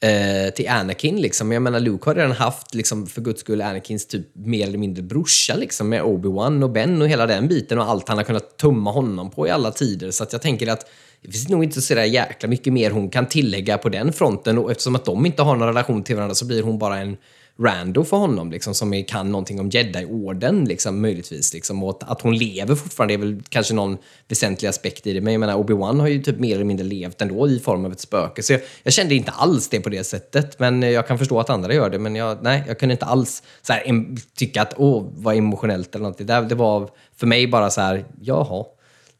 eh, 0.05 0.53
till 0.53 0.69
Anakin. 0.69 1.21
Liksom. 1.21 1.51
Jag 1.51 1.61
menar, 1.61 1.79
Luke 1.79 2.09
har 2.09 2.15
redan 2.15 2.31
haft, 2.31 2.75
liksom, 2.75 3.07
för 3.07 3.21
guds 3.21 3.39
skull, 3.39 3.61
Anakins 3.61 4.05
typ 4.05 4.27
mer 4.33 4.67
eller 4.67 4.77
mindre 4.77 5.03
brorsa 5.03 5.55
liksom, 5.55 5.89
med 5.89 6.01
Obi-Wan 6.01 6.63
och 6.63 6.69
Ben 6.69 7.01
och 7.01 7.07
hela 7.07 7.25
den 7.25 7.47
biten 7.47 7.79
och 7.79 7.89
allt 7.89 8.09
han 8.09 8.17
har 8.17 8.25
kunnat 8.25 8.57
tumma 8.57 8.91
honom 8.91 9.31
på 9.31 9.47
i 9.47 9.49
alla 9.49 9.71
tider. 9.71 10.11
Så 10.11 10.23
att 10.23 10.33
jag 10.33 10.41
tänker 10.41 10.67
att 10.67 10.89
det 11.21 11.31
finns 11.31 11.49
nog 11.49 11.63
inte 11.63 11.81
så 11.81 11.95
där 11.95 12.03
jäkla 12.03 12.49
mycket 12.49 12.73
mer 12.73 12.91
hon 12.91 13.09
kan 13.09 13.25
tillägga 13.25 13.77
på 13.77 13.89
den 13.89 14.13
fronten 14.13 14.57
och 14.57 14.71
eftersom 14.71 14.95
att 14.95 15.05
de 15.05 15.25
inte 15.25 15.41
har 15.41 15.55
någon 15.55 15.67
relation 15.67 16.03
till 16.03 16.15
varandra 16.15 16.35
så 16.35 16.45
blir 16.45 16.63
hon 16.63 16.79
bara 16.79 16.97
en 16.97 17.17
rando 17.59 18.03
för 18.03 18.17
honom 18.17 18.51
liksom, 18.51 18.75
som 18.75 19.03
kan 19.03 19.31
någonting 19.31 19.59
om 19.59 19.69
jedi-orden 19.69 20.65
liksom, 20.65 21.01
möjligtvis. 21.01 21.53
Liksom, 21.53 21.83
och 21.83 21.89
att, 21.89 22.09
att 22.09 22.21
hon 22.21 22.37
lever 22.37 22.75
fortfarande 22.75 23.13
är 23.13 23.17
väl 23.17 23.41
kanske 23.49 23.73
någon 23.73 23.97
väsentlig 24.27 24.69
aspekt 24.69 25.07
i 25.07 25.13
det. 25.13 25.21
Men 25.21 25.33
jag 25.33 25.39
menar, 25.39 25.55
Obi-Wan 25.57 25.99
har 25.99 26.07
ju 26.07 26.23
typ 26.23 26.39
mer 26.39 26.55
eller 26.55 26.65
mindre 26.65 26.85
levt 26.85 27.21
ändå 27.21 27.49
i 27.49 27.59
form 27.59 27.85
av 27.85 27.91
ett 27.91 27.99
spöke. 27.99 28.43
Så 28.43 28.53
jag, 28.53 28.61
jag, 28.83 28.93
kände 28.93 29.15
inte 29.15 29.31
alls 29.31 29.69
det 29.69 29.79
på 29.79 29.89
det 29.89 30.03
sättet. 30.03 30.59
Men 30.59 30.83
eh, 30.83 30.89
jag 30.89 31.07
kan 31.07 31.17
förstå 31.17 31.39
att 31.39 31.49
andra 31.49 31.73
gör 31.73 31.89
det. 31.89 31.99
Men 31.99 32.15
jag, 32.15 32.37
nej, 32.41 32.63
jag 32.67 32.79
kunde 32.79 32.93
inte 32.93 33.05
alls 33.05 33.43
så 33.61 33.73
här, 33.73 34.15
tycka 34.35 34.61
att 34.61 34.73
åh, 34.77 35.05
vad 35.15 35.35
emotionellt 35.35 35.95
eller 35.95 36.05
något. 36.05 36.17
Det, 36.17 36.41
det 36.49 36.55
var 36.55 36.89
för 37.17 37.27
mig 37.27 37.47
bara 37.47 37.69
så 37.69 37.81
här, 37.81 38.05
jaha. 38.21 38.65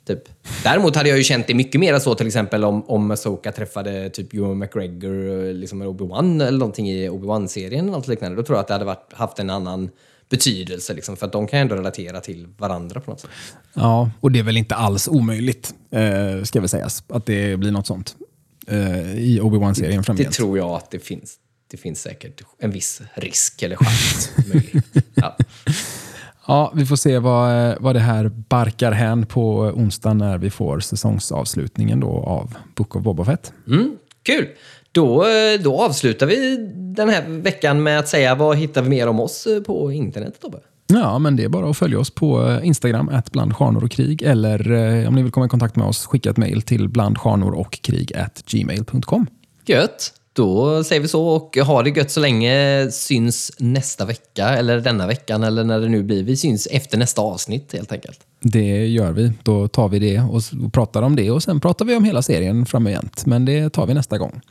Typ. 0.06 0.20
Däremot 0.64 0.96
hade 0.96 1.10
jag 1.10 1.18
ju 1.18 1.24
känt 1.24 1.48
det 1.48 1.54
mycket 1.54 1.80
mer 1.80 2.00
så 2.00 2.16
till 2.16 2.28
exempel 2.28 2.64
om, 2.64 2.90
om 2.90 3.12
Asoka 3.12 3.52
träffade 3.52 4.10
typ 4.10 4.34
Ewan 4.34 4.60
McGregor 4.60 5.54
liksom 5.54 5.84
Obi-Wan 5.84 6.48
eller 6.48 6.60
någonting 6.60 6.90
i 6.90 7.10
Obi-Wan-serien 7.10 7.86
eller 7.86 7.98
något 7.98 8.08
liknande. 8.08 8.38
Då 8.38 8.44
tror 8.44 8.56
jag 8.58 8.62
att 8.62 8.68
det 8.68 8.74
hade 8.74 8.86
varit, 8.86 9.14
haft 9.14 9.40
en 9.40 9.50
annan 9.50 9.90
betydelse. 10.30 10.94
Liksom, 10.94 11.18
för 11.18 11.26
att 11.26 11.32
de 11.32 11.48
kan 11.48 11.60
ju 11.60 11.62
ändå 11.62 11.76
relatera 11.76 12.22
till 12.22 12.48
varandra 12.58 13.00
på 13.00 13.12
något 13.12 13.20
sätt. 13.20 13.30
Ja, 13.74 14.12
och 14.20 14.32
det 14.32 14.40
är 14.40 14.44
väl 14.44 14.58
inte 14.58 14.76
alls 14.76 15.08
omöjligt, 15.08 15.74
eh, 15.92 16.44
ska 16.44 16.60
väl 16.60 16.70
sägas, 16.70 17.04
att 17.08 17.26
det 17.26 17.58
blir 17.60 17.72
något 17.72 17.88
sånt 17.88 18.16
eh, 18.68 19.16
i 19.16 19.40
Obi-Wan-serien 19.42 20.04
framgent. 20.04 20.30
Det 20.30 20.36
tror 20.36 20.58
jag 20.58 20.70
att 20.70 20.92
det 20.92 21.00
finns. 21.00 21.36
Det 21.72 21.78
finns 21.78 22.02
säkert 22.02 22.42
en 22.60 22.72
viss 22.72 23.02
risk 23.14 23.64
eller 23.64 23.76
chans. 23.76 24.30
ja. 25.14 25.38
Ja, 26.48 26.72
vi 26.76 26.86
får 26.86 26.96
se 26.96 27.20
vad, 27.20 27.76
vad 27.80 27.96
det 27.96 28.00
här 28.00 28.30
barkar 28.30 28.92
hän 28.92 29.26
på 29.26 29.58
onsdag 29.58 30.14
när 30.14 30.38
vi 30.38 30.50
får 30.50 30.80
säsongsavslutningen 30.80 32.00
då 32.00 32.10
av 32.10 32.56
Book 32.76 32.96
of 32.96 33.04
Boba 33.04 33.26
Fett. 33.26 33.54
Mm, 33.68 33.98
kul! 34.24 34.48
Då, 34.92 35.26
då 35.64 35.82
avslutar 35.82 36.26
vi 36.26 36.58
den 36.96 37.10
här 37.10 37.24
veckan 37.28 37.84
med 37.84 38.00
att 38.00 38.08
säga 38.08 38.36
vad 38.36 38.58
hittar 38.58 38.82
vi 38.82 38.90
mer 38.90 39.08
om 39.08 39.20
oss 39.20 39.48
på 39.66 39.92
internet, 39.92 40.42
Tobbe? 40.42 40.58
Ja, 40.88 41.20
men 41.20 41.36
det 41.36 41.44
är 41.44 41.50
bara 41.50 41.70
att 41.70 41.78
följa 41.78 42.00
oss 42.00 42.10
på 42.10 42.60
Instagram, 42.64 43.10
att 43.10 43.32
bland 43.32 43.54
och 43.60 43.92
krig. 43.92 44.22
Eller 44.22 44.72
eh, 44.72 45.08
om 45.08 45.16
ni 45.16 45.24
vill 45.24 45.32
komma 45.32 45.46
i 45.46 45.50
kontakt 45.50 45.76
med 45.76 45.88
oss, 45.88 46.06
skicka 46.06 46.30
ett 46.30 46.38
mejl 46.38 46.62
till 46.62 46.90
blandstjärnor 46.90 47.52
och 47.52 47.80
krig 47.82 48.12
gmail.com. 48.46 49.28
Gött! 49.66 50.14
Då 50.36 50.84
säger 50.84 51.02
vi 51.02 51.08
så 51.08 51.28
och 51.28 51.58
ha 51.58 51.84
det 51.84 51.90
gött 51.90 52.12
så 52.12 52.20
länge. 52.20 52.88
Syns 52.92 53.52
nästa 53.58 54.06
vecka 54.06 54.50
eller 54.50 54.80
denna 54.80 55.08
veckan 55.08 55.44
eller 55.44 55.64
när 55.64 55.80
det 55.80 55.90
nu 55.90 56.04
blir. 56.04 56.24
Vi 56.24 56.38
syns 56.38 56.68
efter 56.72 56.98
nästa 56.98 57.22
avsnitt 57.22 57.74
helt 57.74 57.92
enkelt. 57.92 58.20
Det 58.40 58.88
gör 58.88 59.12
vi. 59.12 59.32
Då 59.44 59.68
tar 59.68 59.90
vi 59.90 60.00
det 60.00 60.20
och 60.20 60.74
pratar 60.74 61.02
om 61.02 61.16
det 61.16 61.32
och 61.32 61.44
sen 61.44 61.60
pratar 61.60 61.86
vi 61.86 61.96
om 61.96 62.04
hela 62.04 62.22
serien 62.22 62.66
framgent. 62.66 63.26
Men 63.26 63.46
det 63.46 63.70
tar 63.70 63.86
vi 63.86 63.94
nästa 63.94 64.18
gång. 64.18 64.42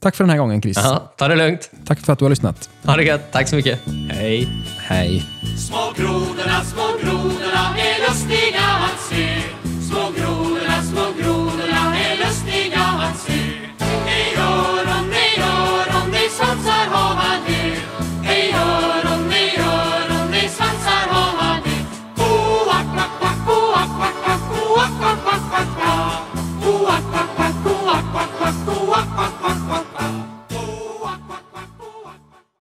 Tack 0.00 0.16
för 0.16 0.24
den 0.24 0.30
här 0.30 0.38
gången 0.38 0.62
Chris. 0.62 0.78
Aha, 0.78 1.12
ta 1.16 1.28
det 1.28 1.36
lugnt. 1.36 1.70
Tack 1.86 2.00
för 2.00 2.12
att 2.12 2.18
du 2.18 2.24
har 2.24 2.30
lyssnat. 2.30 2.70
Ha 2.84 2.96
det 2.96 3.04
gött. 3.04 3.32
Tack 3.32 3.48
så 3.48 3.56
mycket. 3.56 3.80
Hej. 4.10 4.48
Hej. 4.78 5.24
Små 5.58 5.92
grodorna, 5.96 6.64
små 6.64 6.86
grodorna 7.02 7.76
är 7.78 8.08
lustiga 8.08 8.60
att 8.60 9.00
se 9.10 9.37